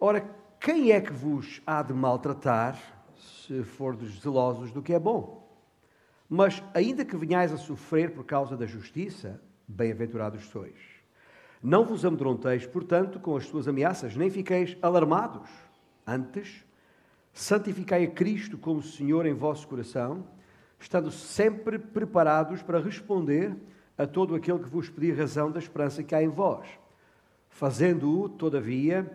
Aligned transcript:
Ora, 0.00 0.28
quem 0.60 0.92
é 0.92 1.00
que 1.00 1.12
vos 1.12 1.60
há 1.66 1.82
de 1.82 1.92
maltratar, 1.92 2.78
se 3.16 3.64
fordes 3.64 4.20
zelosos 4.20 4.70
do 4.70 4.80
que 4.80 4.94
é 4.94 4.98
bom? 4.98 5.48
Mas, 6.28 6.62
ainda 6.72 7.04
que 7.04 7.16
venhais 7.16 7.52
a 7.52 7.56
sofrer 7.56 8.12
por 8.12 8.24
causa 8.24 8.56
da 8.56 8.64
justiça, 8.64 9.40
bem-aventurados 9.66 10.44
sois. 10.46 10.76
Não 11.60 11.84
vos 11.84 12.04
amedronteis, 12.04 12.64
portanto, 12.64 13.18
com 13.18 13.36
as 13.36 13.46
suas 13.46 13.66
ameaças, 13.66 14.14
nem 14.14 14.30
fiqueis 14.30 14.76
alarmados. 14.80 15.50
Antes, 16.06 16.64
santificai 17.32 18.04
a 18.04 18.10
Cristo 18.10 18.56
como 18.56 18.80
Senhor 18.80 19.26
em 19.26 19.34
vosso 19.34 19.66
coração, 19.66 20.24
estando 20.78 21.10
sempre 21.10 21.76
preparados 21.76 22.62
para 22.62 22.78
responder 22.78 23.56
a 23.96 24.06
todo 24.06 24.36
aquele 24.36 24.60
que 24.60 24.68
vos 24.68 24.88
pedir 24.88 25.18
razão 25.18 25.50
da 25.50 25.58
esperança 25.58 26.04
que 26.04 26.14
há 26.14 26.22
em 26.22 26.28
vós, 26.28 26.68
fazendo-o, 27.48 28.28
todavia, 28.28 29.10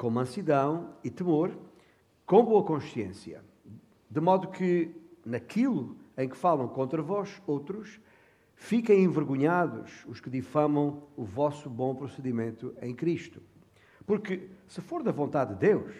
com 0.00 0.08
mansidão 0.08 0.94
e 1.04 1.10
temor, 1.10 1.52
com 2.24 2.42
boa 2.42 2.64
consciência, 2.64 3.44
de 4.08 4.18
modo 4.18 4.48
que, 4.48 4.90
naquilo 5.26 5.94
em 6.16 6.26
que 6.26 6.38
falam 6.38 6.66
contra 6.68 7.02
vós 7.02 7.42
outros, 7.46 8.00
fiquem 8.54 9.04
envergonhados 9.04 10.06
os 10.06 10.18
que 10.18 10.30
difamam 10.30 11.02
o 11.18 11.22
vosso 11.22 11.68
bom 11.68 11.94
procedimento 11.94 12.74
em 12.80 12.94
Cristo. 12.94 13.42
Porque, 14.06 14.48
se 14.66 14.80
for 14.80 15.02
da 15.02 15.12
vontade 15.12 15.52
de 15.52 15.60
Deus, 15.60 15.94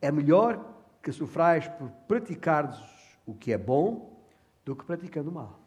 é 0.00 0.12
melhor 0.12 0.64
que 1.02 1.10
sofrais 1.10 1.66
por 1.66 1.90
praticardes 2.06 2.78
o 3.26 3.34
que 3.34 3.52
é 3.52 3.58
bom 3.58 4.16
do 4.64 4.76
que 4.76 4.84
praticando 4.84 5.28
o 5.28 5.34
mal. 5.34 5.58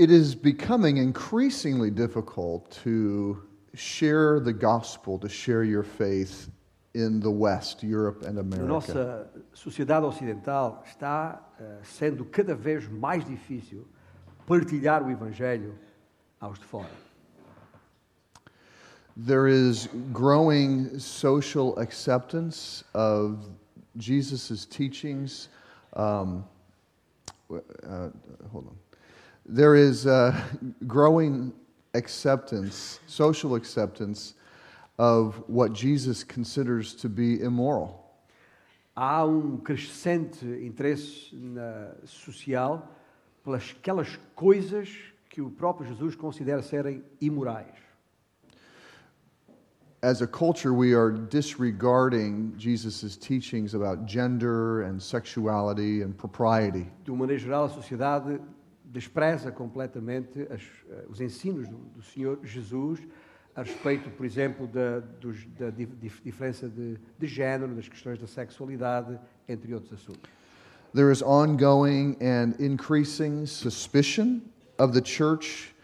It 0.00 0.10
is 0.10 0.34
becoming 0.34 0.96
increasingly 0.96 1.90
difficult 1.90 2.70
to 2.84 3.42
share 3.74 4.40
the 4.40 4.50
gospel, 4.50 5.18
to 5.18 5.28
share 5.28 5.62
your 5.62 5.82
faith 5.82 6.48
in 6.94 7.20
the 7.20 7.30
West, 7.30 7.82
Europe 7.82 8.22
and 8.22 8.38
America. 8.38 8.66
nossa 8.66 9.28
sociedade 9.52 10.06
ocidental 10.06 10.82
está 10.86 11.38
eh, 11.60 11.80
sendo 11.82 12.24
cada 12.24 12.54
vez 12.54 12.88
mais 12.88 13.22
difícil 13.22 13.86
partilhar 14.46 15.02
o 15.02 15.10
Evangelho 15.10 15.74
aos 16.40 16.58
de 16.58 16.64
fora. 16.64 16.88
There 19.18 19.48
is 19.48 19.90
growing 20.14 20.98
social 20.98 21.78
acceptance 21.78 22.84
of 22.94 23.50
Jesus' 23.98 24.64
teachings. 24.64 25.50
Um, 25.92 26.42
uh, 27.50 28.08
hold 28.50 28.68
on. 28.68 28.89
There 29.52 29.74
is 29.74 30.06
uh, 30.06 30.40
growing 30.86 31.52
acceptance, 31.94 33.00
social 33.08 33.56
acceptance, 33.56 34.34
of 34.96 35.42
what 35.48 35.72
Jesus 35.72 36.22
considers 36.22 36.94
to 36.94 37.08
be 37.08 37.40
immoral. 37.40 38.00
Há 38.96 39.24
um 39.24 39.56
crescente 39.56 40.44
interesse 40.64 41.32
na 41.32 41.94
social 42.04 42.88
pelas 43.42 43.74
aquelas 43.76 44.16
coisas 44.36 44.88
que 45.28 45.40
o 45.42 45.50
próprio 45.50 45.88
Jesus 45.88 46.14
considera 46.14 46.62
serem 46.62 47.02
imorais. 47.20 47.74
As 50.00 50.22
a 50.22 50.28
culture, 50.28 50.72
we 50.72 50.94
are 50.94 51.10
disregarding 51.10 52.54
Jesus' 52.56 53.16
teachings 53.16 53.74
about 53.74 54.06
gender 54.06 54.82
and 54.82 55.02
sexuality 55.02 56.02
and 56.02 56.16
propriety. 56.16 56.86
De 57.02 57.10
uma 57.10 57.26
maneira 57.26 57.40
geral, 57.40 57.64
a 57.64 57.68
sociedade 57.68 58.40
despreza 58.90 59.50
completamente 59.52 60.42
as, 60.50 60.62
eh, 60.90 61.04
os 61.08 61.20
ensinos 61.20 61.68
do, 61.68 61.76
do 61.76 62.02
Senhor 62.02 62.38
Jesus 62.42 63.00
a 63.54 63.62
respeito, 63.62 64.10
por 64.10 64.24
exemplo, 64.26 64.66
da, 64.66 65.00
dos- 65.20 65.44
da 65.58 65.70
di- 65.70 65.86
dif- 65.86 66.20
diferença 66.22 66.68
de, 66.68 66.96
de 67.18 67.26
género, 67.26 67.74
das 67.74 67.88
questões 67.88 68.18
da 68.18 68.26
sexualidade, 68.26 69.18
entre 69.48 69.72
outros 69.74 69.92
assuntos. 69.92 70.30
There 70.94 71.12
is 71.12 71.22
ongoing 71.22 72.16
and 72.20 72.54
increasing 72.58 73.46
suspicion 73.46 74.40
of 74.78 74.92
the 74.92 75.02
church 75.04 75.74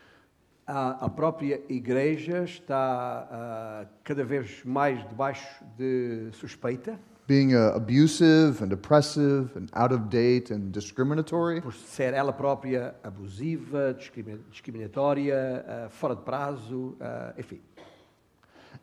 A, 0.68 1.08
própria 1.08 1.60
Igreja 1.68 2.42
está 2.42 3.28
ah, 3.30 3.86
cada 4.02 4.24
vez 4.24 4.64
mais 4.64 4.98
debaixo 5.08 5.64
de 5.78 6.28
suspeita 6.32 6.98
being 7.26 7.54
uh, 7.54 7.72
abusive 7.74 8.62
and 8.62 8.72
oppressive 8.72 9.50
and 9.56 9.68
out 9.74 9.92
of 9.92 10.08
date 10.08 10.50
and 10.52 10.70
discriminatory. 10.72 11.60
por 11.60 11.72
ser 11.74 12.14
ela 12.14 12.32
própria 12.32 12.94
abusiva, 13.02 13.94
discrimi- 13.94 14.40
discriminatória, 14.50 15.64
ah, 15.66 15.88
fora 15.90 16.14
de 16.14 16.22
prazo, 16.22 16.96
ah, 17.00 17.34
enfim. 17.36 17.60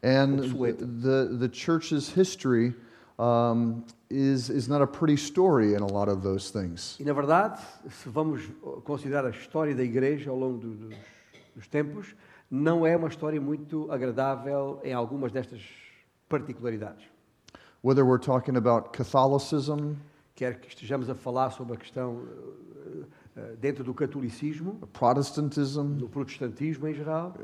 And 0.03 0.39
Obsolete. 0.41 0.79
the, 0.79 1.37
the 1.39 1.49
church's 1.49 2.09
history 2.09 2.73
um, 3.17 3.85
is, 4.09 4.49
is 4.49 4.67
not 4.67 4.81
a 4.81 4.87
pretty 4.87 5.15
story 5.15 5.75
in 5.75 5.81
a 5.81 5.87
lot 5.87 6.09
of 6.09 6.21
those 6.21 6.51
things. 6.51 6.97
E, 6.99 7.03
na 7.05 7.13
verdade, 7.13 7.61
se 7.89 8.09
vamos 8.09 8.41
considerar 8.83 9.25
a 9.25 9.29
história 9.29 9.73
da 9.73 9.83
Igreja 9.83 10.29
ao 10.29 10.37
longo 10.37 10.57
do- 10.57 10.75
dos, 10.89 10.95
dos 11.55 11.67
tempos, 11.67 12.13
não 12.51 12.85
é 12.85 12.97
uma 12.97 13.07
história 13.07 13.39
muito 13.39 13.89
agradável 13.89 14.81
em 14.83 14.91
algumas 14.93 15.31
destas 15.31 15.61
particularidades. 16.27 17.05
Whether 17.83 18.05
we're 18.05 18.17
talking 18.17 18.55
about 18.55 18.93
Catholicism, 18.93 19.97
Quer 20.35 20.55
que 20.55 20.69
estejamos 20.69 21.09
a 21.09 21.15
falar 21.15 21.51
sobre 21.51 21.73
a 21.73 21.77
questão 21.77 22.23
eh, 22.25 23.05
eh, 23.35 23.55
dentro 23.59 23.83
do 23.83 23.93
catolicismo, 23.93 24.79
Protestantism, 24.93 25.99
no 25.99 26.07
protestantismo 26.07 26.87
em 26.87 26.93
geral, 26.93 27.35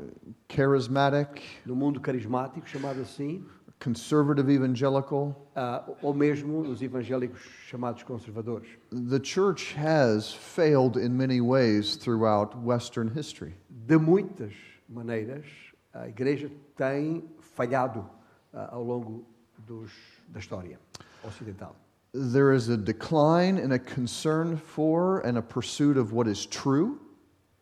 charismatic, 0.48 1.42
no 1.66 1.76
mundo 1.76 2.00
carismático, 2.00 2.66
chamado 2.66 3.02
assim, 3.02 3.44
conservative 3.78 4.50
evangelical, 4.50 5.46
ah, 5.54 5.84
ou 6.00 6.14
mesmo 6.14 6.64
nos 6.64 6.80
evangélicos 6.80 7.42
chamados 7.68 8.02
conservadores. 8.02 8.70
the 8.90 9.20
church 9.20 9.74
has 9.74 10.32
failed 10.32 10.96
in 10.96 11.10
many 11.10 11.42
ways 11.42 11.96
throughout 11.96 12.56
Western 12.56 13.08
history. 13.08 13.54
De 13.68 13.98
muitas 13.98 14.54
maneiras, 14.88 15.44
a 15.92 16.08
Igreja 16.08 16.50
tem 16.74 17.28
falhado 17.40 18.08
ah, 18.54 18.70
ao 18.72 18.82
longo 18.82 19.26
dos, 19.66 19.92
da 20.30 20.38
história 20.40 20.78
ocidental. 21.24 21.74
There 22.12 22.52
is 22.54 22.68
a 22.68 22.76
decline 22.76 23.58
in 23.58 23.72
a 23.72 23.78
concern 23.78 24.56
for 24.56 25.20
and 25.24 25.38
a 25.38 25.42
pursuit 25.42 25.96
of 25.96 26.12
what 26.12 26.28
is 26.28 26.44
true. 26.46 26.98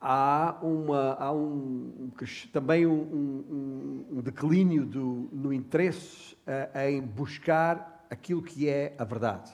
Há, 0.01 0.56
uma, 0.62 1.17
há 1.19 1.33
um, 1.33 2.11
também 2.53 2.87
um, 2.87 2.93
um- 2.93 4.07
um 4.12 4.21
declínio 4.21 4.87
do, 4.87 5.28
no 5.33 5.53
interesse 5.53 6.37
ah, 6.47 6.89
em 6.89 7.03
buscar 7.03 8.07
aquilo 8.09 8.41
que 8.43 8.69
é 8.69 8.95
a 8.97 9.05
verdade. 9.05 9.51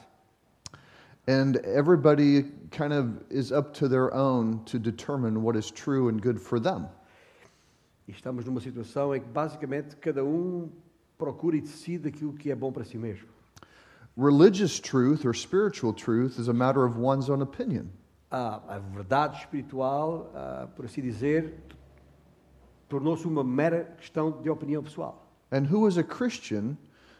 And 1.27 1.57
everybody 1.65 2.43
kind 2.69 2.93
of 2.93 3.23
is 3.31 3.51
up 3.51 3.73
to 3.79 3.89
their 3.89 4.13
own 4.13 4.59
to 4.65 4.77
determine 4.77 5.41
what 5.41 5.57
is 5.57 5.71
true 5.71 6.07
and 6.09 6.21
good 6.21 6.39
for 6.39 6.59
them. 6.59 6.87
E 8.07 8.11
estamos 8.11 8.45
numa 8.45 8.61
situação 8.61 9.15
em 9.15 9.19
que 9.21 9.27
basicamente 9.27 9.95
cada 9.95 10.23
um 10.23 10.69
procura 11.17 11.55
e 11.55 11.61
decide 11.61 12.09
aquilo 12.09 12.33
que 12.33 12.51
é 12.51 12.55
bom 12.55 12.71
para 12.71 12.83
si 12.83 12.97
mesmo. 12.97 13.27
Religious 14.17 14.79
truth 14.79 15.25
or 15.25 15.35
spiritual 15.35 15.93
truth 15.93 16.39
is 16.39 16.47
a 16.47 16.53
matter 16.53 16.85
of 16.85 16.97
one's 16.97 17.29
own 17.29 17.41
opinion. 17.41 17.87
A, 18.31 18.75
a 18.75 18.79
verdade 18.79 19.37
espiritual, 19.37 20.31
ah, 20.33 20.67
por 20.75 20.85
assim 20.85 21.01
dizer, 21.01 21.53
tornou-se 22.87 23.27
uma 23.27 23.43
mera 23.43 23.83
questão 23.97 24.41
de 24.41 24.49
opinião 24.49 24.81
pessoal. 24.81 25.27
And 25.51 25.65
who 25.69 25.87
is 25.87 25.97
a 25.97 26.03
Christian 26.03 26.77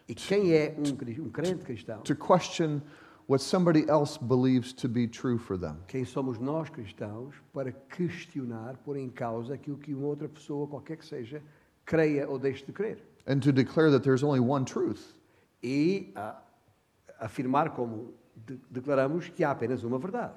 E 0.07 0.13
quem 0.13 0.53
é 0.53 0.75
um, 0.77 1.25
um 1.25 1.29
crente 1.29 1.63
cristão? 1.65 2.01
to 2.01 2.15
question 2.15 2.81
what 3.27 3.41
somebody 3.41 3.89
else 3.89 4.17
believes 4.17 4.71
to 4.73 4.87
be 4.87 5.07
true 5.07 5.37
for 5.37 5.57
them? 5.57 5.77
Quem 5.87 6.05
somos 6.05 6.37
nós 6.37 6.69
cristãos 6.69 7.35
para 7.51 7.71
questionar, 7.71 8.77
pôr 8.85 8.97
em 8.97 9.09
causa 9.09 9.55
aquilo 9.55 9.77
que 9.77 9.93
uma 9.93 10.07
outra 10.07 10.29
pessoa, 10.29 10.67
qualquer 10.67 10.97
que 10.97 11.05
seja, 11.05 11.41
creia 11.85 12.29
ou 12.29 12.37
deixe 12.37 12.63
de 12.65 12.71
crer? 12.71 12.99
And 13.27 13.41
to 13.41 13.51
declare 13.51 13.89
that 13.91 14.03
there's 14.03 14.23
only 14.23 14.39
one 14.39 14.65
truth. 14.65 15.15
E 15.63 16.11
ah, 16.15 16.35
afirmar, 17.19 17.73
como 17.75 18.13
de- 18.45 18.59
declaramos, 18.71 19.29
que 19.33 19.43
há 19.43 19.51
apenas 19.51 19.83
uma 19.83 19.97
verdade. 19.97 20.35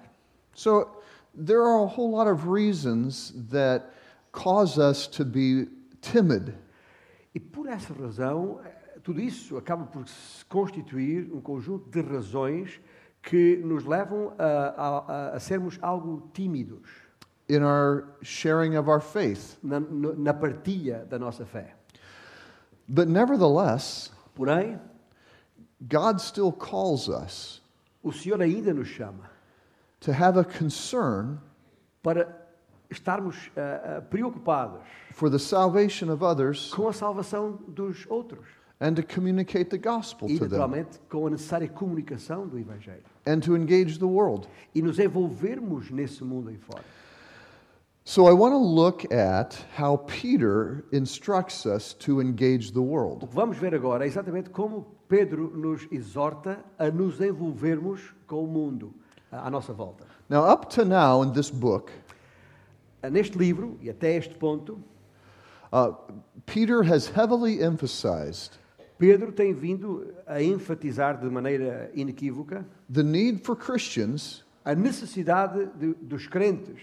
So 0.54 0.88
there 1.34 1.62
are 1.62 1.82
a 1.82 1.86
whole 1.86 2.10
lot 2.10 2.26
of 2.26 2.48
reasons 2.48 3.32
that 3.50 3.92
cause 4.32 4.78
us 4.78 5.06
to 5.08 5.24
be 5.24 5.66
timid. 6.00 6.54
E 7.34 7.38
por 7.38 7.68
essa 7.68 7.92
razão, 7.92 8.58
eh, 8.64 8.98
tudo 9.02 9.20
isso 9.20 9.56
acaba 9.58 9.84
por 9.84 10.08
se 10.08 10.44
constituir 10.46 11.30
um 11.32 11.40
conjunto 11.42 11.90
de 11.90 12.00
razões 12.00 12.80
que 13.22 13.56
nos 13.62 13.84
levam 13.84 14.32
a, 14.38 14.44
a- 14.44 14.98
a- 15.32 15.36
a 15.36 15.40
sermos 15.40 15.78
algo 15.82 16.30
tímidos 16.32 16.88
in 17.50 17.62
our 17.62 18.08
sharing 18.22 18.76
of 18.76 18.88
our 18.88 19.00
faith. 19.00 19.58
na, 19.62 19.78
na 19.80 20.32
partilha 20.32 21.04
da 21.04 21.18
nossa 21.18 21.44
fé. 21.44 21.74
But 22.88 23.08
nevertheless, 23.08 24.10
Porém, 24.34 24.80
God 25.80 26.20
still 26.20 26.52
calls 26.52 27.08
us 27.08 27.60
o 28.02 28.12
Senhor 28.12 28.40
ainda 28.40 28.72
nos 28.72 28.88
chama 28.88 29.30
to 30.00 30.12
have 30.12 30.38
a 30.38 30.44
concern 30.44 31.38
para 32.02 32.26
estarmos 32.90 33.50
ah, 33.56 34.00
preocupados 34.08 34.80
for 35.12 35.28
the 35.28 35.38
salvation 35.38 36.10
of 36.10 36.22
others 36.24 36.72
com 36.72 36.88
a 36.88 36.92
salvação 36.92 37.58
dos 37.68 38.06
outros 38.08 38.46
and 38.80 38.94
to 38.94 39.02
communicate 39.02 39.68
the 39.70 39.76
gospel 39.78 40.28
e, 40.30 40.38
to 40.38 40.48
them 40.48 40.58
naturalmente, 40.58 41.00
com 41.08 41.26
a 41.26 41.30
necessária 41.30 41.68
comunicação 41.68 42.46
do 42.46 42.58
Evangelho 42.58 43.02
and 43.26 43.40
to 43.40 43.56
engage 43.56 43.98
the 43.98 44.06
world. 44.06 44.48
e 44.74 44.80
nos 44.80 44.98
envolvermos 44.98 45.90
nesse 45.90 46.22
mundo 46.24 46.48
aí 46.48 46.56
fora. 46.58 46.84
So 48.10 48.26
I 48.26 48.32
want 48.32 48.54
to 48.54 48.58
look 48.58 49.12
at 49.12 49.52
how 49.76 49.98
Peter 50.06 50.82
instructs 50.92 51.66
us 51.66 51.92
to 52.06 52.22
engage 52.22 52.72
the 52.72 52.80
world. 52.80 53.28
vamos 53.30 53.58
ver 53.58 53.74
agora 53.74 54.04
é 54.04 54.08
exatamente 54.08 54.48
como 54.48 54.86
Pedro 55.06 55.50
nos 55.54 55.86
exorta 55.92 56.64
a 56.78 56.90
nos 56.90 57.20
envolvermos 57.20 58.00
com 58.26 58.42
o 58.42 58.46
mundo 58.46 58.94
à 59.30 59.50
nossa 59.50 59.74
volta. 59.74 60.06
Now, 60.30 60.50
up 60.50 60.74
to 60.74 60.86
now 60.86 61.22
in 61.22 61.32
this 61.32 61.50
book, 61.50 61.92
Ah, 63.02 63.10
Neste 63.10 63.36
livro, 63.36 63.76
e 63.82 63.90
até 63.90 64.16
este 64.16 64.34
ponto, 64.36 64.82
uh, 65.70 65.94
Peter 66.46 66.82
has 66.82 67.06
heavily 67.14 67.62
emphasized 67.62 68.52
Pedro 68.98 69.32
tem 69.32 69.52
vindo 69.52 70.14
a 70.26 70.42
enfatizar 70.42 71.20
de 71.20 71.28
maneira 71.28 71.90
inequívoca 71.94 72.64
the 72.90 73.02
need 73.02 73.44
for 73.44 73.54
Christians 73.54 74.44
a 74.64 74.74
necessidade 74.74 75.66
de- 75.78 75.92
dos 76.00 76.26
crentes 76.26 76.80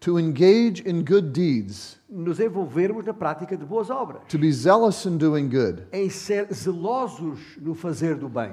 to 0.00 0.18
engage 0.18 0.80
in 0.86 1.02
good 1.02 1.32
deeds, 1.32 1.98
nos 2.08 2.38
envolvermos 2.38 3.04
na 3.04 3.14
prática 3.14 3.56
de 3.56 3.64
boas 3.64 3.88
obras, 3.90 4.20
to 4.28 4.38
be 4.38 4.50
zealous 4.52 5.04
in 5.06 5.16
doing 5.16 5.48
good. 5.48 5.86
em 5.92 6.10
ser 6.10 6.46
zelosos 6.52 7.38
no 7.60 7.74
fazer 7.74 8.16
do 8.16 8.28
bem. 8.28 8.52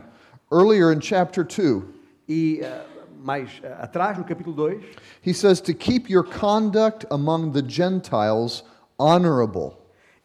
Earlier 0.52 0.92
in 0.92 1.00
chapter 1.00 1.44
2, 1.44 1.84
E 2.28 2.62
ah, 2.64 2.86
mais 3.24 3.62
ah, 3.64 3.84
atrás, 3.84 4.18
no 4.18 4.24
capítulo 4.24 4.56
2, 4.56 4.82
he 5.22 5.34
says 5.34 5.60
to 5.62 5.74
keep 5.74 6.10
your 6.10 6.24
conduct 6.24 7.06
among 7.12 7.52
the 7.52 7.62
Gentiles 7.62 8.64
honorable. 8.98 9.78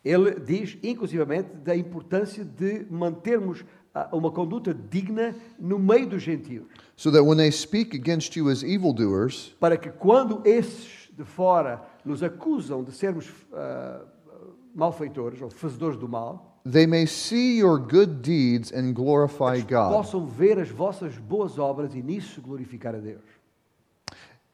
ele 0.04 0.38
diz, 0.38 0.78
inclusivamente, 0.84 1.48
da 1.64 1.76
importância 1.76 2.44
de 2.44 2.86
mantermos 2.88 3.64
ah, 3.92 4.08
uma 4.12 4.30
conduta 4.30 4.72
digna 4.72 5.34
no 5.58 5.78
meio 5.80 6.06
dos 6.06 6.22
gentios, 6.22 6.64
so 6.96 7.10
that 7.10 7.24
when 7.24 7.36
they 7.36 7.50
speak 7.50 7.94
against 7.96 8.36
you 8.36 8.48
as 8.48 8.62
evildoers, 8.62 9.54
para 9.58 9.76
que 9.76 9.90
quando 9.90 10.42
esses 10.44 11.05
de 11.16 11.24
fora 11.24 11.82
nos 12.04 12.22
acusam 12.22 12.84
de 12.84 12.92
sermos 12.92 13.32
ah, 13.52 14.02
malfeitores 14.74 15.40
ou 15.40 15.50
fazedores 15.50 15.96
do 15.96 16.08
mal, 16.08 16.60
they 16.70 16.86
may 16.86 17.06
see 17.06 17.58
your 17.58 17.78
good 17.78 18.20
deeds 18.20 18.72
and 18.72 18.92
glorify 18.92 19.60
God. 19.60 19.92
possam 19.92 20.26
ver 20.26 20.58
as 20.58 20.68
vossas 20.68 21.16
boas 21.16 21.58
obras 21.58 21.94
e 21.94 22.02
nisso 22.02 22.40
glorificar 22.42 22.94
a 22.94 22.98
Deus. 22.98 23.22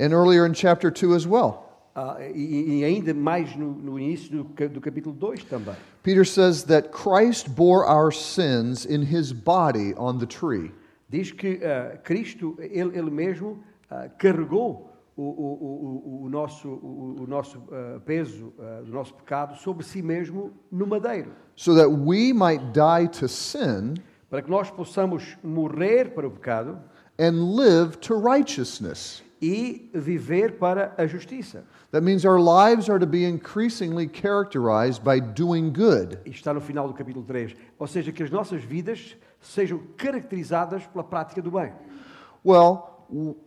And 0.00 0.12
earlier 0.12 0.46
in 0.46 0.54
chapter 0.54 0.90
2 0.90 1.14
as 1.14 1.26
well, 1.26 1.68
Ah, 1.94 2.16
e, 2.34 2.78
e 2.80 2.84
ainda 2.84 3.12
mais 3.12 3.54
no, 3.54 3.70
no 3.70 3.98
início 3.98 4.30
do, 4.30 4.68
do 4.68 4.80
capítulo 4.80 5.14
2 5.14 5.44
também. 5.44 5.74
Peter 6.02 6.24
says 6.24 6.62
that 6.64 6.88
Christ 6.90 7.50
bore 7.50 7.84
our 7.84 8.10
sins 8.10 8.86
in 8.86 9.02
his 9.02 9.30
body 9.30 9.94
on 9.98 10.18
the 10.18 10.24
tree. 10.24 10.72
Diz 11.10 11.30
que 11.32 11.60
ah, 11.62 11.98
Cristo, 12.02 12.56
ele, 12.58 12.96
ele 12.96 13.10
mesmo, 13.10 13.62
ah, 13.90 14.08
carregou 14.18 14.88
o, 15.16 15.22
o- 15.22 15.24
o- 15.24 16.22
o- 16.22 16.24
o 16.24 16.28
nosso, 16.30 16.68
o, 16.68 17.16
o 17.22 17.26
nosso 17.26 17.62
ah, 17.70 18.00
peso 18.04 18.52
ah, 18.58 18.82
do 18.84 18.92
nosso 18.92 19.14
pecado 19.14 19.56
sobre 19.58 19.84
si 19.84 20.00
mesmo 20.02 20.52
no 20.70 20.86
madeiro, 20.86 21.32
so 21.54 21.74
that 21.74 21.88
we 21.90 22.32
might 22.32 22.62
die 22.72 23.08
to 23.08 23.28
sin 23.28 23.94
para 24.30 24.40
que 24.42 24.50
nós 24.50 24.70
possamos 24.70 25.36
morrer 25.44 26.14
para 26.14 26.26
o 26.26 26.30
pecado 26.30 26.78
and 27.18 27.54
live 27.56 27.96
to 27.98 28.14
righteousness. 28.18 29.22
e 29.44 29.90
viver 29.92 30.52
para 30.56 30.94
a 30.96 31.04
justiça. 31.04 31.64
That 31.90 32.04
means 32.04 32.24
our 32.24 32.38
lives 32.38 32.88
are 32.88 33.00
to 33.00 33.06
be 33.06 33.24
increasingly 33.24 34.06
characterized 34.08 35.02
by 35.02 35.18
doing 35.20 35.72
good. 35.72 36.16
Isto 36.24 36.36
está 36.36 36.54
no 36.54 36.60
final 36.60 36.86
do 36.86 36.94
capítulo 36.94 37.24
3. 37.26 37.56
Ou 37.76 37.86
seja, 37.88 38.12
que 38.12 38.22
as 38.22 38.30
nossas 38.30 38.62
vidas 38.62 39.16
sejam 39.40 39.80
caracterizadas 39.96 40.86
pela 40.86 41.02
prática 41.02 41.42
do 41.42 41.50
bem. 41.50 41.72
Well, 42.46 42.91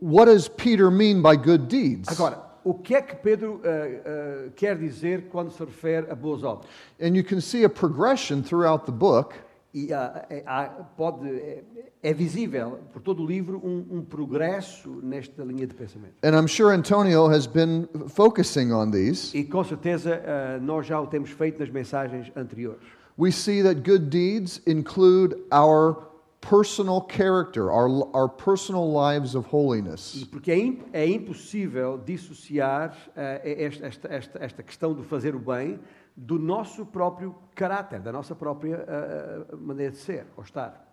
what 0.01 0.25
does 0.25 0.47
Peter 0.47 0.89
mean 0.91 1.21
by 1.21 1.35
good 1.35 1.67
deeds? 1.67 2.09
Agora, 2.09 2.41
o 2.63 2.73
que 2.73 2.95
é 2.95 3.01
que 3.01 3.15
Pedro 3.15 3.61
ah, 3.63 3.67
ah, 3.67 4.49
quer 4.55 4.77
dizer 4.77 5.27
quando 5.29 5.51
se 5.51 5.63
refere 5.63 6.09
a 6.09 6.15
boas 6.15 6.43
obras? 6.43 6.69
And 6.99 7.15
you 7.15 7.23
can 7.23 7.39
see 7.41 7.63
a 7.63 7.69
progression 7.69 8.41
throughout 8.41 8.85
the 8.85 8.91
book 8.91 9.35
E 9.77 9.91
ah, 9.91 10.25
é, 10.29 10.41
há- 10.45 10.69
pode, 10.95 11.27
é, 11.29 11.61
é 12.01 12.13
visível 12.13 12.79
por 12.93 13.01
todo 13.01 13.21
o 13.21 13.25
livro 13.27 13.61
um, 13.61 13.97
um 13.97 14.01
progresso 14.01 15.01
nesta 15.03 15.43
linha 15.43 15.67
de 15.67 15.73
pensamento. 15.73 16.13
And 16.23 16.29
I'm 16.29 16.47
sure 16.47 16.73
Antonio 16.73 17.27
has 17.27 17.45
been 17.45 17.89
focusing 18.07 18.71
on 18.71 18.91
these. 18.91 19.37
E 19.37 19.43
com 19.43 19.65
certeza 19.65 20.21
ah, 20.25 20.59
nós 20.61 20.87
já 20.87 20.97
o 21.01 21.07
temos 21.07 21.29
feito 21.31 21.59
nas 21.59 21.69
mensagens 21.69 22.31
anteriores. 22.37 22.79
We 23.19 23.31
see 23.33 23.61
that 23.63 23.81
good 23.81 24.09
deeds 24.09 24.61
include 24.65 25.35
our 25.51 25.97
personal 26.49 27.01
character, 27.01 27.71
our, 27.71 27.89
our 28.15 28.29
personal 28.29 28.91
lives 28.91 29.35
of 29.35 29.47
holiness. 29.47 30.25
porque 30.31 30.51
é, 30.51 31.03
é 31.03 31.07
impossível 31.07 31.97
dissociar 31.97 32.95
ah, 33.15 33.41
esta, 33.43 34.07
esta, 34.07 34.39
esta, 34.39 34.63
questão 34.63 34.93
do 34.93 35.03
fazer 35.03 35.35
o 35.35 35.39
bem 35.39 35.79
do 36.15 36.39
nosso 36.39 36.85
próprio 36.85 37.35
caráter, 37.53 37.99
da 37.99 38.11
nossa 38.11 38.35
própria 38.35 38.85
ah, 38.87 39.55
maneira 39.57 39.91
de 39.91 39.97
ser 39.97 40.27
ou 40.37 40.43
estar. 40.43 40.83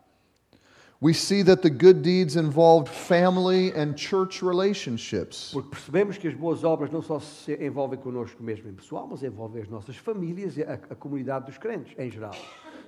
We 1.02 1.14
see 1.14 1.42
that 1.42 1.62
the 1.62 1.70
good 1.70 2.00
deeds 2.02 2.36
involved 2.36 2.88
family 2.88 3.72
and 3.72 3.96
church 3.96 4.40
relationships. 4.44 5.50
Porque 5.52 5.70
percebemos 5.70 6.16
que 6.16 6.28
as 6.28 6.34
boas 6.34 6.62
obras 6.62 6.92
não 6.92 7.02
só 7.02 7.18
se 7.18 7.52
envolvem 7.54 7.98
connosco 7.98 8.40
mesmo 8.40 8.70
em 8.70 8.72
pessoal, 8.72 9.08
mas 9.10 9.20
envolvem 9.24 9.62
as 9.62 9.68
nossas 9.68 9.96
famílias 9.96 10.56
e 10.56 10.62
a, 10.62 10.74
a 10.74 10.94
comunidade 10.94 11.46
dos 11.46 11.58
crentes 11.58 11.92
em 11.98 12.08
geral. 12.08 12.36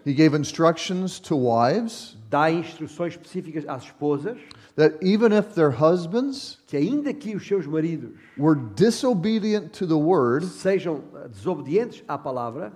He 0.04 0.12
gave 0.12 0.36
instructions 0.36 1.18
to 1.20 1.36
wives 1.36 2.16
Dá 2.28 2.50
instruções 2.50 3.12
específicas 3.12 3.64
às 3.68 3.84
esposas 3.84 4.38
that 4.76 4.98
even 5.00 5.32
if 5.32 5.54
their 5.54 5.70
husbands 5.70 6.58
que, 6.66 6.76
ainda 6.76 7.14
que 7.14 7.34
os 7.34 7.46
seus 7.46 7.66
maridos 7.66 8.10
were 8.36 8.56
disobedient 8.74 9.72
to 9.72 9.86
the 9.86 9.94
word, 9.94 10.44
sejam 10.44 11.02
ah, 11.14 11.28
desobedientes 11.28 12.02
à 12.08 12.18
palavra, 12.18 12.72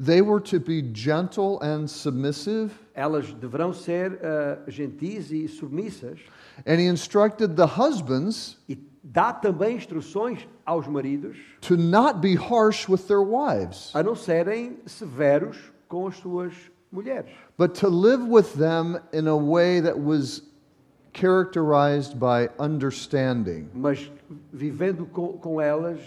they 0.00 0.22
were 0.22 0.40
to 0.40 0.58
be 0.58 0.82
gentle 0.94 1.58
and 1.62 1.86
submissive. 1.86 2.72
elas 2.94 3.32
deverão 3.34 3.72
ser 3.72 4.18
ah, 4.22 4.58
gentis 4.66 5.30
e 5.30 5.46
submissas. 5.46 6.18
And 6.66 6.80
he 6.80 6.86
instructed 6.86 7.54
the 7.54 7.66
husbands 7.66 8.56
E 8.68 8.78
dá 9.02 9.32
também 9.32 9.76
instruções 9.76 10.48
aos 10.64 10.86
maridos 10.86 11.36
to 11.60 11.76
not 11.76 12.20
be 12.20 12.34
harsh 12.34 12.88
with 12.88 13.06
their 13.08 13.22
wives, 13.22 13.90
a 13.94 14.02
não 14.02 14.14
serem 14.14 14.78
severos 14.86 15.58
com 15.88 16.06
as 16.06 16.16
suas 16.16 16.54
mulheres, 16.92 17.30
but 17.56 17.74
to 17.74 17.88
live 17.88 18.22
with 18.28 18.54
them 18.54 19.00
in 19.12 19.26
a 19.26 19.36
way 19.36 19.80
that 19.80 19.98
was 19.98 20.42
characterized 21.12 22.18
by 22.18 22.48
understanding. 22.58 23.68
mas 23.74 24.10
vivendo 24.52 25.06
com, 25.06 25.38
com 25.38 25.60
elas 25.60 26.00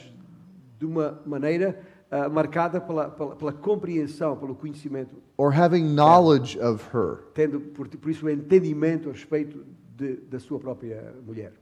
de 0.80 0.86
uma 0.86 1.20
maneira 1.26 1.80
ah, 2.12 2.28
marcada 2.30 2.80
pela, 2.82 3.10
pela, 3.10 3.36
pela 3.36 3.52
compreensão, 3.54 4.36
pelo 4.38 4.56
conhecimento, 4.56 5.16
or 5.38 5.52
having 5.52 5.84
knowledge 5.96 6.58
of 6.60 6.84
her. 6.94 7.26
tendo 7.34 7.60
por, 7.60 7.88
por 7.88 8.10
isso 8.10 8.26
o 8.26 8.30
entendimento 8.30 9.10
a 9.10 9.12
respeito 9.12 9.66
de, 9.98 10.16
da 10.30 10.40
sua 10.40 10.60
própria 10.60 11.14
mulher. 11.26 11.54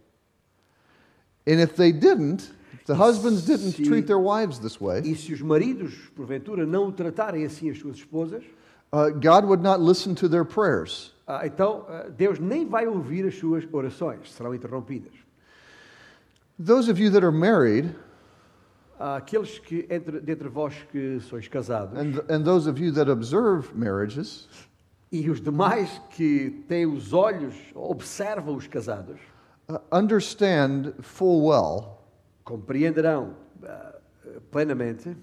And 1.45 1.59
if 1.61 1.75
they 1.75 1.91
didn't, 1.91 2.51
if 2.73 2.85
the 2.85 2.95
husbands 2.95 3.45
didn't 3.45 3.73
Se- 3.75 3.83
treat 3.83 4.07
their 4.07 4.19
wives 4.19 4.59
this 4.59 4.79
way, 4.79 5.01
E 5.03 5.15
se 5.15 5.33
os 5.33 5.41
maridos, 5.41 5.93
porventura, 6.15 6.65
não 6.65 6.89
tratarem 6.91 7.43
assim 7.45 7.69
as 7.69 7.77
suas 7.79 7.97
esposas, 7.97 8.43
uh, 8.93 9.09
God 9.09 9.43
would 9.45 9.61
not 9.61 9.81
listen 9.81 10.15
to 10.15 10.29
their 10.29 10.45
prayers. 10.45 11.11
ah, 11.27 11.45
então 11.45 11.85
ah, 11.89 12.07
Deus 12.09 12.39
nem 12.39 12.65
vai 12.65 12.87
ouvir 12.87 13.25
as 13.25 13.35
suas 13.35 13.67
orações, 13.73 14.31
serão 14.31 14.53
interrompidas. 14.55 15.11
Those 16.63 16.89
of 16.89 17.01
you 17.01 17.11
that 17.11 17.25
are 17.25 17.35
married, 17.35 17.93
Ah, 18.99 19.17
Aqueles 19.17 19.57
que, 19.59 19.85
entre, 19.89 20.21
dentre 20.21 20.47
vós 20.47 20.75
que 20.91 21.19
sois 21.19 21.47
casados, 21.47 21.97
and, 21.99 22.23
and 22.29 22.43
those 22.45 22.69
of 22.69 22.79
you 22.79 22.91
that 22.93 23.09
observe 23.09 23.73
marriages, 23.75 24.47
e 25.11 25.29
os 25.29 25.41
demais 25.41 25.99
que 26.11 26.63
têm 26.69 26.85
os 26.85 27.11
olhos, 27.11 27.55
observam 27.73 28.55
os 28.55 28.67
casados, 28.67 29.19
uh, 29.69 29.79
understand 29.91 30.93
full 31.01 31.43
well 31.49 31.99
compreenderão 32.45 33.35
ah, 33.65 33.95
plenamente 34.51 35.17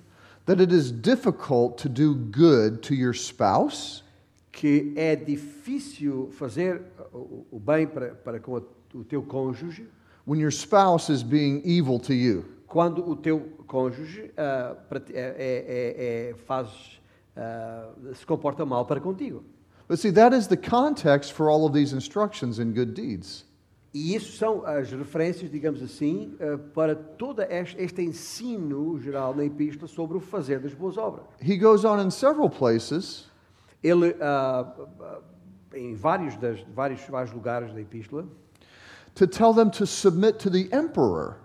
that 0.46 0.60
it 0.60 0.72
is 0.72 0.90
difficult 0.90 1.76
to 1.78 1.88
do 1.88 2.14
good 2.14 2.80
to 2.82 2.94
your 2.94 3.14
spouse 3.14 4.02
que 4.52 4.92
é 4.96 5.14
difícil 5.16 6.28
fazer 6.32 6.82
o, 7.12 7.46
o 7.52 7.58
bem 7.60 7.86
para, 7.86 8.14
para 8.14 8.40
com 8.40 8.60
o 8.94 9.04
teu 9.04 9.22
cônjuge 9.22 9.86
when 10.26 10.40
your 10.40 10.50
spouse 10.52 11.08
is 11.12 11.22
being 11.22 11.62
evil 11.64 11.98
to 11.98 12.12
you. 12.12 12.44
quando 12.66 13.08
o 13.08 13.16
teu 13.16 13.40
cônjuge 13.66 14.30
prati- 14.88 15.12
é- 15.14 15.34
é- 15.38 15.64
é- 15.68 16.30
é- 16.30 16.34
faz, 16.46 17.00
ah, 17.36 17.90
se 18.14 18.24
comporta 18.26 18.64
mal 18.66 18.84
para 18.84 19.00
contigo. 19.00 19.42
But 19.88 19.98
see, 19.98 20.12
that 20.12 20.32
is 20.36 20.46
the 20.46 20.56
context 20.56 21.32
for 21.32 21.48
all 21.50 21.64
of 21.64 21.72
these 21.72 21.92
instructions 21.92 22.58
in 22.60 22.72
good 22.72 22.92
deeds. 22.94 23.44
E 23.92 24.14
isso 24.14 24.36
são 24.36 24.64
as 24.64 24.92
referências, 24.92 25.50
digamos 25.50 25.82
assim, 25.82 26.36
eh, 26.38 26.56
para 26.56 26.94
todo 26.94 27.42
este, 27.42 28.00
ensino 28.02 29.00
geral 29.00 29.34
na 29.34 29.44
epístola 29.44 29.88
sobre 29.88 30.16
o 30.16 30.20
fazer 30.20 30.60
das 30.60 30.72
boas 30.72 30.96
obras. 30.96 31.24
He 31.42 31.56
goes 31.56 31.84
on 31.84 32.00
in 32.00 32.10
several 32.10 32.48
places 32.48 33.28
Ele, 33.82 34.14
ah, 34.20 34.72
em 35.74 35.94
vários, 35.94 36.36
das, 36.36 36.60
vários, 36.74 37.00
vários 37.06 37.32
lugares 37.32 37.72
da 37.72 37.80
epístola, 37.80 38.26
to 39.14 39.26
tell 39.26 39.54
them 39.54 39.70
to 39.70 39.86
submit 39.86 40.38
to 40.38 40.50
the 40.50 40.68
emperor. 40.72 41.36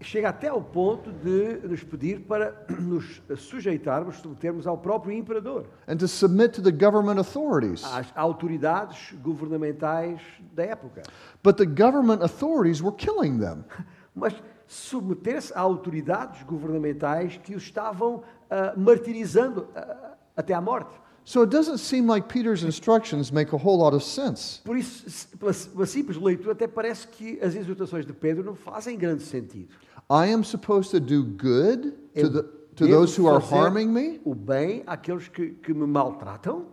Chega 0.00 0.28
até 0.28 0.48
ao 0.48 0.62
ponto 0.62 1.10
de 1.10 1.66
nos 1.66 1.82
pedir 1.82 2.20
para 2.20 2.54
nos 2.80 3.20
sujeitarmos, 3.36 4.16
submetermos 4.16 4.66
ao 4.66 4.78
próprio 4.78 5.12
imperador, 5.12 5.66
and 5.88 5.96
to 5.96 6.06
submit 6.06 6.52
to 6.52 6.62
the 6.62 6.70
government 6.70 7.18
authorities. 7.18 7.84
às 7.84 8.06
autoridades 8.16 9.12
governamentais 9.22 10.20
da 10.54 10.64
época. 10.64 11.02
But 11.42 11.56
the 11.56 11.66
government 11.66 12.22
authorities 12.22 12.80
were 12.80 12.94
killing 12.96 13.38
them. 13.38 13.64
Mas 14.14 14.34
submeter-se 14.66 15.52
a 15.54 15.60
autoridades 15.60 16.42
governamentais 16.42 17.38
que 17.38 17.54
os 17.54 17.62
estavam 17.62 18.22
ah, 18.50 18.74
martirizando 18.76 19.68
ah, 19.74 20.16
até 20.36 20.54
à 20.54 20.60
morte. 20.60 20.92
So 21.24 21.42
it 21.42 21.50
doesn't 21.50 21.78
seem 21.78 22.06
like 22.06 22.26
Peter's 22.26 22.64
instructions 22.64 23.30
make 23.30 23.52
a 23.52 23.58
whole 23.58 23.76
lot 23.76 23.94
of 23.94 24.02
sense. 24.02 24.62
Por 24.64 24.78
isso, 24.78 25.28
pela, 25.36 25.52
pela 25.52 25.84
simples 25.84 26.16
leitura, 26.16 26.52
até 26.52 26.66
parece 26.66 27.06
que 27.06 27.38
as 27.42 27.54
exortações 27.54 28.06
de 28.06 28.14
Pedro 28.14 28.42
não 28.42 28.54
fazem 28.54 28.96
grande 28.96 29.24
sentido. 29.24 29.68
I 30.10 30.26
am 30.28 30.42
supposed 30.42 30.90
to 30.92 31.00
do 31.00 31.22
good 31.22 32.14
to, 32.14 32.28
the, 32.28 32.42
to 32.76 32.86
those 32.86 33.14
who 33.14 33.26
are 33.26 33.40
harming 33.40 33.92
me? 33.92 34.20
O 34.24 34.34
bem 34.34 34.82
àqueles 34.86 35.28
que, 35.28 35.50
que 35.50 35.74
me 35.74 35.86
maltratam? 35.86 36.66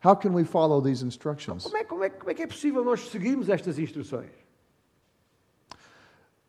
How 0.00 0.14
can 0.14 0.34
we 0.34 0.44
follow 0.44 0.80
these 0.80 1.02
instructions? 1.02 1.64
Como 1.64 1.76
é, 1.76 1.84
como, 1.84 2.04
é, 2.04 2.10
como 2.10 2.30
é 2.30 2.34
que 2.34 2.42
é 2.42 2.46
possível 2.46 2.84
nós 2.84 3.08
seguirmos 3.08 3.48
estas 3.48 3.78
instruções? 3.78 4.30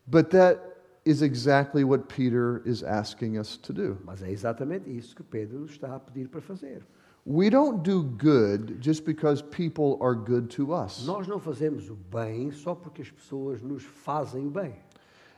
But 0.08 0.30
that 0.32 0.60
is 1.06 1.22
exactly 1.22 1.84
what 1.84 2.10
Peter 2.10 2.62
is 2.66 2.84
asking 2.84 3.38
us 3.38 3.58
to 3.58 3.72
do. 3.72 3.98
Mas 4.04 4.24
é 4.24 4.32
exatamente 4.32 4.90
isso 4.90 5.16
que 5.16 5.24
Pedro 5.24 5.60
nos 5.60 5.72
está 5.72 5.96
a 5.96 6.00
pedir 6.00 6.28
para 6.28 6.42
fazer. 6.42 6.84
We 7.28 7.50
don't 7.50 7.84
do 7.84 8.04
good 8.04 8.78
just 8.82 9.06
because 9.06 9.42
people 9.42 9.98
are 10.02 10.16
good 10.16 10.48
to 10.56 10.74
us. 10.74 11.06
Nós 11.06 11.28
não 11.28 11.40
fazemos 11.40 11.90
o 11.90 11.96
bem 11.96 12.52
só 12.52 12.76
porque 12.76 13.02
as 13.02 13.10
pessoas 13.10 13.62
nos 13.62 13.84
fazem 13.84 14.46
o 14.48 14.50
bem. 14.50 14.76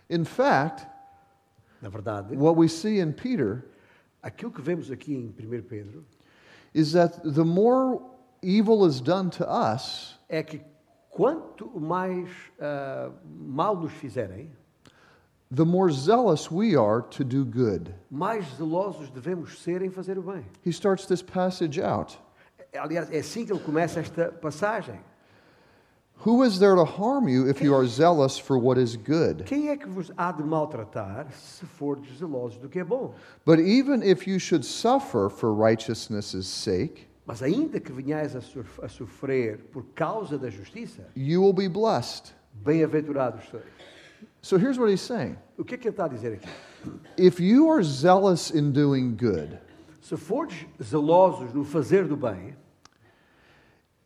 In 0.10 0.24
fact, 0.24 0.86
Na 1.82 1.90
verdade, 1.90 2.36
what 2.36 2.56
we 2.56 2.68
see 2.68 3.00
in 3.00 3.12
Peter 3.14 3.64
aquilo 4.24 4.52
que 4.52 4.62
vemos 4.62 4.90
aqui 4.92 5.14
em 5.14 5.34
1 5.38 5.62
Pedro 5.64 6.04
is 6.74 6.92
that 6.94 7.22
the 7.24 7.44
more 7.44 8.02
evil 8.42 8.86
is 8.86 9.00
done 9.02 9.30
to 9.30 9.46
us, 9.48 10.18
é 10.30 10.44
que 10.44 10.62
quanto 11.10 11.70
mais 11.80 12.30
ah, 12.60 13.12
mal 13.26 13.76
nos 13.76 13.92
fizerem, 13.94 14.52
the 15.52 15.66
more 15.66 15.92
zealous 15.92 16.52
we 16.52 16.76
are 16.76 17.02
to 17.02 17.24
do 17.24 17.46
good. 17.46 17.94
mais 18.10 18.46
zelosos 18.58 19.10
devemos 19.10 19.62
ser 19.62 19.82
em 19.82 19.90
fazer 19.90 20.18
o 20.18 20.22
bem. 20.22 20.46
He 20.66 20.72
starts 20.72 21.06
this 21.06 21.22
passage 21.22 21.82
out. 21.82 22.18
Aliás, 22.74 23.12
é 23.12 23.20
assim 23.20 23.46
que 23.46 23.52
ele 23.52 23.62
começa 23.62 24.00
esta 24.00 24.32
passagem. 24.32 25.00
Who 26.26 26.44
is 26.44 26.58
there 26.60 26.76
to 26.76 26.84
harm 26.84 27.28
you 27.28 27.48
if 27.48 27.62
you 27.62 27.74
are 27.76 27.86
zealous 27.86 28.38
for 28.40 28.58
what 28.58 28.78
is 28.78 28.96
good? 28.98 29.44
Quem 29.46 29.70
é 29.70 29.78
que 29.78 29.88
vos 29.88 30.12
há 30.18 30.32
de 30.32 30.44
maltratar 30.44 31.28
se 31.32 31.66
fordes 31.66 32.18
zelosos 32.18 32.58
do 32.60 32.68
que 32.68 32.80
é 32.80 32.84
bom? 32.84 33.14
But 33.46 33.60
even 33.60 34.02
if 34.04 34.28
you 34.28 34.40
should 34.40 34.66
suffer 34.66 35.30
for 35.30 35.54
righteousness' 35.54 36.46
sake, 36.48 37.08
Mas 37.26 37.44
ainda 37.44 37.80
que 37.80 37.92
venhais 37.92 38.36
a, 38.36 38.42
sof- 38.42 38.80
a 38.82 38.88
sofrer 38.88 39.58
por 39.72 39.84
causa 39.94 40.38
da 40.38 40.50
justiça, 40.50 41.04
you 41.16 41.42
will 41.42 41.54
be 41.54 41.68
blessed. 41.68 42.34
bem-aventurados 42.66 43.44
sois. 43.52 43.64
So 44.42 44.58
here's 44.58 44.80
what 44.80 44.90
he's 44.90 45.02
saying 45.02 45.38
O 45.58 45.64
que 45.64 45.76
é 45.76 45.78
que 45.78 45.88
ele 45.88 45.94
está 45.94 46.06
a 46.06 46.08
dizer 46.08 46.34
aqui? 46.34 46.50
If 47.18 47.40
you 47.40 47.70
are 47.70 47.84
zealous 47.84 48.50
in 48.50 48.72
doing 48.72 49.16
good, 49.16 49.60
Se 50.02 50.16
fordes 50.18 50.66
zelosos 50.82 51.54
no 51.54 51.64
fazer 51.64 52.06
do 52.08 52.16
bem, 52.18 52.56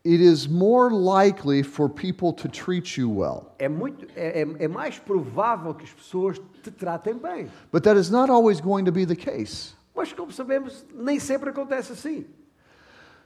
it 0.03 0.19
is 0.21 0.47
more 0.47 0.89
likely 0.91 1.61
for 1.63 1.87
people 1.87 2.33
to 2.33 2.47
treat 2.47 2.97
you 2.97 3.09
well. 3.09 3.53
é, 3.59 3.69
muito, 3.69 4.07
é, 4.15 4.41
é- 4.41 4.65
é 4.65 4.67
mais 4.67 4.97
provável 4.99 5.73
que 5.75 5.83
as 5.83 5.91
pessoas 5.93 6.39
te 6.63 6.71
tratem 6.71 7.15
bem. 7.15 7.47
But 7.71 7.83
that 7.83 7.97
is 7.99 8.09
not 8.09 8.29
always 8.31 8.59
going 8.61 8.85
to 8.85 8.91
be 8.91 9.05
the 9.05 9.15
case. 9.15 9.73
Mas, 9.95 10.11
como 10.13 10.31
sabemos, 10.31 10.85
nem 10.93 11.19
sempre 11.19 11.49
acontece 11.51 11.91
assim. 11.91 12.25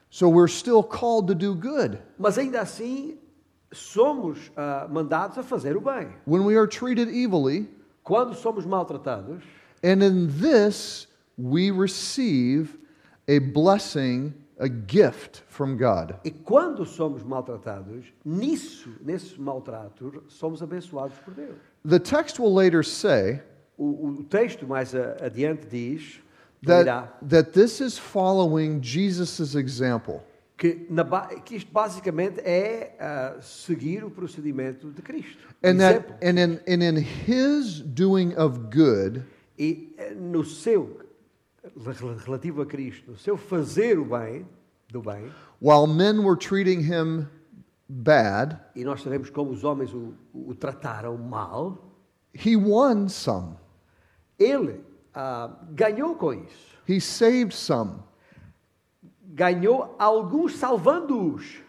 So 0.10 0.30
we're 0.30 0.48
still 0.50 0.84
called 0.84 1.28
to 1.28 1.36
do 1.36 1.54
good. 1.56 2.00
Mas 2.18 2.38
ainda 2.38 2.62
assim, 2.62 3.18
somos 3.72 4.52
ah, 4.56 4.88
mandados 4.90 5.38
a 5.38 5.44
fazer 5.44 5.76
o 5.78 5.82
bem. 5.82 6.08
When 6.26 6.44
we 6.46 6.56
are 6.58 6.68
treated 6.68 7.10
evilly, 7.10 7.68
Quando 8.04 8.36
somos 8.36 8.66
maltratados, 8.66 9.42
and 9.84 10.04
in 10.04 10.28
this 10.40 11.08
we 11.38 11.72
receive 11.72 12.78
a 13.28 13.40
blessing, 13.40 14.34
a 14.58 14.68
gift 14.68 15.44
from 15.50 15.76
God. 15.78 16.16
e 16.24 16.32
quando 16.32 16.86
somos 16.86 17.24
maltratados, 17.24 18.06
nisso, 18.24 18.90
nesse 19.04 19.40
maltrato, 19.40 20.24
somos 20.28 20.62
abençoados 20.62 21.18
por 21.20 21.34
Deus. 21.34 21.56
The 21.88 22.00
text 22.00 22.40
will 22.40 22.54
later 22.54 22.84
say 22.84 23.42
O, 23.78 24.08
o 24.08 24.24
texto 24.24 24.66
mais 24.66 24.96
a- 24.96 25.18
adiante 25.22 25.68
diz 25.68 26.22
dirá 26.62 26.84
that, 27.20 27.30
that 27.30 27.52
this 27.52 27.82
is 27.82 27.98
following 27.98 28.80
Jesus' 28.82 29.54
example. 29.56 30.22
que, 30.58 30.88
na 30.90 31.04
que 31.44 31.58
isto 31.58 31.70
basicamente 31.74 32.40
é 32.40 32.96
ah, 32.98 33.36
seguir 33.42 34.06
o 34.06 34.10
procedimento 34.10 34.90
de 34.90 35.02
Cristo. 35.02 35.38
And 35.62 35.78
that 35.80 36.06
and 36.24 36.40
in, 36.40 36.60
and 36.66 36.82
in 36.82 36.96
his 36.98 37.82
doing 37.82 38.34
of 38.38 38.58
good, 38.74 39.26
E 39.60 39.94
eh, 39.98 40.14
no 40.14 40.46
seu, 40.46 41.00
relativo 42.26 42.62
a 42.62 42.66
Cristo, 42.66 43.18
seu 43.18 43.38
fazer 43.38 43.98
o 44.00 44.06
bem, 44.06 44.46
do 44.90 45.02
bem, 45.02 45.32
while 45.62 45.88
men 45.88 46.20
were 46.20 46.38
treating 46.38 46.80
him 46.80 47.28
bad, 47.88 48.60
e 48.76 48.84
nós 48.84 49.02
sabemos 49.02 49.30
como 49.30 49.52
os 49.52 49.64
homens 49.64 49.94
o, 49.94 50.14
o 50.34 50.54
trataram 50.56 51.18
mal, 51.18 51.92
he 52.34 52.56
won 52.56 53.08
some. 53.08 53.56
ele 54.38 54.82
ah, 55.14 55.50
ganhou 55.72 56.16
com 56.16 56.34
isso. 56.34 56.76
He 56.88 57.00
saved 57.00 57.54
some. 57.54 58.04
Ganhou 59.24 59.96
alguns 59.98 60.56
salvando-os. 60.56 61.62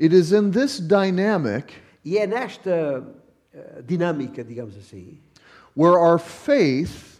It 0.00 0.14
is 0.14 0.32
in 0.32 0.50
this 0.50 0.80
dynamic 0.80 1.74
E 2.08 2.16
é 2.16 2.26
nesta 2.26 3.06
eh, 3.52 3.82
dinâmica, 3.84 4.42
digamos 4.42 4.74
assim, 4.78 5.20
where 5.76 5.96
our 5.96 6.18
faith 6.18 7.17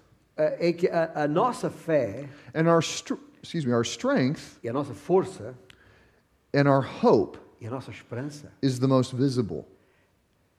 em 0.61 0.73
que 0.73 0.88
a, 0.88 1.25
a 1.25 1.28
nossa 1.28 1.68
fé 1.71 2.28
and 2.54 2.68
our 2.68 2.80
excuse 3.42 3.66
me, 3.66 3.73
our 3.73 3.85
strength 3.85 4.59
e 4.62 4.68
a 4.68 4.73
nossa 4.73 4.95
força 4.95 5.54
and 6.54 6.68
our 6.68 6.83
hope 6.83 7.38
e 7.61 7.66
a 7.66 7.71
nossa 7.71 7.90
esperança 7.90 8.52
is 8.62 8.78
the 8.78 8.87
most 8.87 9.14
visible. 9.14 9.66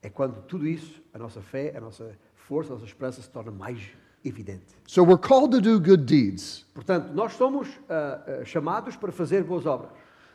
é 0.02 0.10
quando 0.10 0.42
tudo 0.44 0.68
isso, 0.68 1.02
a 1.14 1.18
nossa 1.18 1.42
fé, 1.42 1.74
a 1.76 1.82
nossa 1.82 2.18
força, 2.36 2.72
a 2.72 2.76
nossa 2.76 2.86
esperança 2.86 3.22
se 3.22 3.30
torna 3.30 3.52
mais 3.52 3.80
evidente. 4.24 4.66
So 4.88 5.04
we're 5.04 5.18
called 5.18 5.52
to 5.52 5.62
do 5.62 5.80
good 5.80 6.06
deeds. 6.06 6.66
Portanto, 6.74 7.14
nós 7.14 7.34
somos 7.34 7.68
ah, 7.90 8.44
chamados 8.46 8.96
para 8.96 9.12
fazer 9.12 9.44
boas 9.44 9.66
obras. 9.66 9.92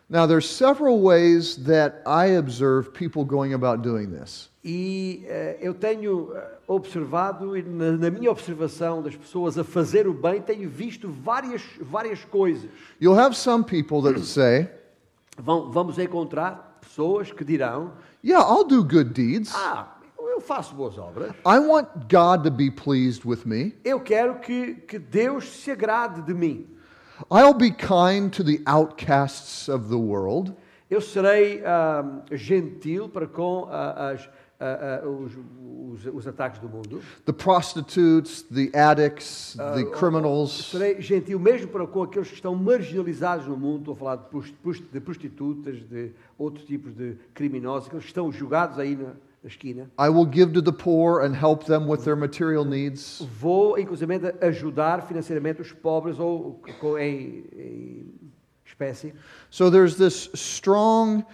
Now 0.08 0.26
there's 0.26 0.48
several 0.48 1.00
ways 1.00 1.56
that 1.64 2.02
I 2.06 2.36
observe 2.36 2.92
people 2.92 3.24
going 3.24 3.54
about 3.54 3.82
doing 3.82 4.10
this. 4.10 4.50
E 4.62 5.24
eh, 5.26 5.58
eu 5.60 5.74
tenho 5.74 6.34
eh, 6.34 6.58
observado, 6.66 7.56
e 7.56 7.62
na, 7.62 7.92
na 7.92 8.10
minha 8.10 8.30
observação 8.30 9.02
das 9.02 9.14
pessoas 9.16 9.58
a 9.58 9.64
fazer 9.64 10.06
o 10.06 10.14
bem, 10.14 10.40
tenho 10.40 10.68
visto 10.68 11.08
várias, 11.08 11.62
várias 11.80 12.24
coisas. 12.24 12.70
You'll 13.00 13.18
have 13.18 13.34
some 13.36 13.64
people 13.64 14.02
that 14.02 14.20
say, 14.24 14.68
Vão, 15.38 15.70
vamos 15.70 15.98
encontrar 15.98 16.78
pessoas 16.80 17.32
que 17.32 17.44
dirão: 17.44 17.92
"Yeah, 18.22 18.46
I'll 18.46 18.64
do 18.64 18.82
good 18.82 19.10
deeds. 19.10 19.52
Ah, 19.54 19.94
eu 20.18 20.40
faço 20.40 20.74
boas 20.74 20.98
obras, 20.98 21.32
I 21.46 21.58
want 21.58 21.88
God 22.10 22.44
to 22.44 22.50
be 22.50 22.70
pleased 22.70 23.22
with 23.24 23.44
me. 23.44 23.74
eu 23.84 24.00
quero 24.00 24.40
que, 24.40 24.74
que 24.74 24.98
Deus 24.98 25.48
se 25.48 25.70
agrade 25.70 26.22
de 26.22 26.34
mim. 26.34 26.66
I'll 27.30 27.54
be 27.54 27.70
kind 27.70 28.30
to 28.32 28.42
the 28.44 28.60
outcasts 28.66 29.68
of 29.68 29.88
the 29.88 29.96
world. 29.96 30.52
Eu 30.90 31.00
serei 31.00 31.62
ah, 31.64 32.04
gentil 32.32 33.08
para 33.08 33.26
com 33.26 33.66
ah, 33.70 34.10
as- 34.12 34.28
ah, 34.60 35.00
ah, 35.04 35.08
os, 35.08 35.32
os- 36.06 36.14
os 36.14 36.26
ataques 36.28 36.60
do 36.60 36.68
mundo. 36.68 37.00
The 37.24 37.32
prostitutes, 37.32 38.42
the 38.42 38.70
addicts, 38.78 39.56
the 39.74 39.84
criminals. 39.98 40.70
Serei 40.70 41.00
gentil 41.00 41.38
mesmo 41.40 41.68
para 41.68 41.86
com 41.86 42.02
aqueles 42.02 42.28
que 42.28 42.34
estão 42.34 42.54
marginalizados 42.54 43.46
no 43.46 43.56
mundo. 43.56 43.78
Estou 43.80 43.94
a 43.94 43.96
falar 43.96 44.16
de 44.16 44.24
pros- 44.28 44.50
pros- 44.62 44.80
de 44.92 45.00
prostitutas, 45.00 45.76
de 45.88 46.12
outros 46.38 46.64
tipos 46.66 46.94
de 46.94 47.16
criminosos, 47.32 47.86
aqueles 47.88 48.04
que 48.04 48.10
estão 48.10 48.30
julgados 48.30 48.78
aí 48.78 48.94
na 48.96 49.12
esquina. 49.46 49.90
I 49.98 50.08
will 50.08 50.24
give 50.24 50.52
to 50.54 50.62
the 50.62 50.72
poor 50.72 51.20
and 51.20 51.34
help 51.34 51.64
them 51.66 51.86
with 51.86 52.04
their 52.04 52.16
material 52.16 52.64
needs. 52.64 53.20
Vou, 53.40 53.78
inclusive, 53.78 54.10
ajudar 54.40 55.06
financeiramente 55.06 55.60
os 55.60 55.72
pobres 55.72 56.18
ou 56.18 56.60
em, 56.98 57.44
em 57.52 58.06
espécie. 58.64 59.12
So 59.50 59.70
there's 59.70 59.96
this 59.96 60.30
strong 60.34 61.24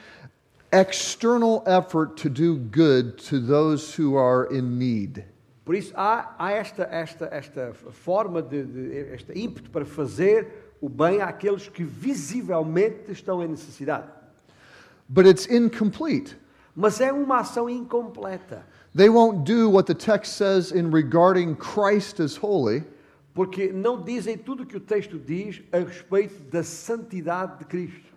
external 0.72 1.62
effort 1.66 2.16
to 2.18 2.28
do 2.28 2.56
good 2.56 3.18
to 3.28 3.40
those 3.40 3.94
who 3.94 4.16
are 4.16 4.44
in 4.44 4.78
need. 4.78 5.24
Por 5.64 5.74
isso 5.74 5.92
há, 5.94 6.34
há 6.38 6.52
esta, 6.52 6.88
esta, 6.90 7.28
esta 7.30 7.72
forma, 7.74 8.42
de, 8.42 8.64
de, 8.64 9.14
este 9.14 9.32
ímpeto 9.38 9.70
para 9.70 9.84
fazer 9.84 10.74
o 10.80 10.88
bem 10.88 11.20
àqueles 11.20 11.68
que 11.68 11.84
visivelmente 11.84 13.12
estão 13.12 13.42
em 13.42 13.48
necessidade. 13.48 14.08
But 15.08 15.26
it's 15.26 15.46
incomplete. 15.46 16.36
Mas 16.74 17.00
é 17.00 17.12
uma 17.12 17.38
ação 17.40 17.68
incompleta. 17.68 18.64
They 18.94 19.08
won't 19.08 19.44
do 19.44 19.70
what 19.70 19.86
the 19.86 19.94
text 19.94 20.34
says 20.34 20.72
in 20.72 20.90
regarding 20.90 21.54
Christ 21.56 22.20
as 22.20 22.36
holy, 22.36 22.84
Porque 23.34 23.72
não 23.72 24.02
dizem 24.02 24.36
tudo 24.36 24.66
que 24.66 24.76
o 24.76 24.80
texto 24.80 25.18
diz 25.18 25.62
a 25.72 25.78
respeito 25.78 26.42
da 26.50 26.62
santidade 26.62 27.58
de 27.58 27.64
Cristo. 27.64 28.10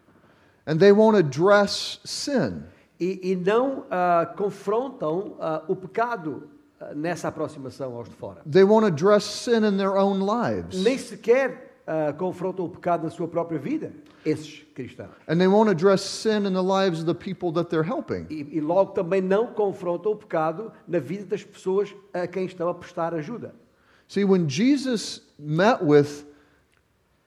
and 0.65 0.79
they 0.79 0.91
won't 0.91 1.15
address 1.17 1.99
sin. 2.05 2.63
E, 2.99 3.31
e 3.31 3.35
não 3.35 3.85
ah, 3.91 4.33
confrontam 4.37 5.35
ah, 5.39 5.61
o 5.67 5.75
pecado 5.75 6.47
ah, 6.79 6.93
nessa 6.95 7.27
aproximação 7.27 7.95
aos 7.95 8.07
de 8.09 8.15
fora. 8.15 8.41
They 8.49 8.63
won't 8.63 8.85
address 8.85 9.25
sin 9.25 9.65
in 9.65 9.77
their 9.77 9.97
own 9.97 10.19
lives. 10.21 10.81
Nem 10.81 10.97
sequer 10.97 11.72
ah, 11.85 12.13
confrontam 12.13 12.65
o 12.65 12.69
pecado 12.69 13.03
na 13.03 13.09
sua 13.09 13.27
própria 13.27 13.59
vida, 13.59 13.91
esses 14.25 14.63
cristãos. 14.73 15.11
And 15.27 15.37
they 15.37 15.47
won't 15.47 15.69
address 15.69 16.01
sin 16.01 16.45
in 16.45 16.53
the 16.53 16.61
lives 16.61 16.99
of 16.99 17.05
the 17.05 17.13
people 17.13 17.51
that 17.53 17.69
they're 17.69 17.87
helping. 17.87 18.25
E, 18.29 18.57
e 18.57 18.61
logo 18.61 18.91
também 18.91 19.21
não 19.21 19.47
confrontam 19.47 20.13
o 20.13 20.15
pecado 20.15 20.71
na 20.87 20.99
vida 20.99 21.25
das 21.25 21.43
pessoas 21.43 21.93
a 22.13 22.27
quem 22.27 22.45
estão 22.45 22.69
a 22.69 22.73
prestar 22.73 23.13
ajuda. 23.13 23.53
See, 24.07 24.23
when 24.23 24.47
Jesus 24.47 25.21
met 25.39 25.83
with 25.83 26.25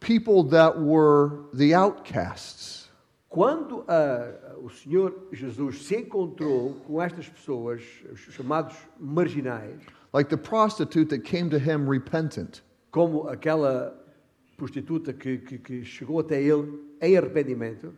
people 0.00 0.42
that 0.50 0.78
were 0.78 1.48
the 1.52 1.74
outcasts, 1.74 2.86
Quando 3.28 3.84
ah, 3.86 4.56
o 4.62 4.70
Senhor 4.70 5.12
Jesus 5.30 5.84
se 5.84 5.96
encontrou 5.96 6.74
com 6.86 7.02
estas 7.02 7.28
pessoas, 7.28 7.82
os 8.10 8.20
chamados 8.34 8.74
marginais, 8.98 9.78
like 10.14 10.30
the 10.30 10.38
prostitute 10.38 11.10
that 11.10 11.22
came 11.22 11.50
to 11.50 11.58
him 11.58 11.86
repentant, 11.86 12.62
como 12.90 13.28
aquela 13.28 13.94
prostituta 14.56 15.12
que, 15.12 15.38
que, 15.38 15.58
que 15.58 15.84
chegou 15.84 16.20
até 16.20 16.40
ele 16.40 16.80
em 17.00 17.16
arrependimento, 17.16 17.92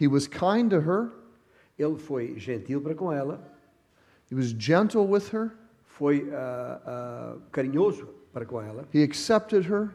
he 0.00 0.08
was 0.08 0.26
kind 0.26 0.70
to 0.70 0.76
her, 0.80 1.10
ele 1.78 1.96
foi 1.98 2.38
gentil 2.38 2.80
para 2.80 2.94
com 2.94 3.12
ela, 3.12 3.40
he 4.30 4.34
was 4.34 4.54
gentle 4.58 5.06
with 5.06 5.32
her, 5.32 5.50
foi 5.84 6.28
ah, 6.32 6.80
ah, 6.86 7.36
carinhoso 7.52 8.08
para 8.32 8.44
com 8.46 8.60
ela, 8.60 8.86
he 8.94 9.02
accepted 9.02 9.64
her, 9.70 9.90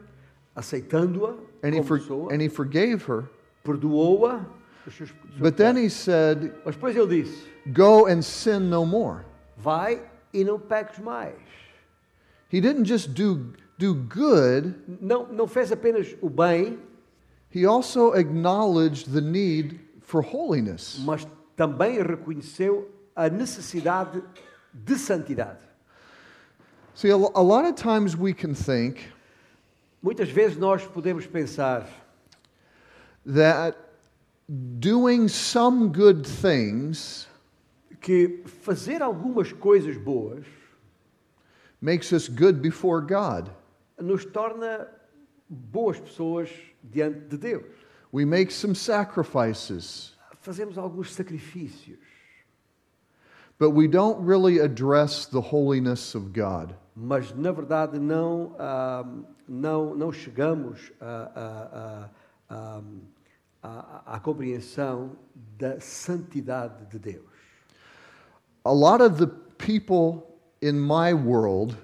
aceitando-a 0.54 1.34
and 1.62 1.74
he, 1.74 1.82
for- 1.82 2.32
and 2.32 2.40
he 2.40 2.48
forgave 2.48 3.04
her. 3.08 3.24
perdoou-a. 3.64 4.44
But 5.40 5.56
then 5.56 5.76
he 5.76 5.88
said, 5.88 6.52
Mas 6.64 6.74
depois 6.76 6.94
ele 6.94 7.22
disse: 7.22 7.48
Go 7.72 8.06
and 8.06 8.20
sin 8.22 8.68
no 8.68 8.84
more. 8.84 9.24
Vai 9.56 10.02
e 10.32 10.44
não 10.44 10.58
peques 10.58 10.98
mais. 10.98 11.34
He 12.50 12.60
didn't 12.60 12.84
just 12.84 13.14
do, 13.14 13.54
do 13.78 13.94
good, 13.94 14.74
Não, 15.00 15.26
não 15.32 15.46
fez 15.46 15.72
apenas 15.72 16.14
o 16.20 16.28
bem, 16.30 16.78
he 17.54 17.66
also 17.66 18.12
acknowledged 18.14 19.12
the 19.12 19.20
need 19.20 19.80
for 20.00 20.22
holiness. 20.22 20.98
mas 21.04 21.26
também 21.56 22.00
reconheceu 22.02 22.90
a 23.14 23.28
necessidade 23.28 24.22
de 24.72 24.96
santidade. 24.98 25.60
See, 26.94 27.10
a, 27.10 27.14
a 27.16 27.42
lot 27.42 27.64
of 27.66 27.74
times 27.74 28.16
we 28.16 28.32
can 28.32 28.54
think 28.54 29.12
Muitas 30.02 30.28
vezes 30.28 30.56
nós 30.58 30.84
podemos 30.86 31.26
pensar 31.26 31.88
that 33.24 33.74
doing 34.48 35.28
some 35.28 35.88
good 35.88 36.26
things 36.26 37.26
que 38.02 38.42
fazer 38.62 39.00
algumas 39.02 39.50
coisas 39.52 39.96
boas 39.96 40.44
makes 41.80 42.12
us 42.12 42.28
good 42.28 42.60
before 42.60 43.00
God. 43.00 43.50
Nos 44.00 44.24
torna 44.24 44.88
boas 45.48 45.98
pessoas 46.00 46.50
diante 46.82 47.28
de 47.28 47.36
Deus. 47.36 47.64
We 48.12 48.24
make 48.24 48.52
some 48.52 48.74
sacrifices, 48.74 50.12
Fazemos 50.42 50.76
alguns 50.76 51.12
sacrifícios, 51.14 51.98
but 53.58 53.70
we 53.70 53.88
don't 53.88 54.24
really 54.24 54.58
address 54.58 55.26
the 55.26 55.40
holiness 55.40 56.14
of 56.14 56.32
God. 56.32 56.74
mas 56.96 57.32
na 57.34 57.50
verdade 57.50 57.98
não, 57.98 58.54
ah, 58.58 59.04
não, 59.48 59.94
não 59.94 60.12
chegamos 60.12 60.92
à, 61.00 61.30
à, 61.34 62.10
à, 62.48 62.82
à, 63.62 64.14
à 64.16 64.20
compreensão 64.20 65.16
da 65.58 65.80
santidade 65.80 66.86
de 66.86 66.98
Deus. 66.98 67.34
A 68.64 68.72
lot 68.72 69.02
of 69.02 69.18
the 69.18 69.26
people 69.58 70.22
in 70.62 70.78
my 70.78 71.12
world 71.12 71.76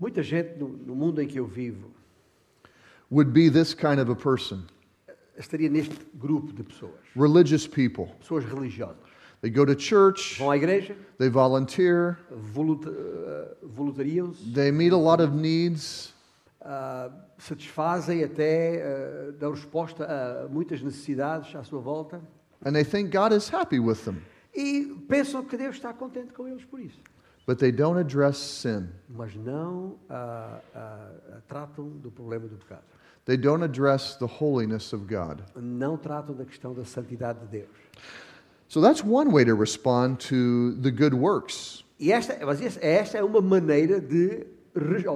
Muita 0.00 0.22
gente 0.22 0.58
no, 0.58 0.68
no 0.68 0.96
mundo 0.96 1.20
em 1.20 1.28
que 1.28 1.38
eu 1.38 1.46
vivo 1.46 1.90
would 3.10 3.32
be 3.32 3.50
this 3.50 3.74
kind 3.74 4.00
of 4.00 4.10
a 4.10 4.16
person 4.16 4.64
estaria 5.36 5.68
neste 5.68 5.94
grupo 6.14 6.52
de 6.52 6.62
pessoas, 6.62 7.00
religious 7.14 7.66
people. 7.66 8.06
pessoas 8.18 8.44
religiosas. 8.44 9.10
They 9.40 9.50
go 9.50 9.64
to 9.64 9.74
church, 9.74 10.38
Vão 10.38 10.50
à 10.50 10.56
igreja, 10.56 10.94
they 11.18 11.30
volunteer, 11.30 12.18
ah, 12.30 13.56
voluntariam-se, 13.62 14.52
they 14.52 14.70
meet 14.70 14.92
a 14.92 14.98
lot 14.98 15.22
of 15.22 15.34
needs, 15.34 16.14
ah, 16.60 17.10
satisfazem 17.38 18.22
até, 18.22 18.82
ah, 18.82 19.32
dão 19.38 19.52
resposta 19.52 20.04
a 20.04 20.48
muitas 20.48 20.82
necessidades 20.82 21.54
à 21.56 21.64
sua 21.64 21.80
volta 21.80 22.20
and 22.64 22.72
they 22.72 22.84
think 22.84 23.10
God 23.10 23.32
is 23.32 23.48
happy 23.48 23.80
with 23.80 24.04
them, 24.04 24.22
e 24.54 24.94
pensam 25.08 25.42
que 25.42 25.56
Deus 25.56 25.76
está 25.76 25.94
contente 25.94 26.34
com 26.34 26.46
eles 26.46 26.64
por 26.64 26.78
isso. 26.78 27.00
But 27.50 27.58
they 27.58 27.72
don't 27.72 27.98
address 27.98 28.38
sin. 28.38 28.88
Mas 29.08 29.34
não 29.34 29.96
ah, 30.08 30.60
ah, 30.72 31.08
tratam 31.48 31.88
do 32.00 32.08
problema 32.08 32.46
do 32.46 32.54
pecado. 32.56 32.84
They 33.24 33.36
don't 33.36 33.64
address 33.64 34.14
the 34.14 34.26
holiness 34.26 34.92
of 34.92 35.06
God. 35.12 35.42
Não 35.56 35.96
tratam 35.96 36.36
da 36.36 36.44
questão 36.44 36.72
da 36.72 36.84
santidade 36.84 37.40
de 37.40 37.46
Deus. 37.46 37.76
So 38.68 38.80
that's 38.80 39.02
one 39.02 39.32
way 39.32 39.44
to 39.44 39.56
respond 39.56 40.18
to 40.28 40.76
the 40.80 40.92
good 40.92 41.12
works. 41.12 41.84
E 41.98 42.12
esta, 42.12 42.38
mas 42.46 42.60
esta 42.80 43.18
é 43.18 43.24
uma 43.24 43.40
maneira 43.40 44.00
de, 44.00 44.46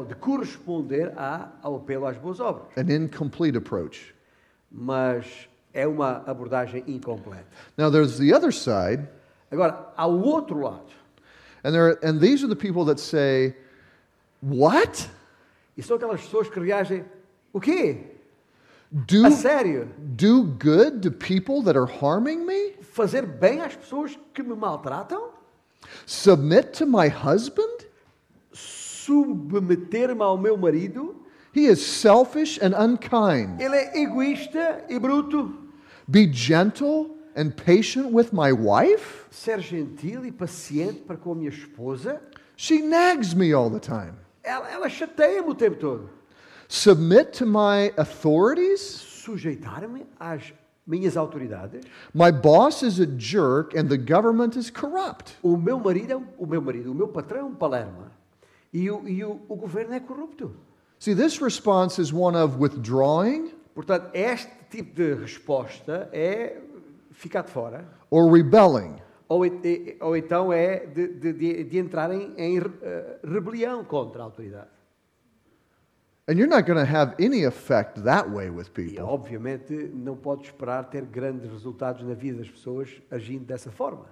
de 0.09 0.15
corresponder 0.19 1.13
à, 1.17 1.53
ao 1.63 1.77
apelo 1.77 2.05
às 2.05 2.19
boas 2.19 2.41
obras. 2.41 2.67
an 2.77 2.93
incomplete 2.93 3.57
approach. 3.57 4.13
Mas 4.73 5.49
é 5.73 5.87
uma 5.87 6.25
abordagem 6.27 6.83
incompleta. 6.89 7.47
Now, 7.79 7.93
there's 7.93 8.19
the 8.19 8.35
other 8.35 8.53
side, 8.53 9.09
Agora, 9.53 9.93
há 9.97 10.05
o 10.05 10.21
outro 10.21 10.59
lado. 10.59 11.04
And, 11.65 11.75
there, 11.75 11.99
and 12.03 12.21
these 12.21 12.45
are 12.45 12.49
the 12.49 12.57
people 12.57 12.85
that 12.85 13.01
say, 13.01 13.55
What? 14.41 15.09
E 15.77 15.83
são 15.83 15.97
aquelas 15.97 16.21
pessoas 16.21 16.49
que 16.49 16.61
reagem: 16.61 17.05
o 17.53 17.61
quê? 17.61 17.99
Do, 18.93 19.27
A 19.27 19.31
sério? 19.31 19.89
do 19.99 20.45
good 20.45 21.01
to 21.03 21.11
people 21.11 21.63
that 21.63 21.77
are 21.77 21.87
harming 21.87 22.47
me? 22.47 22.75
Fazer 22.83 23.27
bem 23.27 23.61
às 23.61 23.75
pessoas 23.75 24.17
que 24.33 24.43
me 24.43 24.55
maltratam? 24.55 25.31
Submit 26.07 26.73
to 26.79 26.87
my 26.87 27.09
husband? 27.09 27.87
Submeter-me 28.53 30.23
ao 30.23 30.39
meu 30.39 30.57
marido? 30.57 31.17
He 31.53 31.67
is 31.67 31.85
selfish 31.85 32.59
and 32.61 32.75
unkind. 32.75 33.61
Ele 33.61 33.77
é 33.77 34.03
egoísta 34.03 34.85
e 34.89 34.99
bruto. 34.99 35.53
Be 36.07 36.27
gentle 36.31 37.14
and 37.37 37.51
patient 37.51 38.13
with 38.13 38.33
my 38.33 38.53
wife? 38.53 39.27
Ser 39.31 39.61
gentil 39.61 40.25
e 40.25 40.33
paciente 40.33 41.01
para 41.01 41.17
com 41.17 41.33
a 41.33 41.35
minha 41.35 41.51
esposa? 41.51 42.21
She 42.57 42.83
nags 42.83 43.35
me 43.35 43.53
all 43.53 43.71
the 43.71 43.81
time. 43.81 44.15
Ela, 44.43 44.71
ela 44.71 44.89
chateia-me 44.89 45.51
o 45.51 45.55
tempo 45.55 45.77
todo. 45.77 46.11
Submit 46.69 47.33
to 47.39 47.47
my 47.47 47.93
authorities? 47.97 48.81
Sujeitar-me 48.81 50.07
às 50.19 50.53
minhas 50.87 51.17
autoridades? 51.17 51.85
My 52.13 52.31
boss 52.31 52.83
is 52.83 53.01
a 53.01 53.07
jerk 53.07 53.77
and 53.77 53.89
the 53.89 53.97
government 53.97 54.57
is 54.57 54.71
corrupt. 54.71 55.37
O 55.43 55.57
meu 55.57 55.79
marido 55.79 56.13
é 56.13 56.17
um, 56.17 56.27
o 56.39 56.47
meu 56.47 56.61
marido, 56.61 56.93
o 56.93 56.95
meu 56.95 57.09
patrão 57.09 57.41
é 57.41 57.45
um 57.45 57.55
palerma. 57.55 58.13
E 58.73 58.91
o, 58.91 59.09
e 59.09 59.25
o, 59.25 59.41
o 59.49 59.57
governo 59.57 59.95
é 59.95 60.01
corrupto. 60.01 60.55
See, 60.99 61.15
this 61.15 61.41
response 61.41 62.01
is 62.01 62.13
one 62.13 62.37
of 62.37 62.57
withdrawing 62.59 63.53
Portanto, 63.75 64.11
este 64.15 64.53
tipo 64.71 64.95
de 64.95 65.15
resposta 65.15 66.09
é 66.13 66.61
ficar 67.15 67.43
de 67.43 67.51
fora. 67.51 67.85
or 68.11 68.31
rebelling. 68.31 68.97
Ou, 69.29 69.45
e- 69.47 69.61
e- 69.65 69.97
ou 70.01 70.15
então 70.17 70.53
é 70.53 70.85
de, 70.87 71.09
de, 71.09 71.65
de, 71.65 71.79
entrarem 71.79 72.35
em 72.37 72.59
eh, 72.59 73.19
rebelião 73.25 73.83
contra 73.85 74.21
a 74.23 74.25
autoridade. 74.27 74.69
And 76.29 76.35
you're 76.39 76.47
not 76.49 76.63
going 76.67 76.79
to 76.79 76.91
have 76.91 77.15
any 77.23 77.45
effect 77.45 78.01
that 78.03 78.29
way 78.31 78.49
with 78.51 78.67
E, 78.69 78.71
people. 78.71 79.05
obviamente, 79.05 79.73
não 79.95 80.17
pode 80.17 80.43
esperar 80.45 80.85
ter 80.91 81.05
grandes 81.05 81.51
resultados 81.51 82.03
na 82.03 82.15
vida 82.15 82.39
das 82.39 82.49
pessoas 82.51 82.89
agindo 83.11 83.45
dessa 83.45 83.71
forma. 83.71 84.07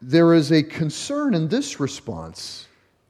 There 0.00 0.34
is 0.36 0.50
a 0.50 0.62
concern 0.62 1.34
in 1.34 1.48
this 1.48 1.78
response 1.80 2.66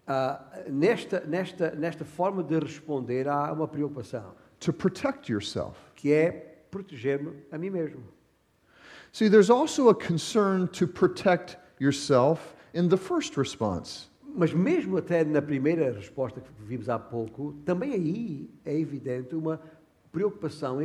Ah, 0.06 0.40
nesta, 0.68 1.20
nesta, 1.20 1.70
nesta 1.76 2.04
forma 2.04 2.42
de 2.42 2.58
responder, 2.58 3.28
há 3.28 3.52
uma 3.52 3.68
preocupação, 3.68 4.34
to 4.60 4.72
protect 4.72 5.30
yourself. 5.32 5.76
que 5.94 6.12
é 6.12 6.51
proteger-me 6.72 7.34
a 7.52 7.58
mim 7.58 7.70
mesmo. 7.70 8.02
See, 9.12 9.28
there's 9.28 9.50
also 9.50 9.90
a 9.90 9.94
concern 9.94 10.66
to 10.68 10.86
protect 10.88 11.58
yourself 11.78 12.56
in 12.72 12.88
the 12.88 12.96
first 12.96 13.36
response. 13.36 14.08
Mas 14.34 14.54
mesmo 14.54 14.96
até 14.96 15.22
na 15.22 15.42
primeira 15.42 15.92
resposta 15.92 16.40
que 16.40 16.50
vimos 16.64 16.88
há 16.88 16.98
pouco, 16.98 17.54
também 17.66 17.92
aí 17.92 18.50
é 18.64 18.76
evidente 18.76 19.34
uma 19.34 19.60
preocupação 20.10 20.78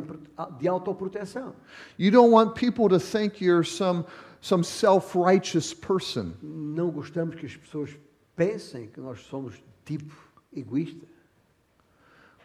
de 0.60 0.68
autoproteção. 0.68 1.56
You 1.98 2.12
don't 2.12 2.34
want 2.34 2.56
people 2.56 2.90
to 2.90 3.00
think 3.00 3.42
you're 3.42 3.66
some, 3.66 4.04
some 4.42 4.66
self 4.66 5.18
righteous 5.18 5.74
person. 5.74 6.34
Não 6.44 6.92
gostamos 6.92 7.36
que 7.36 7.46
as 7.46 7.56
pessoas 7.56 7.98
pensem 8.36 8.88
que 8.88 9.00
nós 9.00 9.22
somos 9.22 9.56
tipo 9.86 10.14
egoísta. 10.54 11.08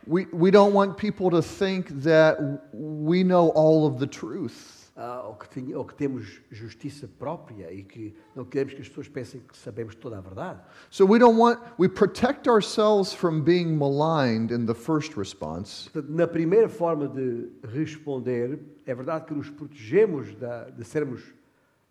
We, 0.06 0.26
we 0.32 0.50
don't 0.50 0.72
want 0.74 0.96
people 0.96 1.30
to 1.30 1.42
think 1.42 1.88
that 2.02 2.38
we 2.72 3.22
know 3.22 3.50
all 3.54 3.86
of 3.86 3.98
the 3.98 4.06
truth. 4.06 4.80
Ah, 4.94 5.26
ou, 5.26 5.34
que 5.36 5.48
tenha- 5.48 5.78
ou 5.78 5.86
que 5.86 5.94
temos 5.94 6.40
justiça 6.50 7.08
própria 7.18 7.72
e 7.72 7.82
que 7.82 8.14
não 8.36 8.44
queremos 8.44 8.74
que 8.74 8.82
as 8.82 8.88
pessoas 8.88 9.08
pensem 9.08 9.40
que 9.40 9.56
sabemos 9.56 9.94
toda 9.94 10.18
a 10.18 10.20
verdade. 10.20 10.60
So 10.90 11.06
we 11.06 11.18
don't 11.18 11.38
want, 11.38 11.58
we 11.78 11.88
protect 11.88 12.46
ourselves 12.46 13.14
from 13.14 13.40
being 13.42 13.74
maligned 13.74 14.52
in 14.52 14.66
the 14.66 14.74
first 14.74 15.16
response. 15.16 15.88
Portanto, 15.90 16.12
na 16.12 16.26
primeira 16.26 16.68
forma 16.68 17.08
de 17.08 17.48
responder, 17.64 18.58
é 18.84 18.94
verdade 18.94 19.24
que 19.24 19.32
nos 19.34 19.48
protegemos 19.48 20.34
da- 20.34 20.68
de 20.68 20.84
sermos 20.84 21.22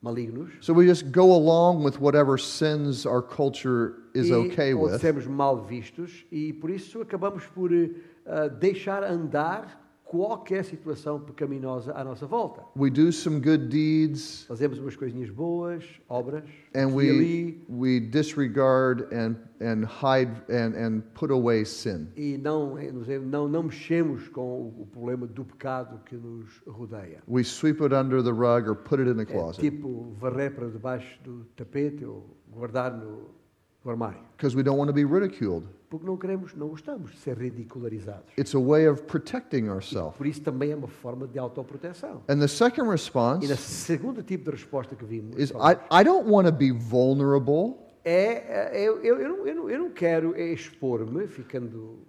malignos 0.02 0.52
So 0.62 0.74
we 0.74 0.86
just 0.88 1.12
go 1.12 1.32
along 1.32 1.84
with 1.84 2.00
whatever 2.00 2.38
sins 2.38 3.06
our 3.06 3.22
culture 3.22 3.96
is 4.14 4.30
e, 4.30 4.34
okay 4.34 4.74
ou 4.74 4.84
with. 4.84 5.00
sermos 5.00 5.28
mal 5.28 5.58
vistos 5.64 6.26
e 6.32 6.54
por 6.54 6.70
isso 6.70 7.02
acabamos 7.02 7.46
por 7.48 7.70
ah, 8.26 8.48
deixar 8.48 9.04
andar 9.04 9.81
qualquer 10.12 10.66
situação 10.66 11.22
pecaminosa 11.22 11.94
à 11.94 12.04
nossa 12.04 12.28
volta. 12.28 12.62
We 12.76 12.90
do 12.90 13.14
some 13.14 13.40
good 13.40 13.70
deeds 13.70 14.44
Fazemos 14.46 14.78
umas 14.78 14.94
coisinhas 14.98 15.30
boas, 15.30 15.86
obras, 16.10 16.44
and 16.76 16.90
e 16.90 16.94
we, 16.94 17.10
ali, 17.10 17.64
we 17.70 18.00
disregard 18.02 19.08
and, 19.14 19.38
and 19.62 19.86
hide 19.86 20.34
and, 20.50 20.76
and 20.76 21.02
put 21.14 21.32
away 21.32 21.64
sin. 21.64 22.10
e 22.18 22.38
não, 22.38 22.76
nos- 22.76 23.08
não, 23.24 23.48
não 23.48 23.64
mexemos 23.64 24.28
com 24.28 24.68
o, 24.78 24.86
problema 24.92 25.26
do 25.26 25.46
pecado 25.46 26.02
que 26.06 26.18
nos 26.18 26.62
rodeia. 26.68 27.24
We 27.26 27.46
sweep 27.46 27.82
it 27.82 27.96
under 27.96 28.22
the 28.22 28.32
rug 28.34 28.68
or 28.70 28.76
put 28.76 29.02
it 29.02 29.10
in 29.10 29.16
the 29.16 29.24
É 29.24 29.26
closet 29.26 29.62
tipo 29.62 30.14
varrer 30.20 30.54
para 30.54 30.68
debaixo 30.68 31.24
do 31.24 31.46
tapete 31.56 32.04
ou 32.04 32.36
guardar 32.52 32.92
no, 32.98 33.30
no 33.84 33.92
armário. 33.92 34.20
because 34.38 34.56
we 34.56 34.64
don't 34.64 34.78
want 34.78 34.88
to 34.88 34.94
be 34.94 35.04
ridiculed. 35.06 35.68
Porque 35.90 36.06
não 36.06 36.16
queremos, 36.16 36.56
não 36.56 36.70
gostamos 36.70 37.12
de 37.12 37.18
ser 37.18 37.38
ridicularizados. 37.38 38.32
It's 38.38 38.56
a 38.56 38.60
way 38.60 38.88
of 38.88 39.04
protecting 39.04 39.68
ourselves. 39.70 40.16
Por 40.16 40.26
isso 40.26 40.42
também 40.42 40.72
é 40.72 40.76
uma 40.76 40.88
forma 40.88 41.28
de 41.28 41.38
autoproteção. 41.38 42.22
And 42.30 42.40
the 42.40 42.48
second 42.48 42.84
E 42.84 42.86
na 42.86 42.92
response 42.92 43.58
segundo 43.58 44.24
tipo 44.24 44.46
de 44.46 44.52
resposta 44.52 44.96
que 44.96 45.04
vimos 45.04 45.38
is 45.38 45.52
I, 45.52 45.78
I 45.92 46.04
don't 46.04 46.30
want 46.30 46.48
to 46.48 46.54
be 46.54 46.72
vulnerable. 46.72 47.76
é, 48.06 48.80
é, 48.80 48.88
eu, 48.88 49.04
eu, 49.04 49.20
eu, 49.46 49.70
eu 49.70 49.80
não 49.80 49.90
quero 49.92 50.36
expor-me 50.40 51.28
ficando 51.28 52.00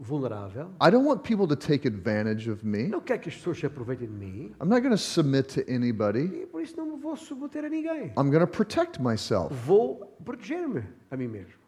vulnerável. 0.00 0.70
I 0.80 0.90
don't 0.90 1.06
want 1.06 1.22
people 1.22 1.46
to 1.46 1.54
take 1.54 1.86
advantage 1.86 2.50
of 2.50 2.66
me. 2.66 2.88
Não 2.88 3.00
quero 3.00 3.20
que 3.20 3.28
as 3.28 3.36
pessoas 3.36 3.58
se 3.58 3.66
aproveitem 3.66 4.08
de 4.08 4.14
mim. 4.14 4.54
I'm 4.60 4.68
not 4.68 4.80
going 4.80 4.90
to 4.90 4.98
submit 4.98 5.54
to 5.54 5.72
anybody. 5.72 6.42
E 6.42 6.46
por 6.46 6.62
isso 6.62 6.76
não 6.76 6.86
me 6.86 6.96
vou 6.96 7.16
submeter 7.16 7.64
a 7.64 7.68
ninguém. 7.68 8.12
I'm 8.16 8.30
going 8.30 8.40
to 8.40 8.46
protect 8.46 9.00
myself. 9.00 9.54
Vou 9.66 10.16
proteger-me 10.24 10.82
a 11.10 11.16
mim 11.16 11.28
mesmo. 11.28 11.60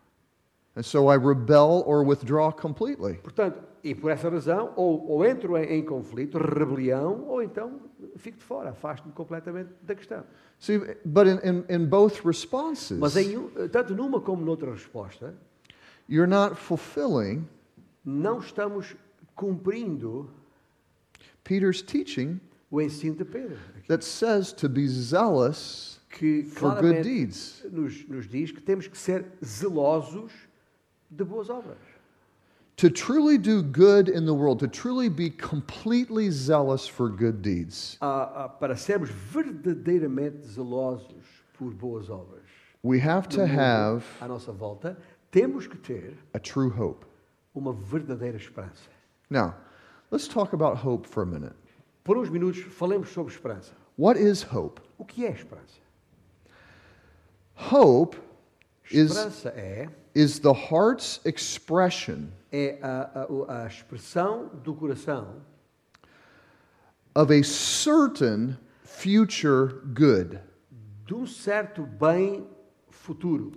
And 0.74 0.82
so 0.82 1.12
I 1.12 1.18
rebel 1.18 1.84
or 1.86 2.02
withdraw 2.02 2.50
completely. 2.50 3.18
Portanto, 3.22 3.62
e 3.84 3.94
por 3.94 4.10
essa 4.10 4.30
razão, 4.30 4.72
ou, 4.74 5.06
ou 5.06 5.26
entro 5.26 5.58
em, 5.58 5.64
em 5.64 5.84
conflito, 5.84 6.38
rebelião, 6.38 7.26
ou 7.28 7.42
então 7.42 7.80
fico 8.16 8.38
de 8.38 8.44
fora, 8.44 8.70
afasto-me 8.70 9.12
completamente 9.12 9.70
da 9.82 9.94
questão. 9.94 10.24
See, 10.58 10.78
but 11.04 11.26
in, 11.26 11.38
in, 11.46 11.64
in 11.68 11.86
both 11.86 12.24
responses, 12.24 12.98
Mas 12.98 13.16
em, 13.16 13.48
tanto 13.70 13.94
numa 13.94 14.18
como 14.20 14.42
noutra 14.42 14.70
resposta, 14.70 15.34
you're 16.08 16.30
not 16.30 16.54
fulfilling 16.54 17.46
não 18.04 18.38
estamos 18.40 18.94
cumprindo 19.34 20.30
Peter's 21.44 21.82
teaching 21.82 22.40
o 22.70 22.80
ensino 22.80 23.16
de 23.16 23.24
Pedro, 23.24 23.58
that 23.88 24.02
says 24.02 24.52
to 24.52 24.68
be 24.68 24.86
zealous 24.86 26.00
que 26.10 26.44
for 26.44 26.80
good 26.80 27.02
deeds. 27.02 27.64
nos, 27.70 28.06
nos 28.08 28.26
diz 28.26 28.50
que 28.50 28.60
temos 28.60 28.86
que 28.86 28.96
ser 28.96 29.24
zelosos 29.44 30.32
de 31.10 31.24
boas 31.24 31.50
obras. 31.50 31.78
To 32.76 32.88
truly 32.90 33.36
do 33.36 33.62
good 33.62 34.08
in 34.08 34.24
the 34.24 34.32
world, 34.32 34.58
to 34.60 34.66
truly 34.66 35.08
be 35.08 35.30
completely 35.30 36.30
zealous 36.30 36.88
for 36.88 37.08
good 37.08 37.42
deeds, 37.42 37.98
Ah, 38.00 38.44
ah, 38.44 38.48
para 38.48 38.76
sermos 38.76 39.10
verdadeiramente 39.10 40.46
zelosos 40.46 41.22
por 41.52 41.70
boas 41.72 42.08
obras 42.08 42.42
we 42.82 42.98
have 42.98 43.28
to 43.28 43.40
mundo 43.40 43.52
have 43.54 44.04
à 44.20 44.26
nossa 44.26 44.52
volta, 44.52 44.96
temos 45.30 45.66
que 45.66 45.76
ter 45.76 46.16
a 46.34 46.38
true 46.38 46.70
hope. 46.70 47.04
Uma 47.54 47.72
verdadeira 47.72 48.36
esperança. 48.36 48.88
Now, 49.30 49.54
let's 50.10 50.26
talk 50.28 50.54
about 50.54 50.76
hope 50.86 51.06
for 51.08 51.22
a 51.22 51.26
minute. 51.26 51.54
Por 52.04 52.16
uns 52.18 52.28
minutos, 52.28 52.62
falemos 52.62 53.08
sobre 53.10 53.32
esperança. 53.32 53.72
What 53.98 54.18
is 54.20 54.42
hope? 54.42 54.80
O 54.98 55.04
que 55.04 55.24
é 55.26 55.30
esperança? 55.30 55.80
Hope 57.54 58.16
is, 58.90 59.44
é, 59.46 59.88
is 60.14 60.38
the 60.40 60.52
heart's 60.52 61.20
expression 61.24 62.28
é 62.50 62.78
a, 62.82 63.26
a- 63.48 63.62
a 63.62 63.66
expressão 63.66 64.48
do 64.64 64.74
coração 64.74 65.42
of 67.14 67.30
a 67.32 67.42
certain 67.44 68.56
future 68.84 69.80
good. 69.94 70.40
de 71.06 71.14
um 71.14 71.26
certo 71.26 71.82
bem 71.84 72.46
futuro. 72.90 73.52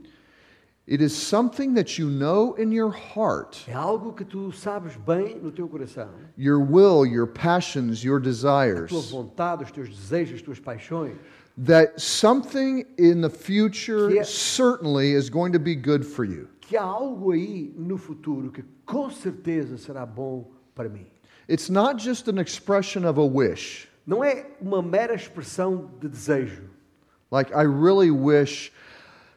It 0.88 1.02
is 1.02 1.14
something 1.14 1.74
that 1.74 1.98
you 2.00 2.08
know 2.12 2.54
in 2.60 2.72
your 2.72 2.92
heart, 2.92 3.66
É 3.68 3.74
algo 3.74 4.14
que 4.14 4.24
tu 4.24 4.52
sabes 4.52 4.96
bem 4.96 5.40
no 5.42 5.52
teu 5.52 5.68
coração. 5.68 6.10
your 6.38 6.60
will, 6.60 7.06
your 7.08 7.26
passions, 7.26 8.04
your 8.04 8.18
A 8.20 8.22
tua 8.22 8.32
desires, 8.32 8.92
vontade, 9.10 9.64
os 9.64 9.72
teus 9.72 9.90
desejos, 9.90 10.36
as 10.36 10.42
tuas 10.44 10.60
paixões. 10.60 11.16
that 11.58 12.00
something 12.00 12.86
in 13.00 13.22
the 13.22 13.30
future 13.30 14.16
é- 14.16 14.24
certainly 14.24 15.14
is 15.14 15.28
going 15.28 15.52
to 15.54 15.60
be 15.60 15.74
good 15.74 16.06
for 16.06 16.24
you. 16.24 16.48
Que 16.62 16.78
há 16.78 16.84
algo 16.84 17.32
aí 17.32 17.74
no 17.76 17.98
futuro 17.98 18.52
que 18.52 18.64
com 18.86 19.10
certeza 19.10 19.78
será 19.80 20.06
bom 20.06 20.52
para 20.76 20.88
mim. 20.88 21.08
It's 21.50 21.68
not 21.70 21.98
just 22.00 22.28
an 22.28 22.40
expression 22.40 23.06
of 23.08 23.20
a 23.20 23.26
wish. 23.26 23.88
Não 24.06 24.24
é 24.24 24.46
uma 24.62 24.84
mera 24.84 25.16
expressão 25.16 25.90
de 26.00 26.08
desejo. 26.10 26.64
Like, 27.32 27.52
I 27.54 27.64
really 27.66 28.12
wish 28.12 28.72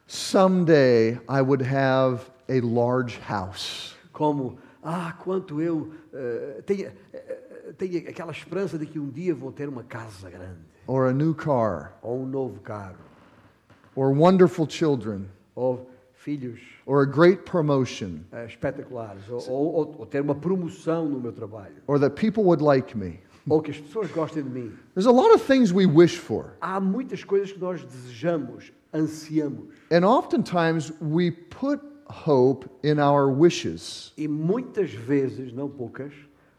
someday 0.09 1.19
I 1.29 1.41
would 1.43 1.63
have 1.63 2.31
a 2.49 2.61
large 2.61 3.19
house. 3.19 3.95
Como, 4.13 4.59
ah, 4.83 5.13
quanto 5.23 5.61
eu 5.61 5.93
eh, 6.13 6.63
tenho, 6.67 6.91
eh, 7.13 7.73
tenho 7.77 7.99
aquela 8.09 8.33
esperança 8.33 8.79
de 8.79 8.87
que 8.87 8.99
um 8.99 9.09
dia 9.11 9.35
vou 9.35 9.53
ter 9.53 9.69
uma 9.69 9.85
casa 9.85 10.29
grande, 10.31 10.59
or 10.87 11.07
a 11.09 11.13
new 11.13 11.35
car, 11.35 11.93
ou 12.03 12.23
um 12.23 12.27
novo 12.27 12.59
carro, 12.61 12.97
or 13.95 14.11
wonderful 14.13 14.67
children, 14.69 15.27
ou 15.55 15.89
filhos. 16.15 16.59
Or 16.87 17.03
a 17.03 17.07
great 17.07 17.43
promotion, 17.45 18.21
eh, 18.33 18.47
espetaculares, 18.47 19.29
ou, 19.29 19.43
ou- 19.51 19.75
ou- 19.75 19.97
ou 20.01 20.07
ter 20.07 20.23
uma 20.23 20.35
promoção 20.35 21.07
no 21.07 21.21
meu 21.21 21.33
trabalho, 21.33 21.75
or 21.87 21.99
that 22.01 22.17
people 22.17 22.43
would 22.45 22.63
like 22.63 22.97
me. 22.97 23.21
ou 23.51 23.63
que 23.63 23.71
as 23.71 23.79
pessoas 23.79 24.11
gostem 24.11 24.43
de 24.43 24.51
mim. 24.51 24.73
There's 24.95 25.07
a 25.07 25.11
lot 25.13 25.33
of 25.35 25.43
things 25.47 25.73
we 25.73 25.87
wish 25.87 26.17
for. 26.19 26.53
Há 26.61 26.79
muitas 26.81 27.25
coisas 27.25 27.51
que 27.53 27.59
nós 27.59 27.83
desejamos, 27.83 28.73
ansiamos, 28.93 29.69
And 29.91 30.05
oftentimes 30.05 30.93
we 31.01 31.31
put 31.31 31.81
hope 32.09 32.69
in 32.83 32.99
our 32.99 33.29
wishes. 33.31 34.13
e 34.17 34.27
muitas 34.29 34.91
vezes, 34.93 35.53
não 35.53 35.69
poucas, 35.69 36.13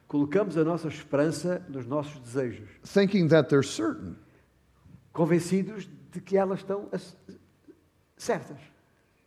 colocamos 0.08 0.58
a 0.58 0.64
nossa 0.64 0.88
esperança 0.88 1.66
nos 1.70 1.86
nossos 1.86 2.20
desejos, 2.20 2.68
thinking 2.84 3.28
that 3.28 3.50
they're 3.50 3.64
certain. 3.68 4.16
convencidos 5.14 5.88
de 6.12 6.20
que 6.22 6.38
elas 6.38 6.60
estão 6.60 6.88
certas, 8.18 8.58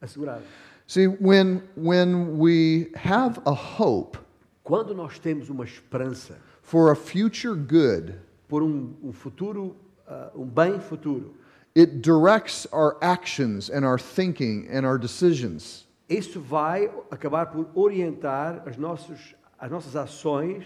asseguradas. 0.01 0.45
See, 0.87 1.07
when, 1.07 1.63
when 1.77 2.39
we 2.39 2.91
have 2.97 3.41
a 3.47 3.53
hope 3.55 4.19
Quando 4.65 4.95
nós 4.95 5.19
temos 5.19 5.49
uma 5.49 5.65
esperança 5.65 6.39
for 6.61 6.91
a 6.93 6.95
future 6.97 7.55
good, 7.57 8.15
por 8.49 8.63
um, 8.63 8.95
um 9.03 9.13
futuro, 9.13 9.77
ah, 10.07 10.31
um 10.37 10.45
bem 10.47 10.79
futuro, 10.79 11.35
it 11.75 12.01
directs 12.03 12.67
our 12.73 12.97
actions 13.03 13.71
and 13.71 13.85
our 13.85 13.99
thinking 13.99 14.69
and 14.71 14.85
our 14.87 14.99
decisions. 14.99 15.87
isso 16.09 16.39
vai 16.41 16.91
acabar 17.11 17.47
por 17.47 17.71
orientar 17.75 18.63
as, 18.67 18.77
nossos, 18.77 19.35
as 19.59 19.71
nossas 19.71 19.97
ações 19.97 20.65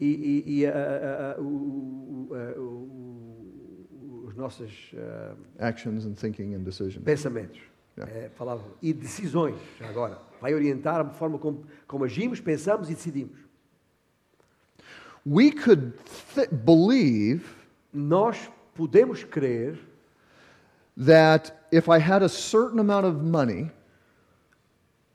e, 0.00 0.06
e- 0.46 0.62
e, 0.62 0.66
o- 1.38 1.42
o- 1.42 2.28
ah, 2.34 2.54
o- 2.60 4.24
os 4.28 4.34
nossos 4.34 4.92
Actions 5.58 6.04
and 6.06 6.14
thinking 6.14 6.54
and 6.54 6.60
decisions. 6.64 7.04
pensamentos. 7.04 7.60
Yeah. 7.98 8.12
É, 8.26 8.28
falava, 8.30 8.62
e 8.82 8.92
decisões, 8.92 9.56
agora. 9.80 10.18
Vai 10.40 10.54
orientar 10.54 11.00
a 11.00 11.10
forma 11.10 11.38
como, 11.38 11.64
como 11.86 12.04
agimos, 12.04 12.40
pensamos 12.40 12.88
e 12.90 12.94
decidimos. 12.94 13.38
We 15.26 15.50
could 15.50 15.92
believe 16.52 17.44
Nós 17.92 18.50
podemos 18.74 19.24
crer 19.24 19.78
that 20.96 21.52
if 21.70 21.88
I 21.88 21.98
had 21.98 22.22
a 22.22 22.28
certain 22.28 22.78
amount 22.78 23.06
of 23.06 23.22
money, 23.22 23.70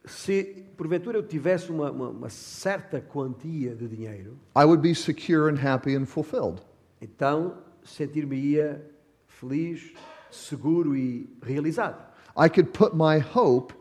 se 0.06 0.66
porventura 0.78 1.18
eu 1.18 1.24
tivesse 1.24 1.72
uma, 1.72 1.92
uma, 1.92 2.10
uma 2.10 2.30
certa 2.30 3.00
quantia 3.02 3.76
de 3.76 3.88
dinheiro, 3.88 4.38
I 4.56 4.66
would 4.66 4.82
be 4.82 4.94
secure 4.96 5.50
and 5.52 5.58
happy 5.58 5.96
and 5.96 6.06
fulfilled. 6.06 6.62
então 7.02 7.58
sentir-me-ia 7.84 8.82
feliz, 9.28 9.94
seguro 10.30 10.96
e 10.96 11.28
realizado. 11.42 12.00
I 12.38 12.48
could 12.50 12.72
put 12.72 12.94
my 12.96 13.20
hope 13.20 13.74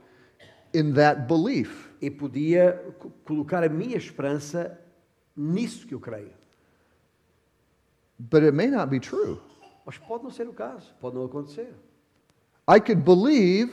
in 0.74 0.92
that 0.94 1.26
belief. 1.28 1.88
E 2.00 2.10
podia 2.10 2.82
co- 2.98 3.10
colocar 3.24 3.62
a 3.62 3.68
minha 3.68 3.96
esperança 3.96 4.78
nisso 5.36 5.86
que 5.86 5.94
eu 5.94 6.00
creio. 6.00 6.32
But 8.18 8.42
it 8.42 8.52
may 8.52 8.68
not 8.68 8.90
be 8.90 8.98
true. 9.00 9.38
Mas 9.84 9.98
pode 9.98 10.24
não 10.24 10.30
ser 10.30 10.48
o 10.48 10.52
caso, 10.52 10.94
pode 11.00 11.16
não 11.16 11.24
acontecer. 11.24 11.74
I 12.72 12.78
could 12.80 13.02
believe 13.04 13.72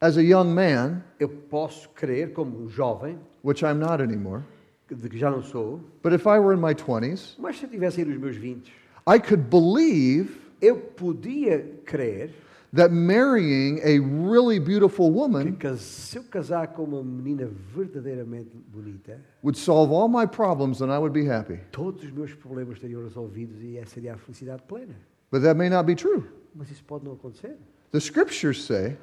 as 0.00 0.16
a 0.16 0.22
young 0.22 0.54
man, 0.54 1.02
Eu 1.18 1.28
posso 1.28 1.88
crer 1.90 2.32
como 2.32 2.62
um 2.64 2.68
jovem, 2.68 3.18
which 3.42 3.64
I'm 3.64 3.78
not 3.78 4.02
anymore, 4.02 4.42
que- 4.86 4.94
de 4.94 5.08
que 5.08 5.18
já 5.18 5.30
não 5.30 5.42
sou, 5.42 5.80
but 6.02 6.12
if 6.12 6.24
I 6.26 6.38
were 6.38 6.54
in 6.56 6.60
my 6.60 6.74
20s, 6.74 7.36
mas 7.38 7.58
se 7.58 7.64
eu 7.66 7.70
tivesse 7.70 8.00
aí 8.00 8.06
nos 8.06 8.18
meus 8.18 8.36
20, 8.36 8.70
I 9.08 9.18
could 9.18 9.44
believe 9.50 10.38
eu 10.60 10.76
podia 10.76 11.60
crer 11.84 12.30
that 12.74 12.92
marrying 12.92 13.78
a 13.80 14.00
really 14.30 14.58
beautiful 14.60 15.10
que 15.10 15.18
woman 15.18 15.52
cas- 15.54 15.80
se 15.80 16.18
eu 16.18 16.24
casar 16.24 16.68
com 16.68 16.84
uma 16.84 17.02
menina 17.02 17.48
verdadeiramente 17.74 18.50
bonita, 18.68 19.20
would 19.42 19.58
solve 19.58 19.92
all 19.92 20.08
my 20.08 20.26
problems 20.26 20.80
and 20.82 20.86
I 20.94 20.98
would 20.98 21.12
be 21.18 21.28
happy. 21.28 21.58
todos 21.72 22.04
os 22.04 22.10
meus 22.12 22.32
problemas 22.34 22.74
estariam 22.74 23.02
resolvidos 23.02 23.60
e 23.62 23.76
essa 23.78 23.94
seria 23.94 24.14
a 24.14 24.18
felicidade 24.18 24.62
plena. 24.68 24.94
But 25.32 25.42
that 25.42 25.56
may 25.56 25.68
not 25.70 25.84
be 25.86 25.94
true. 25.96 26.22
Mas 26.54 26.70
isso 26.70 26.84
pode 26.84 27.04
não 27.04 27.12
acontecer. 27.14 27.56
The 27.94 28.00
scriptures 28.00 28.64
say 28.64 28.96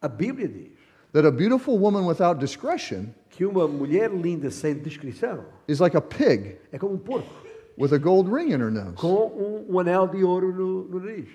A 0.00 0.08
Bíblia 0.08 0.46
diz 0.46 0.70
that 1.12 1.26
a 1.26 1.32
beautiful 1.32 1.80
woman 1.80 2.06
without 2.06 2.38
discretion 2.38 3.12
que 3.28 3.44
uma 3.44 3.66
mulher 3.66 4.08
linda 4.12 4.52
sem 4.52 4.74
descrição 4.74 5.44
is 5.66 5.80
like 5.80 5.96
a 5.96 6.00
pig 6.00 6.56
é 6.72 6.78
como 6.78 6.94
um 6.94 6.98
porco 6.98 7.28
with 7.76 7.92
a 7.92 7.98
gold 7.98 8.28
ring 8.28 8.52
in 8.52 8.60
her 8.60 8.70
nose. 8.70 8.94
com 8.94 9.26
um, 9.36 9.74
um 9.74 9.80
anel 9.80 10.06
de 10.06 10.22
ouro 10.22 10.52
no, 10.54 10.84
no 10.84 11.00
nariz. 11.00 11.26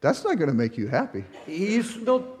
That's 0.00 0.24
not 0.24 0.38
going 0.38 0.48
to 0.50 0.56
make 0.56 0.76
you 0.76 0.88
happy. 0.88 1.24
E 1.46 1.76
isso 1.76 2.00
não 2.00 2.36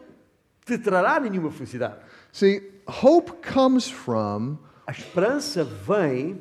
te 0.64 0.76
trará 0.76 1.20
nenhuma 1.20 1.52
felicidade. 1.52 2.00
See, 2.32 2.62
hope 2.88 3.32
comes 3.48 3.88
from 3.88 4.58
A 4.88 4.90
esperança 4.90 5.62
vem 5.62 6.40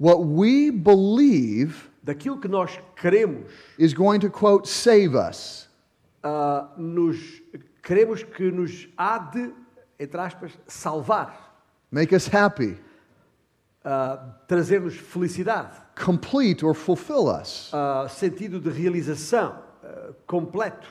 what 0.00 0.20
we 0.24 0.70
believe 0.70 1.90
daquilo 2.02 2.40
que 2.40 2.48
nós 2.48 2.80
queremos. 2.96 3.50
is 3.78 3.92
going 3.92 4.18
to, 4.20 4.30
quote, 4.30 4.66
save 4.66 5.14
us. 5.14 5.67
Ah, 6.22 6.72
nos, 6.76 7.16
queremos 7.82 8.22
que 8.22 8.50
nos 8.50 8.88
há 8.96 9.18
de, 9.18 9.52
entre 9.98 10.20
aspas, 10.20 10.52
salvar, 10.66 11.62
make 11.90 12.14
us 12.14 12.26
happy, 12.26 12.78
ah, 13.84 14.16
trazer-nos 14.46 14.94
felicidade, 14.96 15.74
complete, 15.94 16.64
or 16.64 16.74
fulfill 16.74 17.28
us. 17.28 17.70
ah, 17.72 18.06
sentido 18.08 18.60
de 18.60 18.70
realização, 18.70 19.58
ah, 19.82 20.12
completos. 20.26 20.88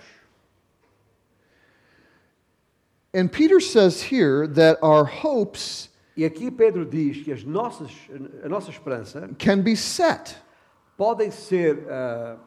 And 3.13 3.31
Peter 3.31 3.59
says 3.59 4.01
here 4.01 4.47
that 4.47 4.77
our 4.83 5.05
hopes 5.05 5.89
E 6.15 6.25
aqui 6.25 6.49
Pedro 6.49 6.83
diz 6.83 7.23
que 7.23 7.31
as 7.31 7.43
nossas, 7.43 7.91
a 8.43 8.49
nossa 8.49 8.71
esperança 8.71 9.29
can 9.37 9.61
be 9.61 9.75
set. 9.75 10.35
Podem 10.97 11.29
ser 11.31 11.86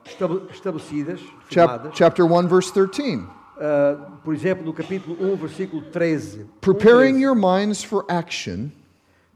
estab- 0.04 0.50
estabelecidas, 0.50 1.20
firmadas, 1.48 1.92
chapter 1.94 2.24
1, 2.26 2.48
verse 2.48 2.70
13. 2.72 3.24
ah, 3.58 4.18
por 4.24 4.34
exemplo, 4.34 4.64
no 4.64 4.72
capítulo 4.72 5.16
1, 5.20 5.36
versículo 5.36 5.82
13. 5.90 6.46
Preparing 6.60 7.14
1:13. 7.16 7.20
your 7.20 7.34
minds 7.36 7.82
for 7.84 8.04
action. 8.10 8.72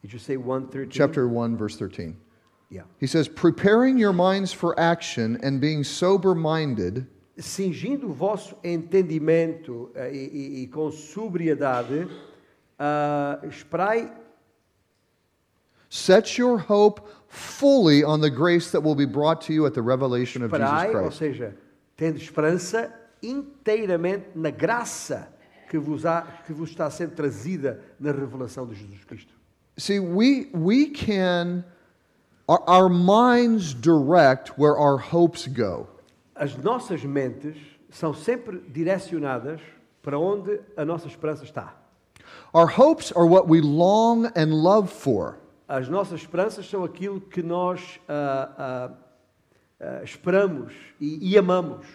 Did 0.03 0.13
you 0.13 0.19
say 0.19 0.37
1:13? 0.37 0.89
Chapter 0.91 1.27
1, 1.29 1.57
verse 1.57 1.77
13. 1.77 2.17
Yeah. 2.71 2.83
He 2.99 3.07
says, 3.07 3.29
preparing 3.29 3.99
your 3.99 4.13
minds 4.13 4.53
for 4.53 4.75
action 4.79 5.39
and 5.43 5.61
being 5.61 5.85
sober 5.85 6.35
minded, 6.35 7.07
Cingindo 7.37 8.09
o 8.09 8.13
vosso 8.13 8.57
entendimento 8.65 9.91
ah, 9.97 10.09
e, 10.09 10.17
e- 10.33 10.63
e 10.63 10.67
com 10.69 10.91
sobriedade, 10.91 12.07
ah, 12.79 13.39
esperai, 13.45 14.11
set 15.89 16.39
your 16.39 16.59
hope 16.59 17.01
fully 17.35 18.05
on 18.05 18.21
the 18.21 18.31
grace 18.31 18.71
that 18.71 18.81
will 18.81 18.95
be 18.95 19.07
brought 19.07 19.41
to 19.43 19.53
you 19.53 19.67
at 19.67 19.75
the 19.75 19.83
revelation 19.83 20.43
of 20.43 20.51
Jesus 20.53 20.69
esperai, 20.69 20.95
ou 20.95 21.03
Christ. 21.03 21.19
seja, 21.19 21.57
tendo 21.97 22.17
esperança 22.17 22.93
inteiramente 23.23 24.27
na 24.35 24.51
graça 24.51 25.29
que 25.69 25.79
vos, 25.79 26.07
há, 26.07 26.23
que 26.47 26.53
vos 26.53 26.71
está 26.71 26.89
sendo 26.91 27.15
trazida 27.15 27.81
na 27.99 28.13
revelação 28.13 28.67
de 28.67 28.75
Jesus 28.75 29.05
Cristo. 29.05 29.33
See, 29.77 29.99
we, 29.99 30.49
we 30.55 30.91
can, 30.91 31.65
our, 32.49 32.63
our 32.69 32.89
minds 32.89 33.75
direct 33.75 34.57
where 34.57 34.77
our 34.77 34.99
hopes 34.99 35.49
go. 35.49 35.89
As 36.37 36.57
nossas 36.57 37.05
mentes 37.05 37.57
são 37.91 38.15
sempre 38.15 38.61
direcionadas 38.69 39.61
para 40.03 40.19
onde 40.19 40.61
a 40.77 40.85
nossa 40.85 41.09
esperança 41.09 41.45
está. 41.45 41.75
Our 42.53 42.69
hopes 42.69 43.11
are 43.13 43.27
what 43.27 43.49
we 43.49 43.61
long 43.61 44.27
and 44.37 44.55
love 44.55 44.89
for. 44.89 45.39
As 45.67 45.89
nossas 45.89 46.21
esperanças 46.21 46.69
são 46.69 46.85
aquilo 46.85 47.21
que 47.21 47.43
nós 47.43 47.99
ah, 48.09 48.51
ah, 48.59 48.91
ah, 49.81 50.03
esperamos 50.05 50.75
e, 51.01 51.31
e 51.33 51.39
amamos. 51.39 51.87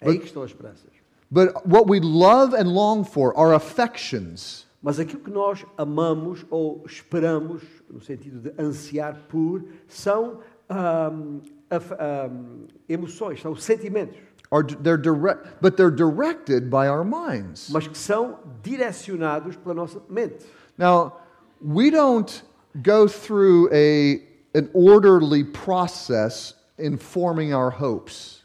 É 0.00 0.08
aí 0.10 0.18
que 0.18 0.26
estão 0.26 0.42
as 0.42 0.50
esperanças. 0.50 0.90
But 1.30 1.54
what 1.66 1.88
we 1.88 2.00
love 2.00 2.54
and 2.54 2.72
long 2.72 3.04
for 3.04 3.32
are 3.36 3.54
affections. 3.54 4.66
Mas 4.82 5.00
aquilo 5.00 5.20
que 5.22 5.30
nós 5.30 5.64
amamos 5.76 6.44
ou 6.50 6.84
esperamos, 6.86 7.62
no 7.90 8.00
sentido 8.00 8.38
de 8.40 8.62
ansiar 8.62 9.16
por, 9.28 9.64
são 9.88 10.40
ahm, 10.68 11.40
af- 11.70 11.92
ahm, 11.98 12.66
emoções, 12.88 13.40
são 13.40 13.56
sentimentos, 13.56 14.18
Are, 14.52 14.64
they're 14.64 15.00
direct, 15.00 15.56
but 15.60 15.74
they're 15.76 15.90
directed 15.90 16.68
by 16.70 16.86
our 16.88 17.04
minds. 17.04 17.68
mas 17.70 17.88
que 17.88 17.98
são 17.98 18.38
direcionados 18.62 19.56
pela 19.56 19.74
nossa 19.74 20.00
mente. 20.08 20.46
Now, 20.78 21.16
we 21.60 21.90
don't 21.90 22.44
go 22.82 23.08
through 23.08 23.72
a, 23.72 24.22
an 24.54 24.70
orderly 24.72 25.44
process 25.44 26.54
in 26.78 26.98
forming 26.98 27.54
our 27.54 27.70
hopes. 27.70 28.42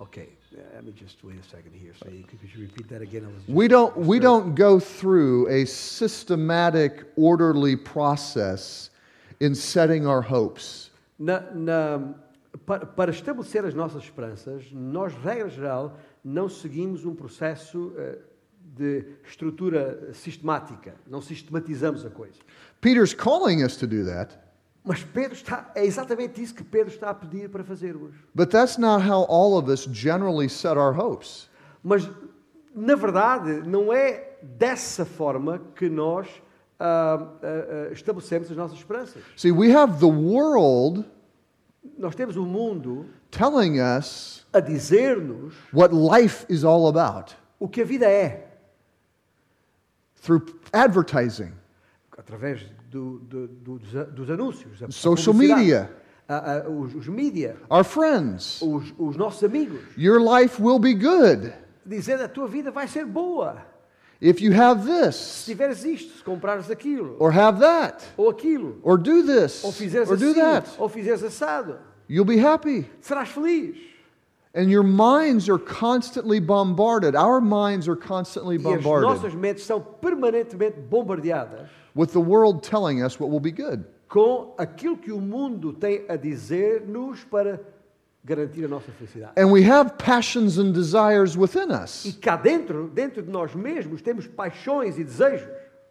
Okay, 0.00 0.28
let 0.74 0.84
me 0.84 0.92
just 0.92 1.22
wait 1.24 1.38
a 1.38 1.42
second 1.48 1.72
here. 1.72 1.92
So 2.02 2.10
you 2.10 2.24
could, 2.24 2.38
you 2.42 2.62
repeat 2.62 2.88
that 2.88 3.02
again? 3.02 3.26
We 3.48 3.68
don't, 3.68 3.96
we 3.96 4.18
don't 4.18 4.54
go 4.54 4.78
through 4.78 5.48
a 5.48 5.64
systematic, 5.64 7.04
orderly 7.16 7.76
process 7.76 8.90
in 9.40 9.54
setting 9.54 10.06
our 10.06 10.22
hopes. 10.22 10.90
Na, 11.18 11.40
na- 11.54 12.14
para, 12.64 12.86
para 12.86 13.10
estabelecer 13.10 13.64
as 13.64 13.74
nossas 13.74 14.02
esperanças, 14.02 14.70
nós, 14.72 15.12
regra 15.14 15.48
geral, 15.48 15.98
não 16.24 16.48
seguimos 16.48 17.04
um 17.04 17.14
processo 17.14 17.92
eh, 17.96 18.18
de 18.76 19.04
estrutura 19.28 20.12
sistemática, 20.14 20.94
não 21.06 21.20
sistematizamos 21.20 22.04
a 22.04 22.10
coisa. 22.10 22.38
Peter's 22.80 23.14
calling 23.14 23.62
us 23.62 23.76
to 23.76 23.86
do 23.86 24.04
that, 24.04 24.36
Mas 24.84 25.02
Pedro 25.02 25.34
está, 25.34 25.70
é 25.74 25.84
exatamente 25.84 26.40
isso 26.40 26.54
que 26.54 26.62
Pedro 26.62 26.92
está 26.92 27.10
a 27.10 27.14
pedir 27.14 27.48
para 27.48 27.64
fazermos. 27.64 28.14
but 28.34 28.50
that's 28.50 28.78
not 28.78 29.02
how 29.02 29.24
all 29.28 29.58
of 29.58 29.68
us 29.68 29.86
generally 29.92 30.48
set 30.48 30.76
our 30.76 30.92
hopes. 30.92 31.48
Mas, 31.82 32.08
na 32.74 32.94
verdade, 32.94 33.62
não 33.66 33.92
é 33.92 34.36
dessa 34.42 35.04
forma 35.04 35.60
que 35.74 35.88
nós 35.88 36.28
ah, 36.78 37.18
ah, 37.42 37.92
estabelecemos 37.92 38.50
as 38.50 38.56
nossas 38.56 38.78
esperanças. 38.78 39.22
See, 39.36 39.50
we 39.50 39.72
have 39.74 39.98
the 39.98 40.06
world 40.06 41.04
Nós 41.98 42.14
temos 42.14 42.36
o 42.36 42.44
mundo 42.44 43.06
telling 43.30 43.78
us 43.80 44.44
a 44.52 44.60
dizer-nos 44.60 45.54
what 45.72 45.94
life 45.94 46.44
is 46.48 46.64
all 46.64 46.88
about 46.88 47.34
o 47.58 47.68
que 47.68 47.80
a 47.80 47.84
vida 47.84 48.06
é, 48.06 48.46
through 50.20 50.44
advertising, 50.72 51.52
através 52.16 52.62
do- 52.90 53.18
do- 53.20 53.46
do- 53.48 53.78
dos, 53.78 54.30
anúncios, 54.30 54.82
a- 54.82 54.86
a 54.86 54.90
Social 54.90 55.32
publicidade, 55.34 55.60
media. 55.60 55.90
a- 56.28 56.52
a- 56.64 56.68
os, 56.68 56.94
os 56.94 57.08
mídia, 57.08 57.56
our 57.70 57.84
friends. 57.84 58.60
os, 58.62 58.92
os 58.98 59.16
nossos 59.16 59.42
amigos, 59.44 59.80
Your 59.96 60.20
life 60.20 60.60
will 60.60 60.78
be 60.78 60.94
good 60.94 61.52
dizendo 61.84 62.24
a 62.24 62.28
tua 62.28 62.48
vida 62.48 62.70
vai 62.70 62.88
ser 62.88 63.04
boa 63.04 63.62
if 64.20 64.40
you 64.40 64.52
have 64.54 64.82
se 64.82 64.88
this, 65.02 65.44
tiveres 65.44 65.84
isto, 65.84 66.16
se 66.18 66.24
comprares 66.24 66.70
aquilo, 66.70 67.16
or 67.20 67.30
have 67.36 67.60
that, 67.60 68.02
ou 68.16 68.30
aquilo, 68.30 68.78
or 68.82 68.96
do 68.98 69.22
this, 69.24 69.62
ou 69.62 69.70
fizeres 69.72 70.08
or 70.10 70.16
do 70.16 70.30
assim, 70.30 70.40
that. 70.40 70.70
ou 70.78 70.88
fizeres 70.88 71.22
assado. 71.22 71.78
You'll 72.08 72.24
be 72.24 72.38
happy. 72.38 72.88
Serás 73.00 73.28
feliz. 73.28 73.76
And 74.54 74.70
your 74.70 74.84
minds 74.84 75.50
are 75.50 75.58
constantly 75.58 76.40
bombarded. 76.40 77.14
Our 77.14 77.42
minds 77.42 77.86
are 77.88 77.96
constantly 77.96 78.56
E 78.56 78.58
as 78.58 78.62
bombarded 78.82 79.02
nossas 79.10 79.34
mentes 79.34 79.64
são 79.66 79.80
permanentemente 79.82 80.80
bombardeadas 80.80 81.68
with 81.96 82.08
the 82.12 82.20
world 82.20 82.60
telling 82.62 83.02
us 83.02 83.18
what 83.18 83.30
will 83.30 83.40
be 83.40 83.50
good. 83.52 83.84
com 84.08 84.54
aquilo 84.58 84.96
que 84.96 85.10
o 85.10 85.20
mundo 85.20 85.72
tem 85.72 86.04
a 86.08 86.16
dizer-nos 86.16 87.24
para 87.24 87.60
garantir 88.24 88.64
a 88.64 88.68
nossa 88.68 88.90
felicidade. 88.92 89.32
And 89.36 89.50
we 89.50 89.62
have 89.68 89.92
passions 89.98 90.58
and 90.58 90.72
desires 90.72 91.36
within 91.36 91.70
E 91.70 91.74
us 91.82 92.18
cá 92.20 92.36
dentro, 92.36 92.88
dentro 92.88 93.22
de 93.22 93.30
nós 93.30 93.54
mesmos, 93.54 94.02
temos 94.02 94.26
paixões 94.26 94.98
e 94.98 95.04
desejos 95.04 95.48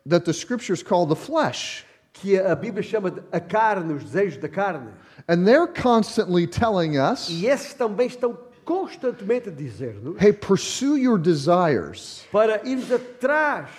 that 0.07 0.23
the 0.25 0.33
scriptures 0.33 0.83
call 0.83 1.05
the 1.07 1.15
flesh. 1.15 1.85
que 2.13 2.39
a 2.39 2.55
Bíblia 2.55 2.81
chama 2.83 3.11
de 3.11 3.21
a 3.31 3.39
carne, 3.41 3.93
os 3.93 4.03
desejos 4.05 4.37
da 4.37 4.47
carne. 4.47 4.91
And 5.27 5.43
they're 5.45 5.67
constantly 5.67 6.47
telling 6.47 6.97
us, 6.97 7.27
E 7.29 7.47
esses 7.47 7.73
também 7.73 8.07
estão 8.07 8.37
constantemente 8.63 9.49
a 9.49 9.51
dizer-nos 9.51 10.21
hey, 10.21 10.31
pursue 10.31 10.97
your 10.97 11.17
desires, 11.19 12.25
para 12.31 12.61
irmos 12.67 12.91
atrás 12.91 13.69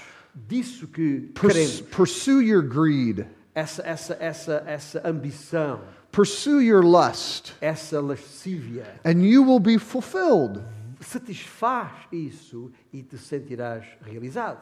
disso 0.48 0.86
que 0.86 1.30
Purs- 1.34 1.80
pursue 1.90 2.40
your 2.40 2.62
greed, 2.62 3.26
Essa, 3.54 3.82
essa, 3.86 4.16
essa, 4.20 4.62
essa 4.66 5.00
ambição, 5.08 5.80
pursue 6.12 6.60
your 6.60 6.82
lust, 6.82 7.54
essa 7.60 8.00
lascívia. 8.00 8.86
and 9.04 9.22
you 9.24 9.42
will 9.42 9.60
be 9.60 9.78
fulfilled. 9.78 10.62
Satisfaz 11.00 11.90
isso 12.12 12.70
e 12.92 13.02
te 13.02 13.16
sentirás 13.16 13.84
realizado. 14.02 14.58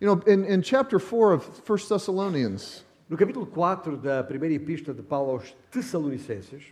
You 0.00 0.06
know, 0.06 0.22
in, 0.26 0.44
in 0.46 0.62
chapter 0.62 0.98
4 0.98 1.32
of 1.34 1.62
1 1.68 1.76
Thessalonians, 1.88 2.84
No 3.08 3.16
capítulo 3.16 3.44
4 3.46 3.96
da 3.96 4.22
primeira 4.22 4.54
epístola 4.54 4.94
de 4.94 5.02
Paulo 5.02 5.32
aos 5.32 5.54
Tessalonicenses, 5.70 6.62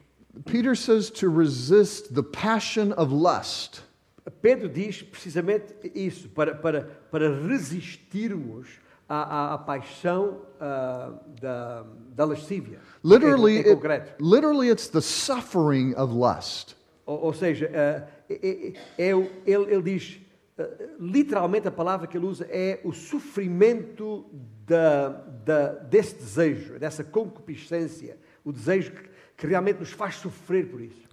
Peter 0.45 0.75
says 0.77 1.11
to 1.11 1.29
resist 1.29 2.15
the 2.15 2.23
passion 2.23 2.93
of 2.93 3.11
lust. 3.13 3.83
Pedro 4.31 4.69
diz 4.69 5.03
precisamente 5.03 5.75
isso, 5.95 6.29
para, 6.31 6.55
para, 6.55 6.83
para 7.11 7.29
resistirmos 7.47 8.69
à, 9.09 9.23
à, 9.23 9.55
à 9.55 9.59
paixão 9.59 10.43
ah, 10.61 11.13
da, 11.41 11.85
da 12.15 12.25
lascívia. 12.25 12.81
Literally, 13.05 13.53
em, 13.53 13.57
em 13.57 13.59
it- 13.61 13.75
concreto. 13.75 14.15
literally, 14.25 14.69
it's 14.71 14.89
the 14.89 15.01
suffering 15.01 15.95
of 15.97 16.13
lust. 16.13 16.77
Ou, 17.07 17.19
ou 17.27 17.33
seja, 17.33 17.71
ah, 17.75 18.07
é- 18.29 18.73
é- 18.99 19.07
é 19.09 19.09
ele, 19.11 19.31
ele 19.47 19.83
diz, 19.83 20.21
ah, 20.59 20.67
literalmente 21.01 21.67
a 21.69 21.71
palavra 21.71 22.07
que 22.07 22.17
ele 22.19 22.27
usa 22.27 22.47
é 22.51 22.81
o 22.85 22.93
sofrimento 22.93 24.27
da, 24.67 25.09
da, 25.45 25.69
desse 25.85 26.17
desejo, 26.17 26.79
dessa 26.79 27.03
concupiscência, 27.03 28.19
o 28.45 28.53
desejo 28.53 28.93
que, 28.93 29.09
que 29.39 29.47
realmente 29.47 29.79
nos 29.81 29.93
faz 29.93 30.17
sofrer 30.17 30.67
por 30.69 30.81
isso. 30.83 31.09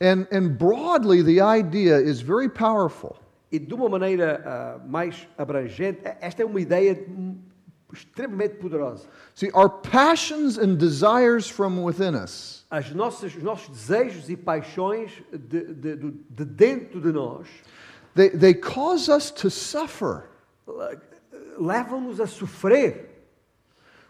And, 0.00 0.26
and 0.32 0.56
broadly, 0.56 1.22
the 1.22 1.40
idea 1.42 2.00
is 2.00 2.22
very 2.22 2.48
powerful. 2.48 3.16
E 3.52 3.58
de 3.58 3.74
uma 3.74 3.88
maneira 3.88 4.42
ah, 4.46 4.80
mais 4.88 5.28
abrangente, 5.36 6.00
esta 6.20 6.42
é 6.42 6.46
uma 6.46 6.60
ideia 6.60 6.98
extremamente 7.92 8.56
poderosa. 8.56 9.06
See, 9.34 9.50
our 9.54 9.68
passions 9.68 10.58
and 10.58 10.76
desires 10.78 11.48
from 11.48 11.82
within 11.84 12.14
us 12.16 12.64
As 12.70 12.90
nossas, 12.92 13.36
os 13.36 13.42
nossos 13.42 13.68
desejos 13.68 14.28
e 14.30 14.36
paixões 14.36 15.12
de, 15.30 15.72
de, 15.74 15.96
de- 15.96 16.14
de 16.30 16.44
dentro 16.44 17.00
de 17.00 17.12
nós 17.12 17.46
they, 18.16 18.30
they 18.30 18.54
cause 18.54 19.08
us 19.08 19.30
to 19.30 19.50
suffer. 19.50 20.24
levam-nos 21.58 22.20
a 22.20 22.26
sofrer. 22.26 23.10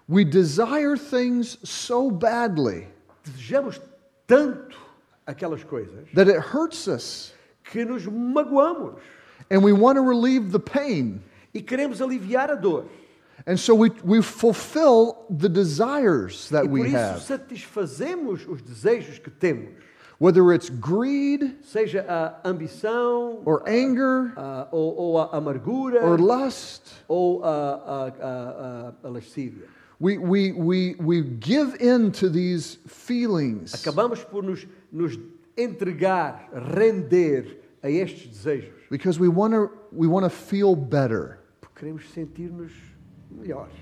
We 0.09 0.25
desire 0.25 0.97
things 0.97 1.59
so 1.65 2.11
badly 2.11 2.89
Desejamos 3.25 3.81
tanto 4.27 4.77
aquelas 5.27 5.65
coisas 5.65 6.07
that 6.15 6.29
it 6.29 6.39
hurts 6.39 6.87
us, 6.87 7.33
que 7.65 7.85
nos 7.85 8.05
magoamos 8.07 9.01
and 9.51 9.63
we 9.63 9.73
want 9.73 9.97
to 9.97 10.03
relieve 10.03 10.53
the 10.53 10.61
pain. 10.61 11.23
e 11.55 11.63
queremos 11.63 12.01
aliviar 12.01 12.51
a 12.51 12.57
dor. 12.57 12.85
And 13.47 13.59
so 13.59 13.75
we, 13.75 13.91
we 14.05 14.23
fulfill 14.23 15.27
the 15.29 15.49
desires 15.49 16.49
that 16.51 16.65
E 16.65 16.69
por 16.69 16.73
we 16.73 16.89
isso 16.89 16.97
have, 16.97 17.21
satisfazemos 17.21 18.47
os 18.49 18.63
desejos 18.63 19.19
que 19.19 19.31
temos, 19.31 19.75
whether 20.19 20.53
it's 20.53 20.71
greed 20.71 21.57
seja 21.63 22.05
a 22.09 22.49
ambição, 22.49 23.43
or 23.45 23.63
anger 23.69 24.33
ah, 24.37 24.69
ou, 24.73 24.97
ou 24.97 25.19
a 25.19 25.37
amargura, 25.37 26.05
or 26.05 26.19
lust. 26.19 26.93
ou 27.09 27.43
a, 27.45 27.49
a, 27.49 28.07
a, 28.07 28.13
a, 28.23 28.95
a 29.05 29.09
lascívia. 29.09 29.69
We, 30.01 30.19
we, 30.19 30.53
we, 30.53 30.97
we 30.97 31.23
give 31.23 31.77
in 31.81 32.11
to 32.13 32.29
these 32.29 32.79
feelings 32.87 33.73
Acabamos 33.75 34.29
por 34.29 34.43
nos, 34.43 34.67
nos 34.91 35.17
entregar, 35.57 36.49
render 36.53 37.59
a 37.83 37.89
estes 37.89 38.29
desejos, 38.29 38.73
because 38.91 39.21
we 39.21 39.29
want 39.29 39.53
to 39.55 39.71
we 39.93 40.07
want 40.09 40.25
to 40.25 40.31
feel 40.31 40.75
better. 40.75 41.39
porque 41.61 41.81
queremos 41.87 42.03
sentir-nos 42.13 42.73
melhores. 43.31 43.73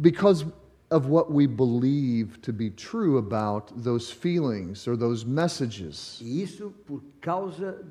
because 0.00 0.44
of 0.90 1.06
what 1.06 1.30
we 1.30 1.46
believe 1.46 2.40
to 2.42 2.52
be 2.52 2.70
true 2.70 3.18
about 3.18 3.72
those 3.82 4.10
feelings 4.10 4.86
or 4.86 4.96
those 4.96 5.24
messages. 5.24 6.18
E 6.22 6.42
isso 6.42 6.72
por 6.86 7.02
causa 7.20 7.82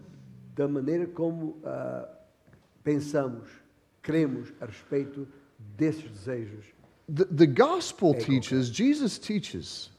da 0.56 0.68
maneira 0.68 1.08
como 1.08 1.58
ah, 1.66 2.08
pensamos, 2.84 3.50
cremos 4.02 4.52
a 4.60 4.66
respeito 4.66 5.28
desses 5.78 6.10
desejos. 6.10 6.66
The, 7.08 7.26
the 7.26 7.48
gospel 7.48 8.12
Ego. 8.16 8.26
teaches, 8.26 8.70
Jesus 8.70 9.18
teaches, 9.18 9.90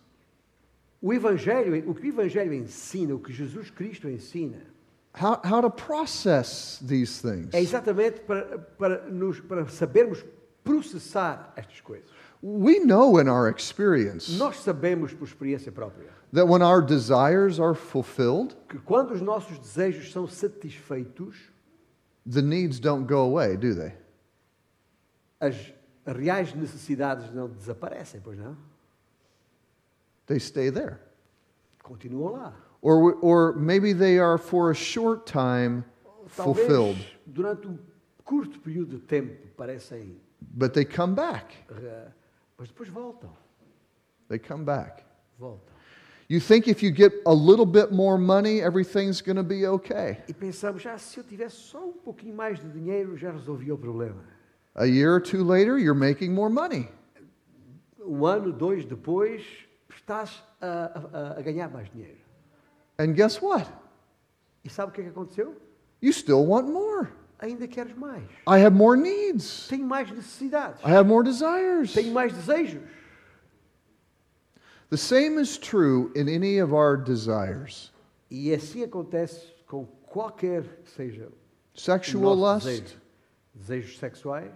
O 1.01 1.13
Evangelho, 1.13 1.91
o 1.91 1.95
que 1.95 2.07
o 2.07 2.13
Evangelho 2.13 2.55
ensina, 2.55 3.15
o 3.15 3.19
que 3.19 3.33
Jesus 3.33 3.71
Cristo 3.71 4.09
ensina, 4.09 4.63
how, 5.13 5.41
how 5.45 5.61
to 5.61 5.69
process 5.71 6.79
these 6.81 7.21
things. 7.21 7.53
é 7.53 7.61
exatamente 7.61 8.21
para, 8.21 8.59
para, 8.79 9.11
nos, 9.11 9.41
para 9.41 9.67
sabermos 9.69 10.25
processar 10.65 11.53
estas 11.57 11.81
coisas. 11.81 12.09
We 12.41 12.81
know 12.81 13.21
in 13.21 13.29
our 13.29 13.49
experience 13.49 14.37
Nós 14.37 14.57
sabemos 14.57 15.13
por 15.13 15.27
experiência 15.27 15.71
própria 15.71 16.09
that 16.33 16.47
when 16.47 16.63
our 16.63 16.81
desires 16.81 17.61
are 17.61 17.75
fulfilled, 17.75 18.57
que 18.69 18.79
quando 18.79 19.13
os 19.13 19.21
nossos 19.21 19.59
desejos 19.59 20.11
são 20.13 20.27
satisfeitos, 20.27 21.37
the 22.25 22.41
needs 22.41 22.81
don't 22.81 23.07
go 23.07 23.21
away, 23.21 23.57
do 23.57 23.75
they? 23.75 23.93
As 25.43 25.75
reais 26.07 26.55
necessidades 26.55 27.33
não 27.33 27.49
desaparecem, 27.49 28.21
pois 28.23 28.39
não? 28.39 28.57
They 30.27 30.39
stay 30.39 30.71
there. 30.71 30.99
Continuam 31.83 32.33
lá. 32.33 32.55
Or, 32.81 33.19
or 33.23 33.55
maybe 33.57 33.93
they 33.93 34.19
are 34.19 34.39
for 34.39 34.71
a 34.71 34.75
short 34.75 35.25
time 35.31 35.85
Talvez 36.37 36.67
fulfilled, 36.67 37.19
durante 37.27 37.67
um 37.67 37.79
curto 38.25 38.59
período 38.61 38.99
de 38.99 39.03
tempo 39.03 39.35
parecem, 39.57 40.21
but 40.41 40.73
they 40.73 40.85
come 40.85 41.15
back. 41.15 41.55
mas 42.59 42.69
depois 42.69 42.89
voltam, 42.89 43.31
They 44.29 44.39
come 44.39 44.65
back. 44.65 45.05
voltam. 45.39 45.73
You 46.29 46.41
think 46.41 46.67
if 46.69 46.83
you 46.83 46.91
get 46.93 47.13
a 47.27 47.35
little 47.35 47.67
bit 47.67 47.93
more 47.93 48.17
money, 48.17 48.61
everything's 48.63 49.21
going 49.21 49.37
to 49.37 49.43
be 49.43 49.67
okay. 49.67 50.19
E 50.29 50.33
pensamos, 50.33 50.81
já 50.83 50.97
se 50.97 51.19
eu 51.19 51.25
tivesse 51.25 51.57
só 51.57 51.85
um 51.85 51.93
pouquinho 51.93 52.35
mais 52.35 52.59
de 52.59 52.69
dinheiro, 52.71 53.17
já 53.17 53.31
resolvia 53.33 53.75
o 53.75 53.79
problema. 53.79 54.25
A 54.75 54.87
year 54.87 55.15
or 55.15 55.21
two 55.21 55.45
later, 55.45 55.79
you're 55.79 55.95
making 55.95 56.33
more 56.35 56.49
money. 56.51 56.89
Um 58.05 58.25
ano, 58.25 58.53
dois 58.53 58.85
depois, 58.85 59.43
estás 59.91 60.31
a, 60.61 61.01
a- 61.13 61.39
a 61.39 61.43
ganhar 61.43 61.69
mais 61.71 61.89
dinheiro. 61.91 62.19
And 62.99 63.15
guess 63.15 63.41
what? 63.41 63.67
E 64.65 64.71
sabe 64.71 64.91
o 64.91 64.95
que 64.95 65.01
é 65.01 65.05
que 65.05 65.11
aconteceu? 65.11 65.55
You 66.01 66.13
still 66.13 66.45
want 66.47 66.69
more. 66.69 67.09
Ainda 67.41 67.67
queres 67.67 67.95
mais. 67.97 68.23
I 68.47 68.59
have 68.59 68.75
more 68.75 68.97
needs. 68.97 69.67
Tenho 69.69 69.85
mais 69.87 70.11
necessidades. 70.11 70.81
I 70.85 70.91
have 70.91 71.07
more 71.09 71.23
desires. 71.25 71.93
Tenho 71.93 72.13
mais 72.13 72.33
desejos. 72.33 72.83
The 74.91 74.97
same 74.97 75.39
is 75.39 75.57
true 75.59 76.13
in 76.15 76.29
any 76.29 76.59
of 76.59 76.73
our 76.75 76.97
desires 76.97 77.91
E 78.31 78.53
assim 78.53 78.83
acontece 78.85 79.53
com 79.67 79.87
qualquer 80.07 80.63
que 80.85 80.91
seja 80.91 81.29
sexual 81.75 82.35
lust, 82.37 82.67
desejo. 82.67 83.02
Desejos 83.59 83.99
sexuais, 83.99 84.53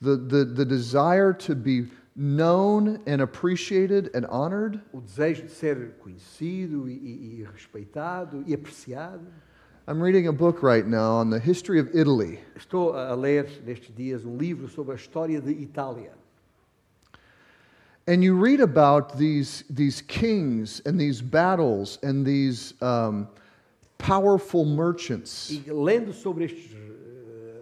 the, 0.00 0.16
the, 0.16 0.44
the 0.44 0.64
desire 0.64 1.32
to 1.32 1.54
be 1.54 1.86
known 2.16 3.00
and 3.06 3.22
appreciated 3.22 4.10
and 4.14 4.26
honored, 4.26 4.80
o 4.92 5.00
desejo 5.00 5.42
de 5.42 5.50
ser 5.50 5.94
conhecido 6.02 6.88
e, 6.88 6.92
e- 7.40 7.46
respeitado 7.52 8.44
e 8.46 8.54
apreciado. 8.54 9.26
I'm 9.88 10.00
reading 10.00 10.28
a 10.28 10.32
book 10.32 10.62
right 10.62 10.86
now 10.86 11.12
on 11.12 11.28
the 11.28 11.40
history 11.40 11.80
of 11.80 11.88
Italy. 11.94 12.38
Estou 12.56 12.94
a 12.94 13.14
ler 13.16 13.48
nestes 13.64 13.90
dias 13.94 14.24
um 14.24 14.36
livro 14.36 14.68
sobre 14.68 14.92
a 14.92 14.96
história 14.96 15.40
de 15.40 15.50
Itália. 15.50 16.12
And 18.06 18.22
you 18.22 18.36
read 18.36 18.60
about 18.60 19.16
these, 19.16 19.64
these 19.70 20.00
kings 20.02 20.82
and 20.84 21.00
these 21.00 21.20
battles 21.20 21.98
and 22.02 22.26
these 22.26 22.74
um, 22.82 23.28
powerful 23.98 24.64
merchants. 24.64 25.50
E 25.50 25.70
lendo 25.70 26.12
sobre 26.12 26.44
estes 26.44 26.72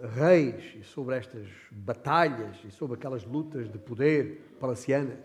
reis 0.01 0.75
e 0.75 0.83
sobre 0.83 1.15
estas 1.15 1.47
batalhas 1.71 2.57
e 2.65 2.71
sobre 2.71 2.95
aquelas 2.95 3.23
lutas 3.25 3.71
de 3.71 3.77
poder 3.77 4.55
palacianas, 4.59 5.19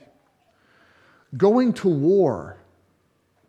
going 1.32 1.72
to 1.72 1.88
war 1.88 2.58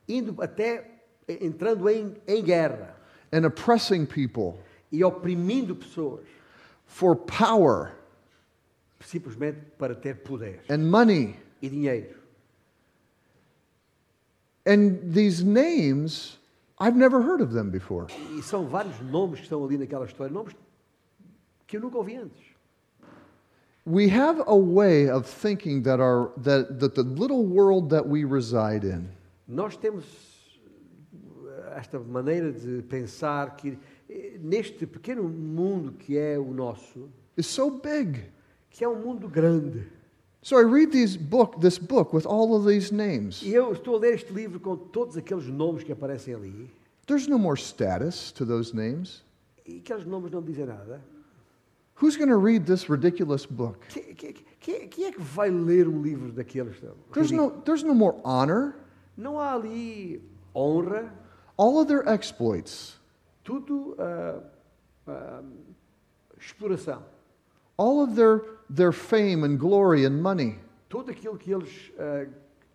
indo 0.07 0.41
até 0.41 0.89
entrando 1.27 1.89
em, 1.89 2.15
em 2.25 2.43
guerra 2.43 2.95
and 3.31 3.45
oppressing 3.45 4.05
people 4.05 4.59
e 4.91 5.03
oprimindo 5.03 5.75
pessoas 5.75 6.25
for 6.85 7.15
power 7.15 7.93
simplesmente 9.01 9.59
para 9.77 9.93
ter 9.93 10.15
poder 10.15 10.61
and 10.69 10.89
money. 10.89 11.35
e 11.61 11.69
dinheiro. 11.69 12.15
And 14.65 15.13
these 15.13 15.43
names, 15.43 16.37
I've 16.77 16.97
never 16.97 17.21
heard 17.21 17.41
of 17.41 17.53
them 17.53 17.69
before. 17.69 18.07
E 18.37 18.41
são 18.41 18.67
vários 18.67 18.99
nomes 18.99 19.39
que 19.39 19.45
estão 19.45 19.63
ali 19.63 19.77
naquela 19.77 20.05
história, 20.05 20.33
nomes 20.33 20.53
que 21.67 21.77
eu 21.77 21.81
nunca 21.81 21.97
ouvi 21.97 22.15
antes. 22.15 22.39
We 23.85 24.09
have 24.09 24.41
a 24.47 24.55
way 24.55 25.09
of 25.09 25.25
thinking 25.25 25.83
that, 25.83 26.01
our, 26.01 26.31
that, 26.43 26.79
that 26.79 26.95
the 26.95 27.03
little 27.03 27.45
world 27.45 27.89
that 27.91 28.05
we 28.07 28.25
reside 28.25 28.83
in 28.85 29.07
Nós 29.47 29.77
temos 29.77 30.03
eh, 31.13 31.77
esta 31.77 31.97
maneira 31.99 32.51
de 32.51 32.81
pensar 32.83 33.55
que 33.55 33.77
eh, 34.09 34.37
neste 34.41 34.85
pequeno 34.85 35.23
mundo 35.23 35.93
que 35.93 36.17
é 36.17 36.37
o 36.37 36.53
nosso, 36.53 37.09
is 37.37 37.47
so 37.47 37.69
big. 37.71 38.25
que 38.69 38.83
é 38.83 38.89
um 38.89 38.99
mundo 39.01 39.27
grande. 39.29 39.87
So 40.41 40.57
I 40.59 40.63
read 40.63 40.91
these 40.91 41.17
book, 41.17 41.59
this 41.61 41.77
book 41.79 42.13
with 42.13 42.25
all 42.25 42.55
of 42.55 42.65
these 42.67 42.93
names. 42.93 43.41
E 43.41 43.53
eu 43.53 43.71
estou 43.71 43.95
a 43.95 43.99
ler 43.99 44.13
este 44.15 44.31
livro 44.33 44.59
com 44.59 44.75
todos 44.77 45.15
aqueles 45.17 45.45
nomes 45.47 45.83
que 45.83 45.91
aparecem 45.93 46.33
ali, 46.33 46.69
There's 47.05 47.25
no 47.27 47.39
more 47.39 47.57
status 47.57 48.33
to 48.33 48.45
those 48.45 48.75
names. 48.75 49.23
e 49.65 49.77
aqueles 49.77 50.05
nomes 50.05 50.29
não 50.29 50.41
dizem 50.41 50.65
nada. 50.65 51.01
Who's 51.99 52.15
going 52.17 52.29
to 52.29 52.37
read 52.37 52.65
this 52.65 52.89
ridiculous 52.89 53.45
book? 53.45 53.87
Que- 53.89 54.13
que- 54.13 54.33
que- 54.33 54.87
Quem 54.87 55.05
é 55.05 55.11
que 55.11 55.21
vai 55.21 55.49
ler 55.49 55.87
um 55.87 56.01
livro 56.01 56.31
daqueles? 56.31 56.75
There's 57.13 57.31
no, 57.31 57.51
there's 57.63 57.83
no 57.83 57.93
more 57.95 58.19
honor. 58.23 58.75
Não 59.15 59.39
há 59.39 59.53
ali 59.53 60.21
honra, 60.53 61.11
All 61.57 61.79
of 61.79 61.87
their 61.87 62.07
exploits, 62.07 62.99
tudo 63.43 63.95
ah, 63.97 64.43
ah, 65.07 65.43
exploração. 66.37 67.01
all 67.77 68.03
of 68.03 68.13
their, 68.15 68.43
their 68.69 68.91
fame 68.91 69.43
and 69.43 69.57
glory 69.57 70.05
and 70.05 70.21
money, 70.21 70.59
Tudo 70.89 71.09
aquilo 71.11 71.35
que 71.37 71.51
eles 71.51 71.91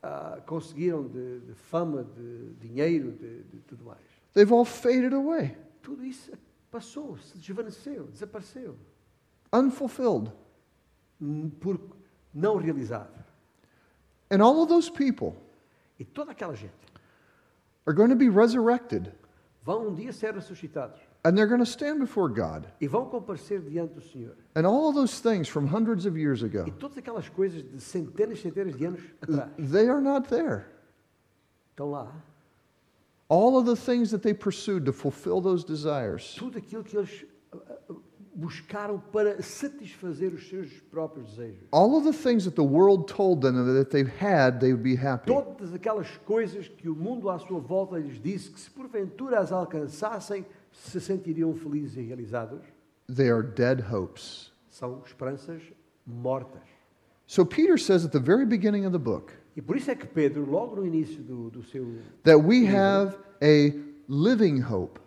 ah, 0.03 0.41
conseguiram 0.47 1.07
de, 1.07 1.41
de 1.41 1.55
fama, 1.55 2.03
de 2.05 2.55
dinheiro, 2.61 3.13
de, 3.13 3.43
de 3.45 3.59
tudo 3.69 3.85
mais. 3.85 4.01
they've 4.35 4.53
all 4.53 4.65
faded 4.65 5.13
away, 5.15 5.57
Tudo 5.83 6.05
isso 6.05 6.33
passou, 6.71 7.17
se 7.19 7.39
desvaneceu, 7.39 8.05
desapareceu, 8.07 8.75
unfulfilled. 9.53 10.33
por 11.61 11.79
não 12.35 12.57
realizado. 12.57 13.13
And 14.31 14.43
all 14.43 14.63
of 14.63 14.69
those 14.69 14.91
people 14.91 15.35
E 15.99 16.05
toda 16.05 16.33
aquela 16.33 16.55
gente 16.57 16.73
are 17.87 17.95
going 17.95 18.09
to 18.11 18.17
be 18.17 18.29
resurrected 18.29 19.13
vão 19.65 19.89
um 19.89 19.95
dia 19.95 20.13
ser 20.13 20.35
ressuscitados 20.35 21.01
and 21.25 21.37
they're 21.37 21.47
going 21.47 21.61
to 21.61 21.67
stand 21.71 22.01
before 22.01 22.29
God. 22.29 22.67
e 22.81 22.89
vão 22.89 23.05
comparecer 23.09 23.61
diante 23.61 23.95
do 23.95 24.01
Senhor. 24.01 24.35
And 24.57 24.67
all 24.67 24.89
of 24.89 24.95
those 24.97 25.21
things 25.21 25.49
from 25.49 25.67
hundreds 25.67 26.05
of 26.07 26.17
years 26.19 26.43
ago, 26.43 26.65
E 26.67 26.73
todas 26.73 26.97
aquelas 26.99 27.29
coisas 27.29 27.63
de 27.63 27.81
centenas 27.81 28.39
e 28.39 28.43
centenas 28.43 28.77
de 28.77 28.85
anos 28.87 29.01
atrás 29.21 29.51
they 29.71 29.89
are 29.89 30.01
not 30.01 30.29
there. 30.29 30.65
estão 31.71 31.91
lá. 31.91 32.11
All 33.29 33.57
of 33.57 33.65
the 33.67 33.77
things 33.77 34.11
that 34.11 34.23
they 34.23 34.35
pursued 34.35 34.85
to 34.87 34.93
fulfill 34.93 35.41
those 35.41 35.65
desires, 35.65 36.35
Tudo 36.35 36.59
aquilo 36.59 36.83
que 36.83 36.97
eles 36.97 37.25
ah, 37.53 37.59
ah, 37.89 37.95
buscaram 38.35 38.99
para 39.13 39.43
satisfazer 39.43 40.33
os 40.33 40.49
seus 40.49 40.71
próprios 40.91 41.31
desejos. 41.31 41.61
all 41.71 41.95
of 41.97 42.05
the 42.11 42.17
things 42.17 42.45
that 42.45 42.55
the 42.57 42.63
world 42.63 43.05
told 43.13 43.41
them 43.43 43.55
that 43.65 43.79
if 43.81 43.91
they 43.91 44.03
had, 44.05 44.59
they 44.61 44.73
would 44.73 44.83
be 44.83 44.95
happy. 44.97 45.27
Todas 45.27 45.73
aquelas 45.75 46.09
coisas 46.25 46.69
que 46.69 46.89
o 46.89 46.95
mundo 46.97 47.29
à 47.29 47.39
sua 47.39 47.61
volta 47.61 47.99
lhes 47.99 48.21
disse 48.23 48.51
que 48.51 48.59
se 48.61 48.71
porventura 48.71 49.39
as 49.41 49.53
alcançassem, 49.53 50.47
se 50.73 51.01
sentiriam 51.01 51.55
felizes 51.55 51.97
e 51.97 52.03
realizados, 52.03 52.61
They 53.15 53.31
are 53.31 53.43
dead 53.43 53.81
hopes. 53.93 54.51
são 54.71 55.03
esperanças 55.05 55.61
mortas. 56.07 56.63
So 57.27 57.45
Peter 57.45 57.79
says 57.79 58.05
at 58.05 58.13
the 58.13 58.19
very 58.21 58.47
beginning 58.47 58.85
of 58.87 58.93
the 58.93 58.99
book 58.99 59.33
E 59.55 59.61
por 59.61 59.77
isso 59.77 59.91
é 59.91 59.95
que 59.95 60.07
Pedro, 60.07 60.51
logo 60.51 60.77
no 60.77 60.87
início 60.87 61.23
do, 61.23 61.51
do 61.51 61.63
seu. 61.63 61.87
that 62.25 62.39
we 62.43 62.65
have 62.67 63.15
a 63.43 63.75
living 64.09 64.61
hope. 64.63 64.99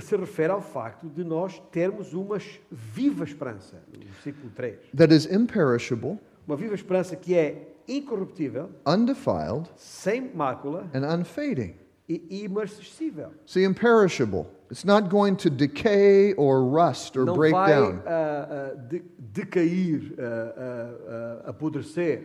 Se 0.00 0.16
refere 0.16 0.52
ao 0.52 0.60
facto 0.60 1.08
de 1.08 1.24
nós 1.24 1.60
termos 1.70 2.12
uma 2.14 2.38
viva 2.70 3.24
esperança, 3.24 3.82
no 3.92 4.00
versículo 4.04 4.50
3. 4.54 4.78
that 4.96 5.12
is 5.14 5.26
imperishable, 5.26 6.18
Uma 6.46 6.56
viva 6.56 6.74
esperança 6.74 7.16
que 7.16 7.34
é 7.34 7.74
incorruptível, 7.88 8.70
undefiled, 8.86 9.68
sem 9.76 10.30
mácula 10.34 10.88
and 10.94 11.04
unfading. 11.06 11.74
e 12.08 12.44
imarcessível. 12.44 13.32
See, 13.46 13.64
imperishable. 13.64 14.46
It's 14.70 14.84
not 14.84 15.08
going 15.08 15.36
to 15.36 15.50
decay 15.50 16.34
or 16.36 16.64
rust 16.64 17.16
or 17.16 17.24
Não 17.24 17.34
break 17.34 17.52
vai 17.52 17.68
down. 17.72 18.02
ah, 18.06 18.48
ah, 18.72 18.74
de- 18.74 19.02
decair, 19.18 20.12
ah, 20.18 21.50
apodrecer. 21.50 22.22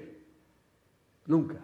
Nunca. 1.27 1.57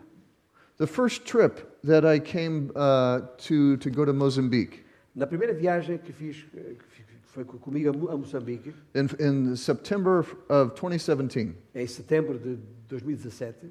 The 0.77 0.85
first 0.87 1.25
trip 1.25 1.77
that 1.83 2.05
I 2.05 2.19
came 2.19 2.71
uh, 2.75 3.21
to 3.47 3.77
to 3.77 3.89
go 3.89 4.05
to 4.05 4.13
Mozambique 4.13 4.83
Na 5.17 5.25
primeira 5.25 5.51
viagem 5.51 5.97
que 5.97 6.13
fiz, 6.13 6.45
eh, 6.55 6.75
que 6.77 7.07
foi 7.25 7.43
co- 7.43 7.57
comigo 7.57 7.89
a 7.89 7.93
Mo- 7.93 8.09
a 8.11 8.15
Moçambique, 8.15 8.71
in, 8.93 9.07
in 9.19 9.55
September 9.55 10.19
of 10.47 10.75
2017, 10.79 11.55
em 11.73 11.87
setembro 11.87 12.37
de 12.37 12.59
2017, 12.87 13.65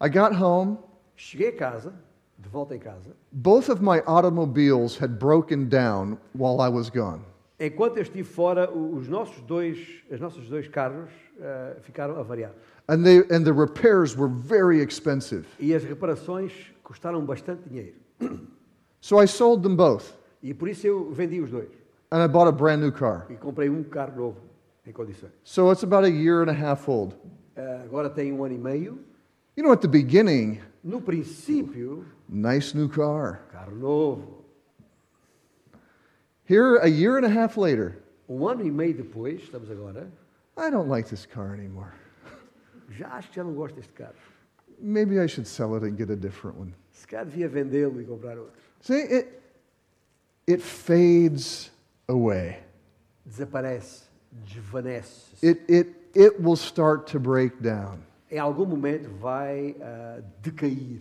I 0.00 0.08
got 0.08 0.32
home. 0.34 0.78
cheguei 1.14 1.48
a 1.48 1.52
casa, 1.56 1.92
de 2.38 2.48
volta 2.48 2.74
em 2.74 2.78
casa, 2.78 3.14
Both 3.30 3.68
of 3.68 3.82
my 3.82 4.00
automobiles 4.06 4.96
had 4.98 5.18
broken 5.18 5.68
down 5.68 6.16
while 6.34 6.62
I 6.62 6.70
was 6.70 6.88
gone. 6.88 7.20
Enquanto 7.60 7.98
eu 7.98 8.02
estive 8.02 8.24
fora, 8.26 8.70
os 8.70 9.08
nossos 9.08 9.42
dois, 9.42 9.78
os 10.10 10.18
nossos 10.18 10.48
dois 10.48 10.66
carros 10.68 11.10
eh, 11.38 11.76
ficaram 11.82 12.16
avariados. 12.18 12.56
And, 12.88 13.02
they, 13.02 13.18
and 13.30 13.44
the 13.44 13.52
repairs 13.52 14.16
were 14.16 14.32
very 14.32 14.80
expensive. 14.82 15.44
E 15.60 15.74
as 15.74 15.84
reparações 15.84 16.52
custaram 16.82 17.22
bastante 17.26 17.68
dinheiro. 17.68 17.96
So 19.00 19.20
I 19.22 19.26
sold 19.26 19.62
them 19.62 19.76
both 19.76 20.14
E 20.42 20.52
por 20.54 20.68
isso 20.68 20.86
eu 20.86 21.10
vendi 21.12 21.40
os 21.40 21.50
dois. 21.50 21.70
and 22.10 22.22
I 22.22 22.26
bought 22.28 22.48
a 22.48 22.52
brand 22.52 22.80
new 22.82 22.92
car. 22.92 23.26
E 23.30 23.36
comprei 23.36 23.68
um 23.68 23.82
carro 23.82 24.16
novo, 24.16 24.40
em 24.86 24.92
condições. 24.92 25.32
So 25.44 25.70
it's 25.70 25.82
about 25.82 26.04
a 26.04 26.10
year 26.10 26.42
and 26.42 26.50
a 26.50 26.54
half 26.54 26.88
old. 26.88 27.14
Eh, 27.56 27.80
agora 27.84 28.08
tem 28.08 28.32
um 28.32 28.42
ano 28.44 28.54
e 28.54 28.58
meio. 28.58 28.98
You 29.56 29.64
know, 29.64 29.72
at 29.72 29.80
the 29.80 29.88
beginning, 29.88 30.60
No 30.84 31.00
princípio, 31.00 32.04
nice 32.28 32.74
new 32.76 32.88
car. 32.88 33.42
carro 33.50 33.74
novo. 33.74 34.44
Here, 36.44 36.76
a 36.78 36.86
year 36.88 37.18
and 37.18 37.26
a 37.26 37.28
half 37.28 37.56
later, 37.58 37.98
Um 38.28 38.46
ano 38.46 38.64
e 38.64 38.70
meio 38.70 38.94
depois, 38.94 39.40
estamos 39.42 39.70
agora, 39.70 40.10
I 40.56 40.70
don't 40.70 40.88
like 40.88 41.08
this 41.08 41.26
car 41.26 41.52
anymore. 41.52 41.92
já 42.90 43.08
acho 43.16 43.28
que 43.30 43.36
já 43.36 43.44
não 43.44 43.54
gosto 43.54 43.74
deste 43.76 43.92
carro. 43.92 44.14
Maybe 44.80 45.18
I 45.18 45.26
should 45.26 45.46
sell 45.48 45.74
it 45.76 45.84
and 45.84 45.96
get 45.96 46.10
a 46.10 46.16
different 46.16 46.56
one. 46.58 46.74
Se 46.92 47.06
calhar 47.06 47.26
devia 47.26 47.48
vendê-lo 47.48 48.00
e 48.00 48.04
comprar 48.04 48.38
outro. 48.38 48.62
See, 48.80 48.94
it, 48.94 49.42
it 50.46 50.62
fades 50.62 51.70
away. 52.08 52.58
Desaparece, 53.28 54.02
desvanece. 54.46 55.42
It, 55.42 55.60
it, 55.68 55.88
it 56.14 56.40
will 56.40 56.56
start 56.56 57.06
to 57.08 57.20
break 57.20 57.60
down. 57.60 58.02
Em 58.30 58.38
algum 58.38 58.66
momento 58.66 59.08
vai 59.20 59.74
ah, 59.80 60.20
decair. 60.42 61.00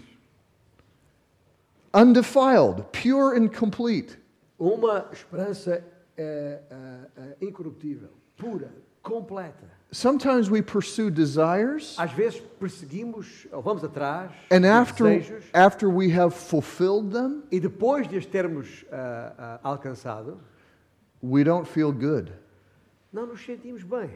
Undefiled, 1.93 2.91
pure 2.91 3.35
and 3.35 3.49
complete. 3.49 4.17
Uma 4.59 5.09
esperança 5.11 5.83
ah, 6.17 6.59
ah, 6.71 7.35
incorruptível, 7.41 8.09
pura, 8.37 8.71
completa. 9.01 9.76
Sometimes 9.91 10.49
we 10.49 10.61
pursue 10.61 11.09
desires, 11.09 11.95
Às 11.97 12.11
vezes 12.11 12.41
perseguimos, 12.59 13.47
ou 13.51 13.61
vamos 13.61 13.83
atrás, 13.83 14.31
and 14.51 14.65
after, 14.65 15.05
desejos, 15.05 15.45
after 15.53 15.89
we 15.89 16.11
have 16.11 16.35
fulfilled 16.35 17.11
them, 17.11 17.43
e 17.49 17.59
depois 17.59 18.07
de 18.07 18.17
os 18.17 18.25
termos 18.25 18.85
ah, 18.91 19.33
ah, 19.37 19.59
alcançado, 19.63 20.41
we 21.23 21.43
don't 21.43 21.65
feel 21.65 21.93
good. 21.93 22.33
não 23.13 23.25
nos 23.27 23.43
sentimos 23.45 23.83
bem. 23.83 24.09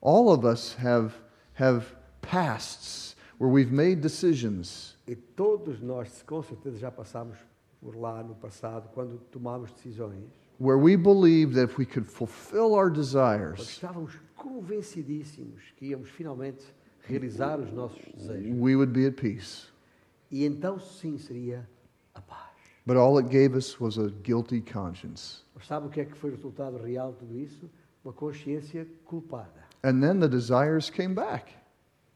All 0.00 0.30
of 0.30 0.46
us 0.46 0.74
have, 0.82 1.12
have 1.58 1.84
pasts 2.22 3.14
where 3.38 3.52
we've 3.52 3.70
made 3.70 3.96
decisions 3.96 4.96
E 5.06 5.14
todos 5.14 5.78
nós, 5.80 6.22
com 6.22 6.42
certeza, 6.42 6.78
já 6.78 6.90
passámos 6.90 7.36
por 7.82 7.94
lá 7.96 8.22
no 8.22 8.34
passado, 8.34 8.88
quando 8.94 9.18
tomámos 9.30 9.70
decisões, 9.72 10.24
where 10.60 10.76
we 10.76 10.94
believed 10.94 11.54
that 11.54 11.64
if 11.64 11.78
we 11.78 11.86
could 11.86 12.06
fulfill 12.06 12.74
our 12.74 12.90
desires, 12.90 13.60
estávamos 13.60 14.12
convencidíssimos 14.36 15.62
que 15.76 15.86
íamos 15.88 16.08
finalmente 16.10 16.64
realizar 17.08 17.58
os 17.58 17.72
nossos 17.72 18.04
desejos. 18.14 18.54
we 18.60 18.76
would 18.76 18.92
be 18.92 19.06
at 19.06 19.16
peace. 19.16 19.68
E 20.30 20.44
então 20.44 20.78
sim 20.78 21.18
seria 21.18 21.66
a 22.14 22.20
paz. 22.20 22.50
But 22.86 22.96
all 22.96 23.18
it 23.18 23.28
gave 23.30 23.56
us 23.56 23.80
was 23.80 23.98
a 23.98 24.10
guilty 24.22 24.60
conscience. 24.60 25.44
Mas 25.54 25.66
sabe 25.66 25.86
o 25.86 25.90
que 25.90 26.02
é 26.02 26.04
que 26.04 26.16
foi 26.16 26.30
o 26.30 26.34
resultado 26.34 26.76
real 26.76 27.12
de 27.12 27.18
tudo 27.18 27.38
isso? 27.38 27.70
Uma 28.04 28.12
consciência 28.12 28.86
culpada. 29.04 29.64
And 29.82 30.00
then 30.00 30.20
the 30.20 30.28
desires 30.28 30.90
came 30.90 31.14
back. 31.14 31.52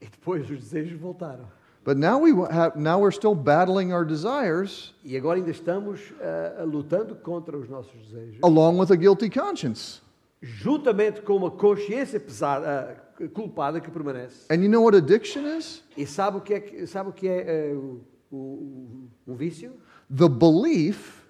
E 0.01 0.07
depois 0.07 0.51
os 0.51 0.59
desejos 0.59 1.01
voltaram. 1.01 1.49
But 1.85 1.99
now, 1.99 2.19
we 2.19 2.31
have, 2.51 2.77
now 2.77 2.99
we're 2.99 3.13
still 3.13 3.35
battling 3.35 3.93
our 3.93 4.07
desires 4.07 4.95
E 5.05 5.17
agora 5.19 5.39
ainda 5.39 5.51
estamos 5.51 6.01
ah, 6.21 6.63
lutando 6.65 7.15
contra 7.15 7.59
os 7.59 7.69
nossos 7.69 7.93
desejos, 8.09 8.39
along 8.43 8.79
with 8.79 8.91
a 8.91 8.97
guilty 8.97 9.29
conscience. 9.29 10.01
juntamente 10.43 11.21
com 11.23 11.37
uma 11.37 11.51
consciência 11.51 12.19
pesada, 12.19 12.99
ah, 13.21 13.29
culpada 13.35 13.81
que 13.81 13.91
permanece. 13.91 14.47
And 14.51 14.63
you 14.63 14.69
know 14.71 14.83
what 14.83 14.97
addiction 14.97 15.47
is? 15.59 15.83
E 15.97 16.07
sabe 16.07 16.39
o 16.39 16.41
que 16.41 16.55
é, 16.55 16.87
sabe 16.87 17.11
o 17.11 17.13
que 17.13 17.29
é 17.29 17.71
eh, 17.71 17.75
o, 17.75 18.01
o- 18.33 19.09
um 19.27 19.35
vício? 19.37 19.73
The 20.15 20.29
belief 20.29 21.23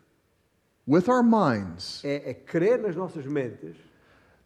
with 0.86 1.08
our 1.08 1.22
minds 1.22 2.00
É, 2.04 2.30
é 2.30 2.34
crer 2.34 2.78
nas 2.80 2.94
nossas 2.94 3.26
mentes 3.26 3.76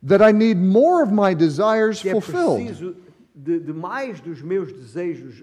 that 0.07 0.23
I 0.23 0.33
need 0.33 0.59
more 0.59 1.03
of 1.03 1.13
my 1.13 1.35
desires 1.35 2.01
que 2.01 2.09
é 2.09 2.13
fulfilled. 2.13 2.65
preciso 2.67 2.97
de, 3.35 3.61
de 3.61 3.73
mais 3.73 4.21
dos 4.21 4.41
meus 4.43 4.73
desejos 4.73 5.43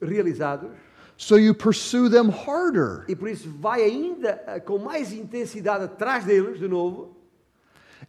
realizados 0.00 0.70
So 1.16 1.36
you 1.36 1.54
pursue 1.54 2.08
them 2.08 2.30
harder. 2.30 3.04
e 3.08 3.14
por 3.14 3.28
isso 3.28 3.48
vai 3.60 3.82
ainda 3.82 4.42
eh, 4.46 4.60
com 4.60 4.78
mais 4.78 5.12
intensidade 5.12 5.84
atrás 5.84 6.24
deles 6.24 6.58
de 6.58 6.66
novo 6.68 7.16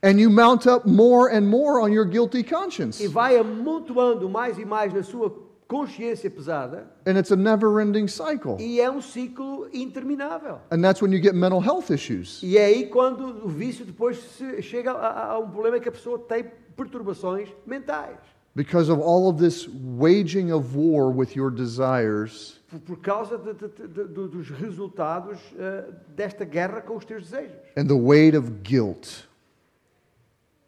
And 0.03 0.19
you 0.19 0.29
mount 0.31 0.65
up 0.67 0.87
more 0.89 1.29
and 1.31 1.41
more 1.47 1.79
on 1.79 1.89
your 1.89 2.05
guilty 2.05 2.43
conscience. 2.43 3.03
e 3.03 3.07
vai 3.07 3.37
amontoando 3.37 4.27
mais 4.29 4.57
e 4.57 4.65
mais 4.65 4.91
na 4.93 5.03
sua 5.03 5.29
consciência 5.67 6.29
pesada 6.31 6.91
And 7.05 7.17
it's 7.19 7.31
a 7.31 7.35
never 7.35 7.79
ending 7.79 8.07
cycle. 8.07 8.57
e 8.59 8.79
é 8.81 8.89
um 8.89 9.01
ciclo 9.01 9.67
interminável. 9.71 10.59
And 10.71 10.81
that's 10.81 11.01
when 11.01 11.13
you 11.13 11.21
get 11.21 11.33
mental 11.35 11.61
health 11.61 11.91
issues. 11.91 12.41
E 12.41 12.57
é 12.57 12.65
aí 12.65 12.87
quando 12.87 13.45
o 13.45 13.47
vício 13.47 13.85
depois 13.85 14.17
chega 14.61 14.91
a, 14.91 15.33
a 15.33 15.39
um 15.39 15.49
problema 15.49 15.79
que 15.79 15.87
a 15.89 15.91
pessoa 15.91 16.17
tem 16.17 16.45
perturbações 16.75 17.49
mentais. 17.65 18.17
Because 18.55 18.87
of 18.89 18.99
all 18.99 19.29
of 19.29 19.39
this 19.39 19.67
waging 19.67 20.51
of 20.51 20.75
war 20.75 21.09
with 21.11 21.35
your 21.35 21.49
desires 21.49 22.59
Por, 22.85 22.97
causa 22.97 23.37
de- 23.37 23.53
de- 23.53 23.87
de- 23.87 24.07
dos 24.27 24.49
resultados 24.51 25.39
eh, 25.57 25.85
desta 26.15 26.45
guerra 26.45 26.81
com 26.81 26.97
os 26.97 27.05
teus 27.05 27.23
desejos. 27.29 27.55
and 27.75 27.87
the 27.89 27.95
weight 27.97 28.35
of 28.35 28.61
guilt. 28.63 29.25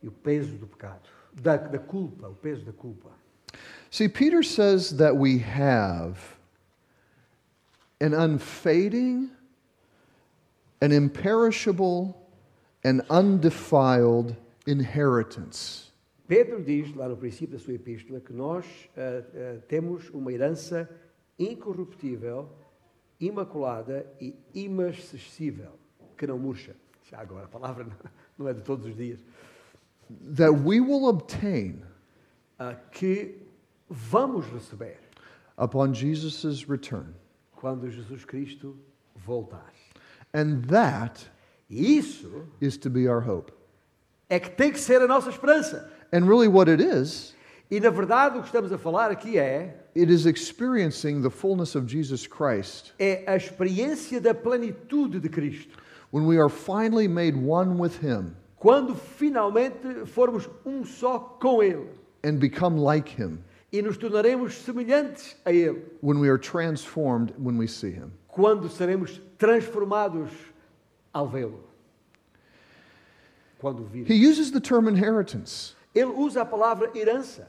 E 0.03 0.07
o 0.07 0.11
peso 0.11 0.51
do 0.57 0.65
pecado. 0.67 1.01
Da, 1.33 1.57
da 1.57 1.77
culpa, 1.79 2.27
o 2.27 2.33
peso 2.35 2.63
da 2.65 2.71
culpa. 2.71 3.09
See, 3.91 4.07
Peter 4.07 4.41
says 4.43 4.91
that 4.97 5.15
we 5.15 5.37
have 5.39 6.17
an 8.01 8.13
unfading, 8.13 9.29
an 10.81 10.91
imperishable, 10.91 12.15
an 12.83 13.01
undefiled 13.09 14.35
inheritance. 14.67 15.91
Pedro 16.27 16.61
diz, 16.63 16.93
lá 16.95 17.07
no 17.07 17.15
princípio 17.17 17.57
da 17.57 17.63
sua 17.63 17.73
epístola, 17.73 18.19
que 18.19 18.33
nós 18.33 18.65
eh, 18.97 19.23
eh, 19.33 19.59
temos 19.67 20.09
uma 20.09 20.31
herança 20.31 20.89
incorruptível, 21.37 22.49
imaculada 23.19 24.05
e 24.19 24.35
imarcessível, 24.53 25.77
que 26.17 26.25
não 26.25 26.37
murcha. 26.39 26.75
Já 27.09 27.19
agora, 27.19 27.45
a 27.45 27.47
palavra 27.47 27.83
não- 27.83 27.95
não 28.39 28.47
é 28.47 28.53
de 28.53 28.61
todos 28.61 28.85
os 28.85 28.95
dias. 28.95 29.19
that 30.35 30.51
we 30.63 30.79
will 30.79 31.05
obtain 31.05 31.81
Ah, 32.59 32.75
que 32.75 33.35
vamos 33.89 34.45
receber 34.47 34.97
upon 35.57 35.93
Jesus' 35.93 36.63
return. 36.67 37.13
quando 37.55 37.89
Jesus 37.89 38.23
Cristo 38.25 38.77
voltar. 39.15 39.71
And 40.33 40.61
that 40.67 41.29
isso 41.69 42.45
is 42.61 42.77
to 42.77 42.89
be 42.89 43.07
our 43.07 43.21
hope. 43.27 43.51
é 44.29 44.39
que 44.39 44.49
tem 44.49 44.71
que 44.71 44.79
ser 44.79 45.01
a 45.01 45.07
nossa 45.07 45.29
esperança. 45.29 45.91
And 46.15 46.29
really, 46.29 46.47
what 46.47 46.69
it 46.69 46.79
is, 46.81 47.33
E 47.69 47.77
na 47.79 47.89
verdade 47.89 48.37
o 48.37 48.41
que 48.41 48.47
estamos 48.47 48.71
a 48.71 48.77
falar 48.77 49.11
aqui 49.11 49.37
é 49.37 49.75
it 49.95 50.09
is 50.09 50.25
experiencing 50.25 51.21
the 51.21 51.29
fullness 51.29 51.75
of 51.75 51.87
Jesus 51.87 52.25
Christ 52.25 52.93
é 52.97 53.23
a 53.27 53.35
experiência 53.35 54.21
da 54.21 54.33
plenitude 54.33 55.19
de 55.19 55.27
Cristo. 55.27 55.77
when 56.11 56.25
we 56.25 56.37
are 56.37 56.47
finally 56.47 57.07
made 57.07 57.35
one 57.35 57.77
with 57.77 57.97
Him 58.01 58.33
Quando 58.55 58.95
finalmente 58.95 60.05
formos 60.05 60.47
um 60.65 60.85
só 60.85 61.19
com 61.41 61.61
Ele 61.61 61.89
and 62.23 62.39
become 62.39 62.77
like 62.77 63.09
Him 63.09 63.39
e 63.73 63.81
nos 63.81 63.97
tornaremos 63.97 64.53
semelhantes 64.53 65.35
a 65.43 65.51
Ele, 65.51 65.81
when 66.01 66.19
we 66.19 66.29
are 66.29 66.37
transformed 66.37 67.33
when 67.37 67.57
we 67.57 67.67
see 67.67 67.91
Him. 67.91 68.11
quando 68.29 68.69
seremos 68.69 69.19
transformados 69.37 70.29
ao 71.11 71.27
vê-lo. 71.27 71.61
He 74.05 74.13
uses 74.13 74.51
the 74.51 74.61
term 74.61 74.87
inheritance 74.87 75.73
Ele 75.95 76.11
usa 76.11 76.41
a 76.41 76.45
palavra 76.45 76.91
herança, 76.93 77.47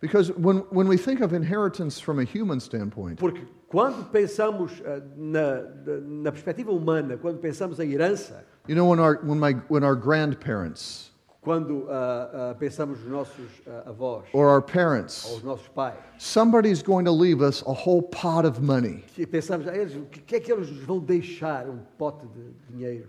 because 0.00 0.30
when, 0.32 0.58
when 0.70 0.88
we 0.88 0.98
think 0.98 1.20
of 1.20 1.32
inheritance 1.32 1.98
from 2.00 2.18
a 2.18 2.24
human 2.24 2.60
standpoint, 2.60 3.18
porque 3.18 3.40
quando 3.68 4.10
pensamos 4.10 4.82
ah, 4.84 5.00
na, 5.16 5.62
na- 6.00 6.32
perspectiva 6.32 6.72
humana, 6.72 7.16
quando 7.16 7.38
pensamos 7.38 7.78
em 7.78 7.92
herança, 7.92 8.44
you 8.66 8.74
know, 8.74 8.86
when 8.86 8.98
our, 8.98 9.20
when 9.24 9.38
my, 9.38 9.52
when 9.68 9.84
our 9.84 9.94
grandparents 9.94 11.10
quando 11.46 11.86
ah, 11.88 12.50
ah, 12.50 12.54
pensamos 12.58 12.98
nos 12.98 13.08
nossos 13.08 13.50
ah, 13.68 13.90
avós 13.90 14.24
or 14.32 14.48
our 14.48 14.56
ou 14.56 14.62
parents, 14.62 15.24
os 15.30 15.44
nossos 15.44 15.68
pais, 15.68 15.94
somebody's 16.18 16.82
going 16.82 17.04
to 17.04 17.12
leave 17.12 17.40
us 17.40 17.62
a 17.68 17.72
whole 17.72 18.02
pot 18.02 18.44
of 18.44 18.60
money. 18.60 19.04
pensamos, 19.30 19.68
a 19.68 19.76
eles, 19.76 19.94
o 19.94 20.06
que 20.06 20.20
que 20.20 20.34
é 20.34 20.40
que 20.40 20.52
eles 20.52 20.68
nos 20.68 20.82
vão 20.84 20.98
deixar? 20.98 21.68
Um 21.68 21.78
pote 21.96 22.26
de 22.26 22.52
dinheiro. 22.68 23.08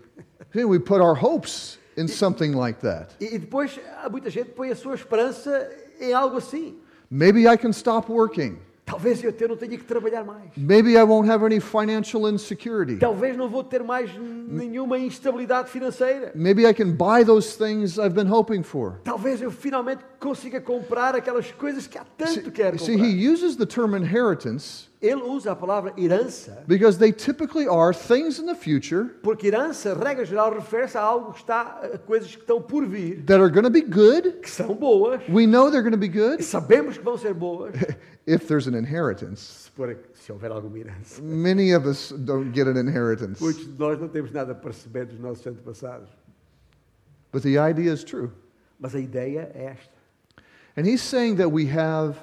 Hey, 0.54 0.66
We 0.66 0.78
put 0.78 1.02
our 1.02 1.16
hopes 1.16 1.80
in 1.98 2.08
something 2.08 2.54
like 2.54 2.80
that. 2.82 3.16
E, 3.20 3.36
e 3.36 3.40
depois, 3.40 3.80
há 4.04 4.10
muita 4.10 4.30
gente 4.30 4.52
põe 4.52 4.72
a 4.72 4.76
sua 4.76 4.96
esperança 4.96 5.70
em 6.00 6.14
algo 6.14 6.38
assim. 6.38 6.78
Maybe 7.10 7.48
I 7.48 7.58
can 7.58 7.72
stop 7.72 8.12
working. 8.12 8.60
Talvez 8.88 9.22
eu 9.22 9.50
não 9.50 9.58
tenha 9.58 9.78
que 9.78 9.84
trabalhar 9.84 10.24
mais. 10.24 10.50
Maybe 10.56 10.96
I 10.96 11.04
won't 11.04 11.30
have 11.30 11.44
any 11.44 11.60
financial 11.60 12.26
insecurity. 12.30 12.96
Talvez 12.96 13.36
não 13.36 13.50
vou 13.50 13.62
ter 13.62 13.84
mais 13.84 14.10
nenhuma 14.18 14.98
instabilidade 14.98 15.70
financeira. 15.70 16.32
Maybe 16.34 16.66
I 16.66 16.74
can 16.74 16.94
buy 16.94 17.26
those 17.26 17.58
things 17.58 17.98
I've 18.00 18.16
been 18.16 18.32
hoping 18.32 18.64
for. 18.64 19.02
Talvez 19.04 19.42
eu 19.42 19.52
finalmente 19.52 20.02
consiga 20.22 20.62
comprar 20.62 21.16
aquelas 21.16 21.52
coisas 21.52 21.86
que 21.86 21.98
há 21.98 22.06
tanto 22.18 22.50
quero 22.50 22.80
See, 22.80 22.94
he 22.94 22.98
comprar. 22.98 23.34
uses 23.34 23.58
the 23.58 23.66
term 23.66 23.94
inheritance 23.94 24.88
Ele 25.00 25.22
usa 25.22 25.52
a 25.52 25.56
palavra 25.56 25.94
herança, 25.96 26.64
because 26.68 26.98
they 26.98 27.12
typically 27.12 27.68
are 27.68 27.94
things 27.94 28.40
in 28.40 28.48
the 28.48 28.56
future 28.56 29.16
porque 29.22 29.46
herança, 29.48 29.94
regra 29.94 30.26
geral, 30.26 30.52
refere-se 30.52 30.98
a 30.98 31.02
algo 31.02 31.34
que 31.34 31.40
está, 31.40 31.82
a 31.94 31.98
coisas 32.00 32.36
que 32.36 32.42
estão 32.42 32.60
por 32.60 32.84
vir, 32.88 33.24
that 33.26 33.40
are 33.40 33.52
going 33.52 33.64
to 33.64 33.70
be 33.70 33.82
good. 33.82 34.42
que 34.42 34.50
são 34.50 34.74
boas, 34.74 35.22
We 35.30 35.46
know 35.46 35.70
they're 35.70 35.84
going 35.84 35.92
to 35.92 36.00
be 36.00 36.08
e 36.08 36.10
good 36.10 36.42
sabemos 36.44 36.98
que 36.98 37.04
vão 37.04 37.16
ser 37.16 37.36
boas, 37.36 37.76
if 38.26 38.48
there's 38.48 38.68
an 38.68 38.76
inheritance. 38.76 39.70
se 40.16 40.32
houver 40.32 40.52
alguma 40.52 40.80
herança. 40.80 41.22
Many 41.22 41.76
of 41.76 41.88
us 41.88 42.12
don't 42.12 42.52
get 42.52 42.68
an 42.68 42.80
inheritance, 42.80 43.40
Muitos 43.40 43.66
de 43.68 43.80
nós 43.80 44.00
não 44.00 44.08
temos 44.08 44.32
nada 44.32 44.56
para 44.56 44.72
receber 44.72 45.06
dos 45.06 45.20
nossos 45.20 45.46
antepassados. 45.46 46.10
but 47.32 47.44
the 47.44 47.60
idea 47.60 47.94
is 47.94 48.04
true. 48.04 48.32
Mas 48.80 48.96
a 48.96 49.00
ideia 49.00 49.52
é 49.54 49.66
esta. 49.66 49.94
And 50.76 50.88
he's 50.88 51.02
saying 51.02 51.36
that 51.36 51.52
we 51.52 51.68
have 51.68 52.16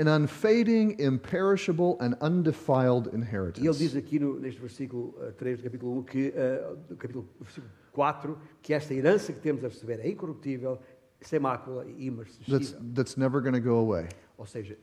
an 0.00 0.06
unfading, 0.08 0.96
imperishable, 1.00 1.96
and 2.00 2.14
undefiled 2.20 3.06
E 3.06 3.10
ele 3.10 3.16
inheritance. 3.22 3.78
diz 3.78 3.96
aqui 3.96 4.18
no, 4.18 4.38
neste 4.38 4.60
versículo 4.60 5.14
uh, 5.18 5.32
3 5.32 5.58
do 5.58 5.62
capítulo 5.64 5.98
1, 5.98 6.02
que, 6.04 6.28
uh, 6.28 6.76
do 6.88 6.96
capítulo 6.96 7.28
versículo 7.40 7.72
4, 7.92 8.38
que 8.62 8.74
esta 8.74 8.92
herança 8.94 9.32
que 9.32 9.40
temos 9.40 9.64
a 9.64 9.68
receber 9.68 10.00
é 10.00 10.08
incorruptível, 10.08 10.78
sem 11.20 11.38
mácula 11.38 11.84
e 11.86 11.92
That's, 11.92 12.02
imarcessível. 12.06 12.80
that's 12.94 13.16
never 13.16 13.40
going 13.40 13.54
to 13.54 13.60
go 13.60 13.78
away. 13.78 14.08
Ou 14.36 14.46
seja, 14.46 14.76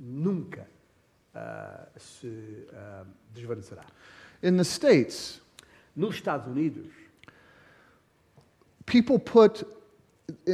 nunca 0.00 0.66
uh, 1.34 1.86
se 1.98 2.66
desvanecerá. 3.34 3.84
In 4.42 4.56
the 4.56 4.64
States, 4.64 5.40
Nos 5.94 6.16
Estados 6.16 6.46
Unidos, 6.48 6.88
people 8.86 9.18
put, 9.18 9.64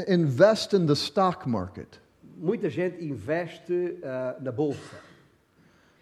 invest 0.08 0.74
in 0.74 0.86
the 0.86 0.94
stock 0.96 1.46
market 1.46 1.98
muita 2.40 2.70
gente 2.70 3.04
investe 3.04 3.72
uh, 3.72 4.42
na 4.42 4.50
bolsa. 4.50 4.96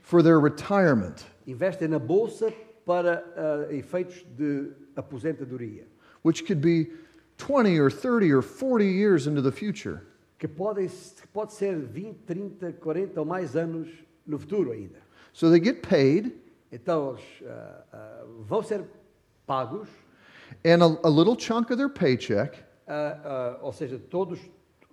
for 0.03 0.23
their 0.23 0.39
retirement, 0.39 1.27
Investem 1.47 1.89
na 1.89 1.99
bolsa 1.99 2.53
para 2.87 3.25
uh, 3.69 3.73
efeitos 3.75 4.25
de 4.37 4.71
aposentadoria, 4.97 5.85
which 6.23 6.45
could 6.45 6.61
be 6.61 6.91
20 7.37 7.79
or 7.79 7.91
30 7.91 8.33
or 8.33 8.43
40 8.43 8.87
years 8.87 9.27
into 9.27 9.43
the 9.43 9.53
future. 9.53 10.03
que 10.39 10.47
podem, 10.47 10.89
pode 11.33 11.53
ser 11.53 11.77
20, 11.77 12.15
30, 12.25 12.73
40 12.75 13.21
ou 13.21 13.27
mais 13.27 13.57
anos 13.57 13.89
no 14.27 14.39
futuro 14.39 14.71
ainda. 14.73 14.99
So 15.33 15.51
they 15.51 15.61
get 15.61 15.83
paid, 15.83 16.33
Então, 16.71 17.13
eles 17.17 17.25
ah, 17.93 18.25
vão 18.41 18.63
ser 18.63 18.85
pagos, 19.47 19.89
and 20.65 20.83
a, 20.83 21.09
a 21.09 21.11
little 21.11 21.35
chunk 21.39 21.73
of 21.73 21.77
their 21.79 21.89
paycheck 21.89 22.63
ou 23.63 23.73
seja, 23.73 23.99
todos, 23.99 24.39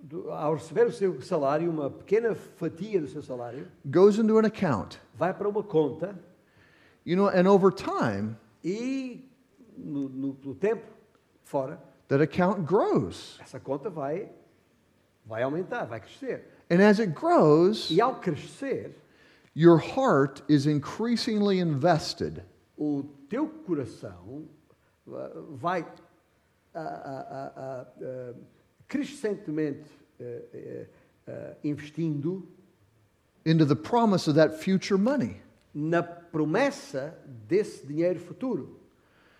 do- 0.07 0.29
ao 0.31 0.53
receber 0.53 0.85
o 0.87 0.91
seu 0.91 1.19
salário, 1.21 1.69
uma 1.69 1.89
pequena 1.89 2.35
fatia 2.35 3.01
do 3.01 3.07
seu 3.07 3.21
salário, 3.21 3.67
goes 3.85 4.17
into 4.17 4.37
an 4.37 4.45
account. 4.45 4.99
vai 5.15 5.33
para 5.33 5.47
uma 5.49 5.63
conta 5.63 6.15
You 7.07 7.15
know, 7.15 7.27
and 7.27 7.47
over 7.47 7.71
time, 7.71 8.35
e, 8.63 9.23
no, 9.77 10.09
no- 10.09 10.37
no 10.43 10.55
tempo 10.55 10.83
fora, 11.43 11.79
that 12.07 12.21
account 12.23 12.61
grows. 12.65 13.39
essa 13.41 13.59
conta 13.59 13.89
vai, 13.91 14.31
vai 15.25 15.43
aumentar, 15.43 15.85
vai 15.85 15.99
crescer. 15.99 16.45
And 16.71 16.81
as 16.81 16.99
it 16.99 17.13
grows, 17.13 17.91
E 17.91 18.01
ao 18.01 18.15
crescer, 18.19 18.95
your 19.55 19.77
heart 19.79 20.41
is 20.49 20.65
increasingly 20.65 21.59
invested 21.59 22.43
o 22.77 23.03
teu 23.29 23.47
coração 23.47 24.47
ah, 25.07 25.31
vai 25.51 25.85
ah, 26.73 26.79
ah, 26.79 27.51
ah, 28.01 28.33
crescentemente 28.88 29.83
ah, 30.19 30.23
ah, 30.53 30.86
ah, 31.27 31.53
investindo 31.63 32.47
into 33.45 33.65
the 33.65 33.75
promise 33.75 34.27
of 34.29 34.36
that 34.38 34.55
future 34.63 34.97
money. 34.97 35.41
na 35.73 36.01
promessa 36.01 37.13
desse 37.47 37.86
dinheiro 37.86 38.17
futuro. 38.19 38.79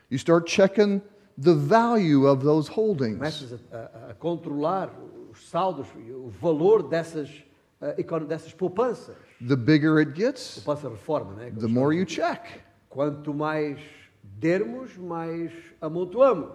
You 0.10 0.18
start 0.18 0.50
checking 0.50 1.02
the 1.38 1.54
value 1.56 2.26
of 2.28 2.44
those 2.44 2.68
holdings. 2.70 3.18
Começas 3.18 3.60
a, 3.72 4.10
a- 4.10 4.14
controlar 4.16 4.92
os 5.32 5.50
saldos 5.50 5.88
e 5.98 6.12
o 6.12 6.28
valor 6.28 6.84
dessas, 6.90 7.30
eh, 7.82 7.96
econo- 8.02 8.26
dessas 8.28 8.54
poupanças. 8.54 9.16
The 9.46 9.56
bigger 9.56 9.98
it 9.98 10.12
gets, 10.14 10.56
Poupança 10.56 10.90
reforma, 10.90 11.34
né? 11.36 11.52
the 11.58 11.68
more 11.68 11.96
you 11.98 12.06
check. 12.06 12.42
Quanto 12.90 13.34
mais 13.34 13.80
dermos, 14.24 14.96
mais 14.98 15.52
amontoamos. 15.82 16.52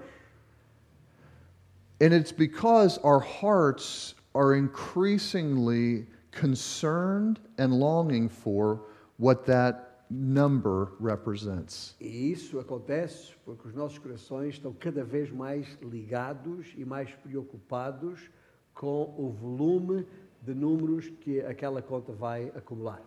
And 2.01 2.15
it's 2.15 2.33
because 2.33 2.99
our 3.05 3.21
hearts 3.21 4.15
are 4.35 4.55
increasingly 4.55 6.07
concerned 6.31 7.39
and 7.59 7.75
longing 7.75 8.29
for 8.29 8.81
what 9.19 9.45
that 9.47 9.91
number 10.11 10.89
represents. 10.99 11.95
E 12.01 12.33
isso 12.33 12.59
acontece 12.59 13.35
porque 13.45 13.69
os 13.69 13.75
nossos 13.75 13.99
corações 13.99 14.55
estão 14.55 14.73
cada 14.73 15.05
vez 15.05 15.31
mais 15.31 15.67
ligados 15.83 16.67
e 16.77 16.85
mais 16.85 17.11
preocupados 17.23 18.31
com 18.75 19.15
o 19.17 19.31
volume 19.31 20.07
de 20.43 20.55
números 20.55 21.11
que 21.21 21.41
aquela 21.43 21.83
conta 21.83 22.13
vai 22.13 22.51
acumular. 22.57 23.01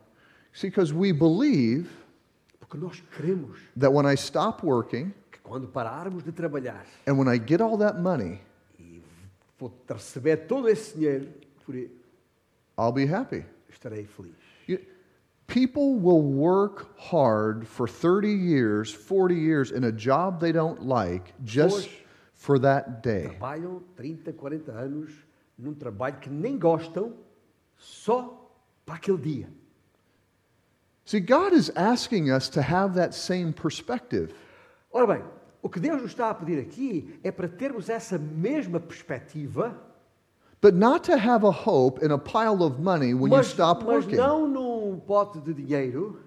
See, 0.54 0.70
because 0.70 0.94
we 0.94 1.12
believe 1.12 1.90
Porque 2.60 2.78
nós 2.78 3.04
queremos 3.16 3.60
that 3.76 3.92
when 3.92 4.06
I 4.06 4.16
stop 4.16 4.66
working 4.66 5.12
que 5.32 5.40
quando 5.40 5.68
pararmos 5.68 6.24
de 6.24 6.32
trabalhar 6.32 6.86
and 7.08 7.18
when 7.18 7.28
I 7.28 7.38
get 7.38 7.60
all 7.60 7.78
that 7.80 8.00
money, 8.00 8.40
receber 9.90 10.48
todo 10.48 10.68
esse 10.68 10.96
dinheiro, 10.98 11.28
por 11.66 11.76
I'll 12.78 12.92
be 12.92 13.06
happy. 13.06 13.46
estarei 13.70 14.06
feliz. 14.06 14.34
You- 14.68 14.80
People 15.46 15.96
will 16.00 16.22
work 16.24 16.88
hard 16.98 17.68
for 17.68 17.88
30 17.88 18.30
years, 18.30 18.92
40 18.94 19.36
years 19.36 19.72
in 19.72 19.84
a 19.84 19.92
job 19.92 20.40
they 20.40 20.52
don't 20.54 20.82
like 20.88 21.34
just 21.44 21.88
Pessoas- 21.88 22.04
for 22.34 22.60
that 22.60 23.02
day. 23.04 23.28
Trabalham 23.38 23.84
30, 23.96 24.32
40 24.34 24.72
anos 24.72 25.12
num 25.58 25.74
trabalho 25.74 26.18
que 26.20 26.30
nem 26.30 26.58
gostam 26.58 27.14
só 27.78 28.50
para 28.86 28.96
aquele 28.96 29.18
dia. 29.22 29.50
See, 31.06 31.20
God 31.20 31.52
is 31.54 31.70
asking 31.76 32.32
us 32.32 32.48
to 32.50 32.62
have 32.62 32.96
that 32.96 33.14
same 33.14 33.52
perspective. 33.54 34.34
Ora 34.92 35.06
bem, 35.08 35.24
o 35.64 35.70
que 35.70 35.80
Deus 35.80 36.02
nos 36.02 36.12
está 36.12 36.30
a 36.30 36.34
pedir 36.34 36.60
aqui 36.60 37.20
é 37.24 37.32
para 37.32 37.48
termos 37.48 37.90
essa 37.90 38.18
mesma 38.20 38.80
perspectiva, 38.80 39.74
But 40.62 40.76
not 40.76 41.04
to 41.12 41.18
have 41.18 41.44
a 41.46 41.52
hope 41.52 42.02
in 42.06 42.10
a 42.12 42.18
pile 42.18 42.64
of 42.64 42.80
money 42.82 43.14
when 43.14 43.32
you 43.32 43.38
mas, 43.38 43.48
stop 43.48 43.84
mas 43.84 44.06
working. 44.06 44.16
não 44.16 44.48
num 44.48 44.98
pote 45.00 45.40
de 45.42 45.54
dinheiro. 45.54 46.20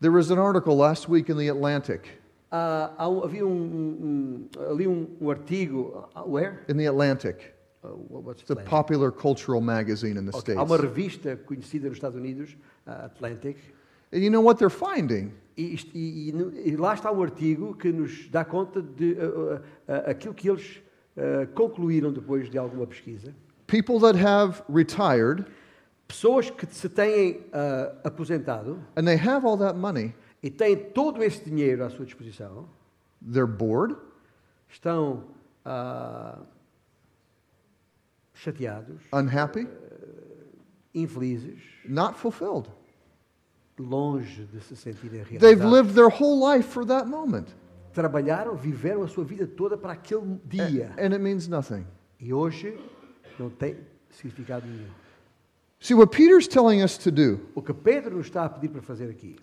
There 0.00 0.10
was 0.10 0.30
an 0.30 0.38
article 0.38 0.74
last 0.74 1.06
week 1.10 1.28
in 1.30 1.36
The 1.36 1.50
Atlantic. 1.50 2.08
Um- 2.50 3.20
havia 3.20 3.46
um, 3.46 3.50
um- 3.52 4.48
ali 4.70 4.86
um, 4.86 5.06
um 5.20 5.28
artigo, 5.28 6.08
ah, 6.14 6.22
where? 6.24 6.60
In 6.68 6.78
The 6.78 6.86
Atlantic. 6.88 7.54
Uh, 7.84 7.88
what- 8.08 8.24
what's 8.24 8.40
It's 8.42 8.50
a 8.50 8.56
popular 8.56 9.10
cultural 9.12 9.60
magazine 9.60 10.16
in 10.18 10.24
the 10.24 10.32
Ok, 10.32 10.40
States. 10.40 10.58
Há 10.58 10.62
uma 10.64 10.78
revista 10.78 11.36
conhecida 11.36 11.88
nos 11.88 11.96
Estados 11.98 12.16
Unidos, 12.16 12.56
ah, 12.86 13.04
Atlantic, 13.04 13.58
And 14.12 14.22
you 14.22 14.30
know 14.30 14.42
what 14.42 14.58
they're 14.58 14.70
finding? 14.70 15.32
e, 15.60 15.76
e- 15.94 16.70
e 16.70 16.76
lá 16.76 16.94
está 16.94 17.10
um 17.12 17.22
artigo 17.22 17.74
que 17.74 17.92
nos 17.92 18.28
dá 18.28 18.44
conta 18.44 18.80
de 18.80 19.16
ah, 19.20 19.62
ah, 19.86 20.10
aquilo 20.10 20.34
que 20.34 20.48
eles 20.48 20.82
ah, 21.16 21.46
concluíram 21.54 22.12
depois 22.12 22.48
de 22.50 22.56
alguma 22.58 22.86
pesquisa. 22.86 23.34
People 23.66 24.00
that 24.00 24.18
have 24.18 24.62
retired 24.68 25.44
Pessoas 26.08 26.50
que 26.50 26.66
se 26.66 26.88
têm 26.88 27.46
aposentado 28.02 28.80
and 28.96 29.04
they 29.04 29.16
have 29.16 29.46
all 29.46 29.56
that 29.56 29.78
money, 29.78 30.12
e 30.42 30.50
têm 30.50 30.74
todo 30.76 31.22
esse 31.22 31.44
dinheiro 31.44 31.84
à 31.84 31.88
sua 31.88 32.04
disposição, 32.04 32.68
they're 33.22 33.46
bored, 33.46 33.94
estão 34.68 35.22
ah, 35.64 36.40
chateados, 38.34 39.02
unhappy, 39.12 39.68
infelizes, 40.92 41.60
not 41.84 42.18
fulfilled. 42.18 42.68
Longe 43.80 44.44
de 44.46 44.60
se 44.60 44.76
sentirem 44.76 45.24
They've 45.24 45.40
realizados. 45.40 45.72
lived 45.72 45.94
their 45.94 46.08
whole 46.08 46.38
life 46.38 46.68
for 46.68 46.84
that 46.86 47.06
moment. 47.08 47.48
Trabalharam, 47.92 48.54
viveram 48.54 49.02
a 49.02 49.08
sua 49.08 49.24
vida 49.24 49.46
toda 49.46 49.76
para 49.76 49.94
aquele 49.94 50.38
dia. 50.44 50.92
And 50.96 51.12
it 51.12 51.18
means 51.18 51.48
nothing. 51.48 51.84
E 52.20 52.32
hoje 52.32 52.78
não 53.38 53.50
tem 53.50 53.76
significado 54.10 54.66
nenhum. 54.66 54.90
See, 55.80 55.94
what 55.94 56.14
Peter's 56.14 56.46
telling 56.46 56.82
us 56.82 56.98
to 56.98 57.10
do 57.10 57.40
O 57.54 57.62
que 57.62 57.72
Pedro 57.72 58.16
nos 58.16 58.26
está 58.26 58.44
a 58.44 58.48
pedir 58.48 58.68
para 58.68 58.82
fazer 58.82 59.08
aqui 59.08 59.36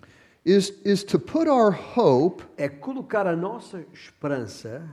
is, 0.45 0.71
is 0.85 1.03
to 1.03 1.19
put 1.19 1.49
our 1.49 1.71
hope 1.71 2.43
é 2.57 2.69
colocar 2.69 3.25
a 3.27 3.35
nossa 3.35 3.83
esperança 3.91 4.87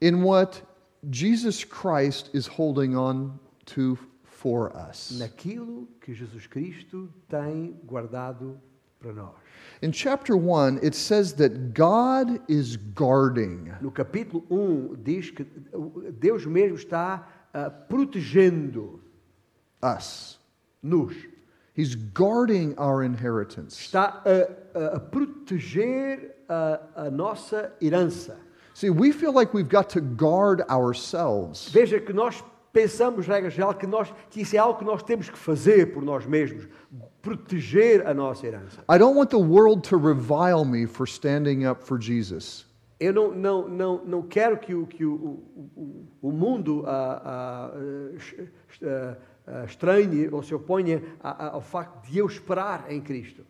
in 0.00 0.22
what 0.22 0.62
Jesus 1.10 1.64
Christ 1.64 2.30
is 2.32 2.46
holding 2.46 2.96
on 2.96 3.38
to 3.66 3.98
for 4.42 4.70
us. 4.76 5.12
naquilo 5.18 5.86
que 6.00 6.12
Jesus 6.14 6.46
Cristo 6.46 7.08
tem 7.28 7.74
guardado 7.86 8.60
para 9.00 9.12
nós. 9.12 9.32
In 9.82 9.92
chapter 9.92 10.36
1, 10.36 10.78
it 10.82 10.94
says 10.94 11.34
that 11.34 11.74
God 11.74 12.40
is 12.48 12.76
guarding. 12.94 13.72
No 13.80 13.90
capítulo 13.90 14.44
1 14.50 14.96
diz 15.02 15.30
que 15.30 15.44
Deus 16.18 16.46
mesmo 16.46 16.76
está 16.76 17.26
ah, 17.54 17.70
protegendo 17.70 19.00
us. 19.82 20.38
nos, 20.82 21.14
He's 21.74 21.94
guarding 21.94 22.74
our 22.78 23.02
inheritance. 23.02 23.76
está 23.78 24.22
a, 24.24 24.78
a- 24.78 24.96
a 24.96 25.00
proteger 25.00 26.30
a, 26.48 26.80
a 27.06 27.10
nossa 27.10 27.72
herança. 27.82 28.36
See, 28.72 28.88
we 28.90 29.10
feel 29.12 29.32
like 29.32 29.52
we've 29.54 29.68
got 29.68 29.88
to 29.90 30.00
guard 30.00 30.62
ourselves. 30.70 31.70
Veja 31.72 31.98
que 32.00 32.12
nós 32.14 32.42
pensamos, 32.76 33.26
regra 33.26 33.48
geral, 33.48 33.72
que, 33.72 33.86
nós, 33.86 34.12
que 34.28 34.42
isso 34.42 34.54
é 34.54 34.58
algo 34.58 34.78
que 34.78 34.84
nós 34.84 35.02
temos 35.02 35.30
que 35.30 35.38
fazer 35.38 35.94
por 35.94 36.04
nós 36.04 36.26
mesmos, 36.26 36.68
proteger 37.22 38.06
a 38.06 38.12
nossa 38.12 38.46
herança. 38.46 38.84
I 38.92 38.98
don't 38.98 39.16
want 39.16 39.30
the 39.30 39.38
world 39.38 39.80
to 39.88 39.96
revile 39.96 40.62
me 40.66 40.86
for 40.86 41.08
standing 41.08 41.64
up 41.66 41.82
for 41.82 41.98
Jesus. 41.98 42.66
Eu 43.00 43.14
não, 43.14 43.34
não, 43.34 43.68
não, 43.68 44.04
não 44.04 44.22
quero 44.22 44.58
que 44.58 44.74
o, 44.74 44.86
que 44.86 45.06
o, 45.06 45.14
o, 45.14 46.06
o- 46.20 46.32
mundo 46.32 46.84
eh, 46.86 48.46
eh, 48.82 49.16
ah, 49.46 49.64
estranhe 49.64 50.28
ou 50.30 50.42
se 50.42 50.54
oponha 50.54 51.02
ao 51.22 51.60
facto 51.62 52.06
de 52.06 52.18
eu 52.18 52.26
esperar 52.26 52.86
em 52.90 53.00
Cristo. 53.00 53.42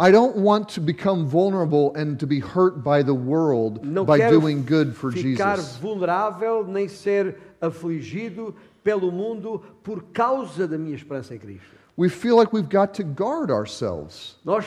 I 0.00 0.10
don't 0.10 0.36
want 0.36 0.70
to 0.70 0.80
become 0.80 1.26
vulnerable 1.26 1.94
and 1.94 2.18
to 2.20 2.26
be 2.26 2.40
hurt 2.40 2.82
by 2.82 3.02
the 3.02 3.12
world 3.12 3.84
Não 3.84 4.06
by 4.06 4.30
doing 4.30 4.64
good 4.64 4.96
for 4.96 5.12
ficar 5.12 5.56
Jesus. 5.56 5.76
vulnerável 5.76 6.66
nem 6.66 6.88
ser 6.88 7.36
afligido 7.60 8.54
pelo 8.82 9.12
mundo 9.12 9.62
por 9.82 10.02
causa 10.04 10.66
da 10.66 10.78
minha 10.78 10.96
esperança 10.96 11.34
em 11.34 11.38
Cristo. 11.38 11.76
We 11.98 12.08
feel 12.08 12.34
like 12.34 12.50
we've 12.50 12.70
got 12.70 12.94
to 12.94 13.04
guard 13.04 13.50
ourselves. 13.50 14.38
Nós 14.42 14.64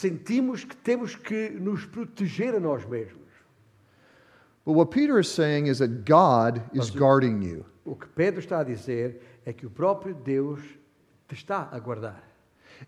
sentimos 0.00 0.64
que 0.64 0.74
temos 0.74 1.14
que 1.14 1.50
nos 1.50 1.84
proteger 1.84 2.54
a 2.54 2.60
nós 2.60 2.86
mesmos. 2.86 3.20
But 4.64 4.72
what 4.72 4.90
Peter 4.90 5.20
is 5.20 5.28
saying 5.28 5.66
is 5.66 5.80
that 5.80 6.06
God 6.06 6.62
is 6.72 6.88
guarding 6.88 7.42
you. 7.42 7.66
O 7.84 7.94
que 7.94 8.08
Pedro 8.08 8.40
está 8.40 8.60
a 8.60 8.64
dizer 8.64 9.20
é 9.44 9.52
que 9.52 9.66
o 9.66 9.70
próprio 9.70 10.14
Deus 10.14 10.60
te 11.28 11.34
está 11.34 11.68
a 11.70 11.78
guardar. 11.78 12.33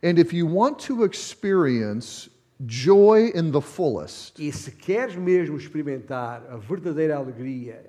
And 0.03 0.19
if 0.19 0.33
you 0.33 0.47
want 0.47 0.79
to 0.81 1.05
experience 1.05 2.29
joy 2.65 3.31
in 3.35 3.51
the 3.51 3.61
fullest, 3.61 4.39
E 4.39 4.51
se 4.53 4.71
queres 4.71 5.17
mesmo 5.17 5.57
experimentar 5.57 6.43
a 6.51 6.57
verdadeira 6.57 7.17
alegria, 7.17 7.83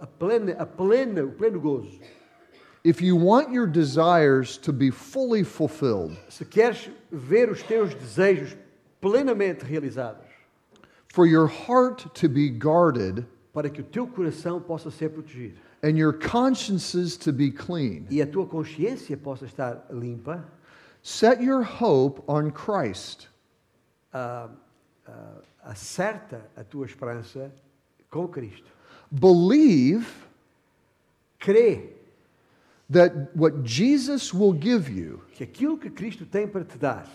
a 0.00 0.06
plena, 0.06 0.52
a 0.58 0.66
plena, 0.66 1.24
o 1.24 1.30
pleno 1.30 1.60
gozo, 1.60 2.00
if 2.84 3.02
you 3.02 3.16
want 3.16 3.52
your 3.52 3.66
desires 3.66 4.56
to 4.58 4.72
be 4.72 4.90
fully 4.90 5.42
fulfilled, 5.42 6.16
se 6.28 6.44
queres 6.44 6.90
ver 7.10 7.50
os 7.50 7.62
teus 7.62 7.94
desejos 7.94 8.56
plenamente 9.00 9.64
realizados, 9.64 10.24
for 11.08 11.26
your 11.26 11.46
heart 11.46 12.06
to 12.14 12.28
be 12.28 12.48
guarded 12.48 13.26
para 13.52 13.68
que 13.68 13.80
o 13.80 13.84
teu 13.84 14.06
coração 14.06 14.60
possa 14.60 14.90
ser 14.90 15.10
protegido 15.10 15.56
and 15.82 15.96
your 15.96 16.12
consciences 16.12 17.16
to 17.16 17.32
be 17.32 17.50
clean, 17.50 18.06
e 18.10 18.20
a 18.20 18.26
tua 18.26 18.46
consciência 18.46 19.16
possa 19.16 19.46
estar 19.46 19.86
limpa, 19.90 20.46
set 21.02 21.40
your 21.42 21.62
hope 21.62 22.22
on 22.28 22.50
Christ. 22.50 23.28
ah, 24.12 24.48
ah, 25.06 25.42
acerta 25.64 26.40
a 26.56 26.64
tua 26.64 26.86
esperança 26.86 27.52
com 28.10 28.26
Cristo. 28.28 28.66
Believe 29.10 30.06
Crê 31.38 31.94
that 32.90 33.12
what 33.34 33.62
Jesus 33.64 34.32
will 34.34 34.52
give 34.52 34.90
you 34.90 35.22
que 35.32 35.44
aquilo 35.44 35.78
que 35.78 35.90
Cristo 35.90 36.26
tem 36.26 36.46
para 36.48 36.64
te 36.64 36.76
dar 36.76 37.06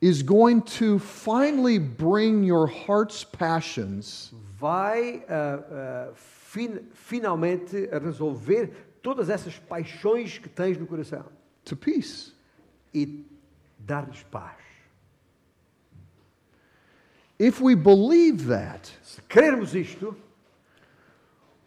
is 0.00 0.22
going 0.22 0.60
to 0.60 0.98
finally 0.98 1.78
bring 1.78 2.44
your 2.44 2.66
heart's 2.66 3.24
passions 3.24 4.32
vai 4.58 5.24
ah, 5.28 6.10
fin- 6.14 6.80
finalmente 6.92 7.86
resolver 8.02 8.70
todas 9.02 9.28
essas 9.30 9.58
paixões 9.58 10.38
que 10.38 10.48
tens 10.48 10.76
no 10.78 10.86
coração 10.86 11.24
to 11.64 11.74
peace. 11.76 12.33
E 12.94 13.24
dar-lhes 13.78 14.22
paz. 14.30 14.54
If 17.38 17.60
we 17.60 17.74
believe 17.74 18.46
that, 18.46 18.90
Se 19.02 19.20
crermos 19.28 19.74
isto, 19.74 20.16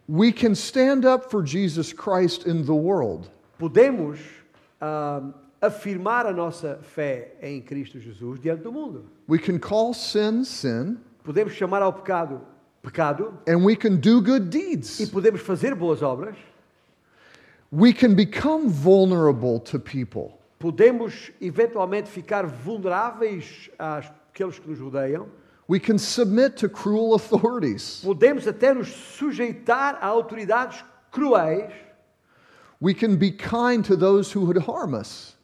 we 0.08 0.32
can 0.32 0.54
stand 0.54 1.04
up 1.04 1.30
for 1.30 1.42
Jesus 1.42 1.92
Christ 1.92 2.46
in 2.46 2.64
the 2.64 2.74
world. 2.74 3.28
podemos 3.58 4.18
ah, 4.80 5.22
afirmar 5.60 6.26
a 6.26 6.32
nossa 6.32 6.78
fé 6.82 7.32
em 7.42 7.60
Cristo 7.60 7.98
Jesus 8.00 8.40
diante 8.40 8.62
do 8.62 8.72
mundo. 8.72 9.04
We 9.26 9.38
can 9.38 9.58
call 9.58 9.92
sin 9.92 10.44
sin, 10.44 10.98
Podemos 11.22 11.52
chamar 11.52 11.82
ao 11.82 11.92
pecado 11.92 12.40
pecado 12.82 13.34
and 13.46 13.62
we 13.62 13.76
can 13.76 14.00
do 14.00 14.22
good 14.22 14.46
e 14.56 14.76
deeds. 14.76 15.10
podemos 15.10 15.42
fazer 15.42 15.74
boas 15.74 16.00
obras. 16.00 16.36
We 17.70 17.92
can 17.92 18.14
become 18.14 18.70
vulnerable 18.70 19.60
to 19.60 19.78
people. 19.78 20.37
Podemos 20.58 21.30
eventualmente 21.40 22.08
ficar 22.10 22.46
vulneráveis 22.46 23.70
àqueles 23.78 24.58
que 24.58 24.68
nos 24.68 24.78
rodeiam. 24.80 25.28
We 25.70 25.78
can 25.78 25.98
submit 25.98 26.56
to 26.60 26.68
cruel 26.68 27.14
authorities. 27.14 28.00
Podemos 28.02 28.48
até 28.48 28.72
nos 28.72 28.88
sujeitar 28.88 29.98
a 30.00 30.06
autoridades 30.06 30.84
cruéis 31.10 31.72
We 32.80 32.94
can 32.94 33.16
be 33.16 33.32
kind 33.32 33.82
to 33.86 33.96
those 33.96 34.32
who 34.32 34.44
would 34.46 34.58
harm 34.60 34.94
us 34.94 35.36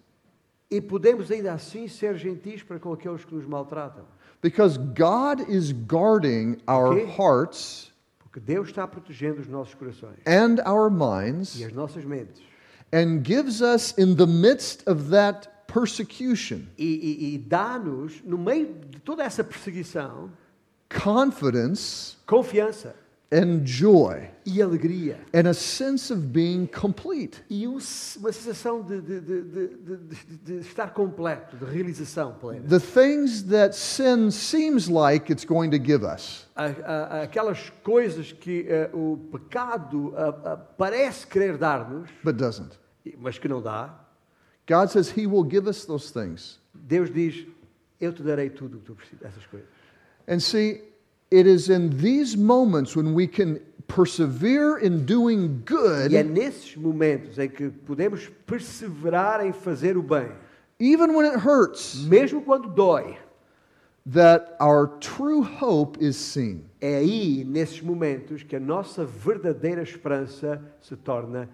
e 0.70 0.80
podemos 0.80 1.30
ainda 1.30 1.52
assim 1.52 1.86
ser 1.88 2.16
gentis 2.16 2.62
para 2.62 2.78
com 2.78 2.92
aqueles 2.92 3.24
que 3.24 3.34
nos 3.34 3.44
maltratam. 3.44 4.04
because 4.40 4.78
God 4.78 5.40
is 5.48 5.72
guarding 5.72 6.56
our 6.68 6.92
Okay. 6.92 7.06
hearts 7.06 7.92
Porque 8.20 8.40
Deus 8.40 8.68
está 8.68 8.86
protegendo 8.88 9.40
os 9.40 9.46
nossos 9.48 9.74
corações 9.74 10.16
and 10.26 10.56
our 10.66 10.88
minds 10.90 11.58
e 11.60 11.64
as 11.64 11.72
nossas 11.72 12.04
mentes. 12.04 12.40
And 12.92 13.22
gives 13.22 13.60
us 13.62 13.92
in 13.98 14.14
the 14.16 14.26
midst 14.26 14.86
of 14.86 15.10
that 15.10 15.48
persecution 15.66 16.68
E, 16.78 16.84
e- 16.84 17.34
e 17.34 17.38
dá-nos, 17.38 18.22
no 18.24 18.38
meio 18.38 18.72
de 18.90 19.00
toda 19.00 19.22
essa 19.24 19.42
perseguição, 19.42 20.30
confidence 20.88 22.16
confiança 22.26 22.94
and 23.32 23.64
joy 23.64 24.28
e 24.46 24.60
alegria. 24.62 25.18
and 25.32 25.48
a 25.48 25.54
sense 25.54 26.12
of 26.12 26.20
being 26.28 26.66
complete. 26.66 27.42
E 27.50 27.66
um- 27.66 27.78
uma 28.18 28.32
sensação 28.32 28.82
de, 28.82 29.00
de- 29.00 29.20
de- 29.20 30.06
de- 30.44 30.58
estar 30.60 30.92
completo, 30.92 31.56
de 31.56 31.64
realização 31.64 32.34
plena. 32.34 32.68
The 32.68 32.78
things 32.78 33.42
that 33.44 33.74
sin 33.74 34.30
seems 34.30 34.88
like 34.88 35.32
it's 35.32 35.44
going 35.44 35.70
to 35.70 35.78
give 35.78 36.04
us. 36.04 36.46
Aquelas 37.22 37.70
coisas 37.82 38.32
que 38.32 38.66
eh, 38.68 38.90
o 38.92 39.16
pecado 39.32 40.12
ah, 40.16 40.34
ah, 40.44 40.56
parece 40.56 41.26
querer 41.26 41.56
dar-nos, 41.58 42.08
but 42.22 42.36
doesn't. 42.36 42.78
mas 43.18 43.38
que 43.38 43.48
não 43.48 43.60
dá, 43.60 44.00
God 44.68 44.88
says 44.90 45.10
He 45.16 45.26
will 45.26 45.44
give 45.48 45.68
us 45.68 45.84
those 45.84 46.12
things. 46.12 46.58
Deus 46.72 47.10
diz: 47.10 47.46
Eu 48.00 48.12
te 48.12 48.22
darei 48.22 48.48
tudo 48.50 48.76
o 48.76 48.80
que 48.80 48.86
tu 48.86 48.94
precisas, 48.94 49.22
essas 49.24 49.46
coisas. 49.46 49.68
And 50.28 50.38
see, 50.40 50.82
it 51.32 51.48
is 51.48 51.68
in 51.68 51.90
these 51.90 52.36
moments 52.36 52.96
when 52.96 53.14
we 53.14 53.26
can 53.26 53.60
persevere 53.86 54.78
in 54.78 55.04
doing 55.04 55.62
E 56.10 56.16
é 56.16 56.22
good, 56.22 56.30
nesses 56.30 56.76
momentos 56.76 57.38
em 57.38 57.48
que 57.48 57.70
podemos 57.70 58.30
perseverar 58.46 59.44
em 59.44 59.52
fazer 59.52 59.96
o 59.96 60.02
bem, 60.02 60.30
even 60.80 61.14
when 61.14 61.26
it 61.26 61.38
hurts, 61.38 62.06
mesmo 62.06 62.42
quando 62.42 62.68
dói. 62.68 63.16
that 64.06 64.56
our 64.60 64.86
true 65.00 65.42
hope 65.42 65.96
is 66.00 66.16
seen. 66.16 66.64
É 66.80 66.96
aí, 66.96 67.44
nesses 67.44 67.80
momentos, 67.80 68.42
que 68.42 68.54
a 68.54 68.60
nossa 68.60 69.04
verdadeira 69.04 69.82
esperança 69.82 70.62
se 70.80 70.94
torna 70.96 71.48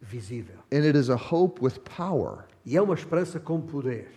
visível. 0.00 0.56
And 0.72 0.84
it 0.84 0.96
is 0.98 1.08
a 1.10 1.16
hope 1.16 1.62
with 1.62 1.80
power. 1.96 2.44
E 2.64 2.76
é 2.76 2.82
uma 2.82 2.94
esperança 2.94 3.38
com 3.38 3.60
poder. 3.60 4.08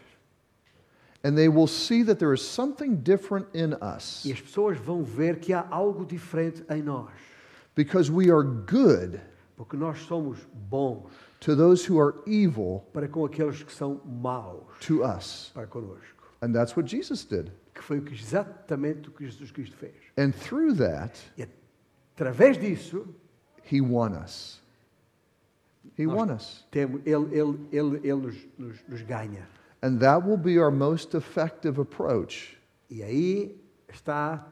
E 4.26 4.32
as 4.32 4.42
pessoas 4.42 4.78
vão 4.78 5.04
ver 5.04 5.40
que 5.40 5.54
há 5.54 5.66
algo 5.70 6.06
diferente 6.06 6.64
em 6.70 6.82
nós. 6.82 7.10
because 7.76 8.10
we 8.12 8.30
are 8.32 8.44
good 8.44 9.20
Porque 9.58 9.76
nós 9.78 10.00
somos 10.00 10.38
bons 10.70 11.10
to 11.40 11.56
those 11.56 11.86
who 11.86 12.00
are 12.00 12.16
evil 12.28 12.84
para 12.94 13.08
com 13.08 13.26
aqueles 13.26 13.64
que 13.64 13.72
são 13.72 14.02
maus 14.06 14.64
to 14.82 15.04
us. 15.04 15.52
para 15.54 15.66
conosco. 15.68 16.24
And 16.42 16.52
that's 16.54 16.76
what 16.76 16.90
Jesus 16.90 17.24
did. 17.26 17.52
Que 17.74 17.82
foi 17.82 18.04
exatamente 18.12 19.10
o 19.10 19.12
que 19.12 19.26
Jesus 19.26 19.52
Cristo 19.52 19.76
fez. 19.78 19.94
And 20.18 20.32
through 20.32 20.76
that, 20.76 21.12
E 21.38 21.48
através 22.16 22.58
disso, 22.58 23.08
He 23.72 23.82
won 23.82 24.12
us. 24.24 24.62
He 25.98 26.06
won 26.06 26.30
us. 26.34 26.66
temos, 26.72 27.02
Ele, 27.06 27.26
ele, 27.32 27.68
ele, 27.72 27.98
ele 28.04 28.22
nos, 28.22 28.36
nos, 28.58 28.78
nos 28.88 29.02
ganha. 29.04 29.48
And 29.86 30.00
that 30.00 30.26
will 30.26 30.38
be 30.38 30.58
our 30.58 30.72
most 30.72 31.14
effective 31.16 31.80
approach 31.80 32.58
E 32.90 33.04
aí 33.04 33.56
está 33.88 34.46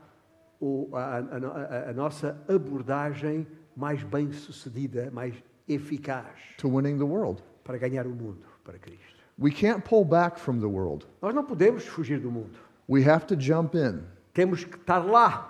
o- 0.62 0.90
a, 0.94 1.18
a- 1.20 1.90
a- 1.90 1.94
nossa 1.94 2.38
abordagem 2.48 3.48
mais 3.76 4.04
bem 4.04 4.32
sucedida, 4.32 5.10
mais 5.12 5.34
eficaz 5.68 6.26
to 6.58 6.68
winning 6.70 6.98
the 6.98 7.04
world. 7.06 7.42
para 7.64 7.78
ganhar 7.78 8.06
o 8.06 8.12
mundo 8.12 8.44
para 8.64 8.78
Cristo. 8.78 9.24
We 9.40 9.50
can't 9.52 9.82
pull 9.84 10.06
back 10.06 10.40
from 10.40 10.60
the 10.60 10.68
world. 10.68 11.08
Nós 11.22 11.34
não 11.34 11.44
podemos 11.44 11.86
fugir 11.88 12.20
do 12.20 12.30
mundo. 12.32 12.60
We 12.88 13.04
have 13.10 13.26
to 13.28 13.36
jump 13.40 13.76
in. 13.76 14.04
Temos 14.34 14.64
que 14.64 14.76
estar 14.78 15.00
lá 15.00 15.50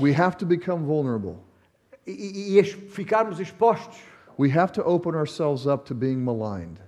We 0.00 0.12
have 0.14 0.36
to 0.38 0.46
become 0.46 0.84
vulnerable. 0.86 1.36
e, 2.06 2.12
e- 2.12 2.58
e 2.58 2.62
ficarmos 2.64 3.40
expostos, 3.40 3.98
We 4.38 4.48
have 4.56 4.72
to 4.72 4.82
open 4.88 5.14
ourselves 5.14 5.66
up 5.66 5.84
to 5.86 5.94
being 5.94 6.16
maligned 6.24 6.78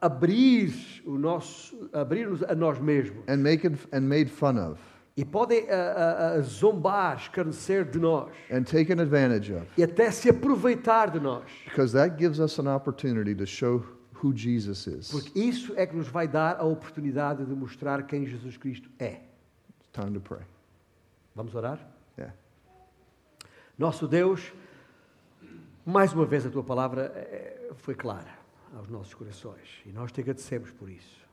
abrir 0.00 1.02
o 1.04 1.18
nosso, 1.18 1.88
abrir-nos 1.92 2.42
a 2.42 2.54
nós 2.54 2.78
mesmos. 2.78 3.22
and 3.28 3.38
make 3.38 3.66
it 3.66 3.76
and 3.92 4.00
made 4.02 4.26
fun 4.30 4.56
of 4.58 4.80
E 5.16 5.24
podem 5.24 5.68
a- 5.68 6.34
a 6.36 6.40
zombar, 6.42 7.16
escarnecer 7.16 7.84
de 7.84 7.98
nós 7.98 8.30
and 8.52 8.62
taken 8.62 9.00
advantage 9.00 9.52
of 9.52 9.66
e 9.76 9.82
até 9.82 10.10
se 10.12 10.28
aproveitar 10.30 11.10
de 11.10 11.18
nós. 11.18 11.44
because 11.64 11.92
that 11.92 12.16
gives 12.16 12.38
us 12.38 12.58
an 12.60 12.72
opportunity 12.72 13.34
to 13.34 13.44
show 13.44 13.84
who 14.22 14.32
Jesus 14.36 14.86
is. 14.86 15.10
Porque 15.10 15.36
isso 15.38 15.72
é 15.76 15.86
que 15.86 15.96
nos 15.96 16.06
vai 16.08 16.28
dar 16.28 16.56
a 16.60 16.64
oportunidade 16.64 17.44
de 17.44 17.52
mostrar 17.54 18.04
quem 18.04 18.24
Jesus 18.26 18.56
Cristo 18.56 18.88
é. 18.98 19.22
It's 19.80 19.90
time 19.92 20.12
to 20.12 20.20
pray. 20.20 20.42
Vamos 21.34 21.54
orar? 21.54 21.78
Yeah. 22.16 22.34
Nosso 23.76 24.06
Deus, 24.08 24.52
mais 25.86 26.12
uma 26.12 26.26
vez 26.26 26.44
a 26.46 26.50
tua 26.50 26.62
palavra 26.64 27.12
foi 27.78 27.94
clara 27.94 28.37
aos 28.74 28.88
nossos 28.88 29.14
corações 29.14 29.82
e 29.86 29.90
nós 29.90 30.12
te 30.12 30.20
agradecemos 30.20 30.70
por 30.70 30.88
isso, 30.88 31.26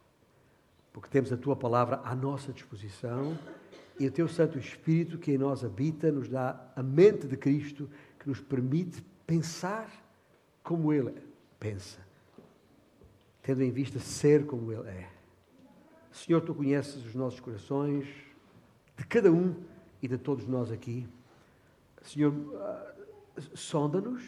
porque 0.94 1.10
temos 1.10 1.32
a 1.32 1.38
tua 1.38 1.56
palavra 1.56 2.02
à 2.04 2.16
nossa 2.16 2.52
disposição 2.52 3.38
e 4.00 4.08
o 4.08 4.12
teu 4.12 4.28
Santo 4.28 4.58
Espírito 4.58 5.18
que 5.18 5.32
em 5.32 5.38
nós 5.38 5.64
habita 5.64 6.12
nos 6.12 6.28
dá 6.28 6.72
a 6.76 6.84
mente 6.84 7.28
de 7.28 7.38
Cristo 7.38 7.90
que 8.20 8.28
nos 8.28 8.42
permite 8.42 9.04
pensar 9.26 9.90
como 10.64 10.92
Ele 10.92 11.14
pensa, 11.60 12.00
tendo 13.42 13.62
em 13.62 13.72
vista 13.72 14.00
ser 14.00 14.46
como 14.46 14.72
Ele 14.72 14.88
é. 14.90 15.10
Senhor, 16.12 16.42
tu 16.42 16.56
conheces 16.56 17.06
os 17.06 17.14
nossos 17.14 17.40
corações, 17.40 18.08
de 18.98 19.06
cada 19.06 19.32
um 19.32 19.56
e 20.02 20.08
de 20.08 20.18
todos 20.18 20.48
nós 20.48 20.72
aqui. 20.72 21.08
Senhor, 22.02 22.34
ah, 22.56 22.94
sonda-nos, 23.54 24.24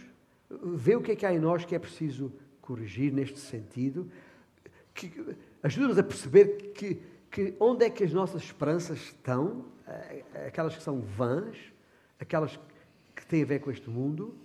vê 0.76 0.96
o 0.96 1.02
que 1.02 1.12
é 1.12 1.16
que 1.16 1.26
há 1.26 1.34
em 1.34 1.40
nós 1.40 1.66
que 1.66 1.76
é 1.76 1.80
preciso 1.80 2.32
corrigir 2.72 3.14
neste 3.14 3.40
sentido, 3.40 4.12
que- 4.94 5.36
ajuda-nos 5.64 5.98
a 5.98 6.04
perceber 6.04 6.74
que, 6.74 7.02
que 7.32 7.54
onde 7.60 7.86
é 7.86 7.90
que 7.90 8.04
as 8.04 8.12
nossas 8.12 8.44
esperanças 8.44 8.98
estão, 9.00 9.66
aquelas 10.46 10.76
que 10.76 10.84
são 10.84 11.00
vãs, 11.00 11.58
aquelas 12.20 12.60
que 13.16 13.26
têm 13.26 13.44
a 13.44 13.46
ver 13.46 13.60
com 13.60 13.72
este 13.72 13.90
mundo, 13.90 14.36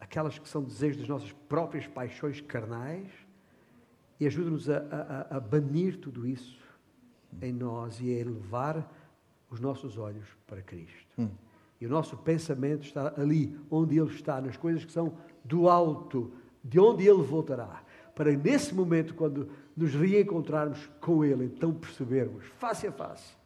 aquelas 0.00 0.38
que 0.38 0.48
são 0.48 0.62
desejos 0.62 0.98
das 0.98 1.08
nossas 1.08 1.30
próprias 1.48 1.86
paixões 1.86 2.40
carnais, 2.40 3.08
e 4.18 4.26
ajuda-nos 4.26 4.68
a, 4.68 4.78
a- 5.30 5.36
a- 5.36 5.40
banir 5.40 5.98
tudo 5.98 6.26
isso 6.26 6.58
em 7.40 7.52
nós 7.52 8.00
e 8.00 8.10
a 8.10 8.18
elevar 8.18 8.90
os 9.50 9.60
nossos 9.60 9.96
olhos 9.98 10.26
para 10.46 10.62
Cristo. 10.62 11.30
E 11.80 11.86
o 11.86 11.88
nosso 11.90 12.16
pensamento 12.16 12.82
está 12.84 13.12
ali, 13.20 13.54
onde 13.70 13.98
Ele 13.98 14.10
está, 14.10 14.40
nas 14.40 14.56
coisas 14.56 14.84
que 14.84 14.90
são 14.92 15.16
do 15.44 15.68
alto, 15.68 16.32
de 16.68 16.80
onde 16.80 17.06
Ele 17.06 17.22
voltará. 17.22 17.82
Para 18.14 18.32
nesse 18.32 18.74
momento, 18.74 19.14
quando 19.14 19.50
nos 19.76 19.94
reencontrarmos 19.94 20.88
com 21.00 21.24
Ele, 21.24 21.44
então 21.44 21.72
percebermos, 21.72 22.46
face 22.58 22.86
a 22.86 22.92
face, 22.92 23.36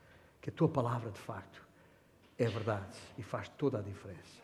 que 0.40 0.48
a 0.48 0.52
Tua 0.52 0.68
palavra 0.68 1.10
de 1.10 1.18
facto 1.18 1.62
é 2.38 2.46
verdade 2.46 2.96
e 3.18 3.22
faz 3.22 3.48
toda 3.48 3.78
a 3.78 3.82
diferença. 3.82 4.40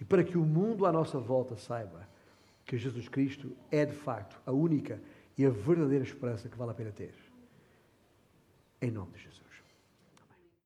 E 0.00 0.04
para 0.04 0.22
que 0.22 0.36
o 0.36 0.44
mundo 0.44 0.84
à 0.84 0.92
nossa 0.92 1.18
volta 1.18 1.56
saiba 1.56 2.06
que 2.64 2.76
Jesus 2.76 3.08
Cristo 3.08 3.50
é 3.70 3.86
de 3.86 3.94
facto 3.94 4.38
a 4.44 4.52
única 4.52 5.00
e 5.36 5.46
a 5.46 5.50
verdadeira 5.50 6.04
esperança 6.04 6.48
que 6.48 6.58
vale 6.58 6.72
a 6.72 6.74
pena 6.74 6.92
ter. 6.92 7.14
Em 8.80 8.90
nome 8.90 9.12
de 9.12 9.22
Jesus. 9.22 9.47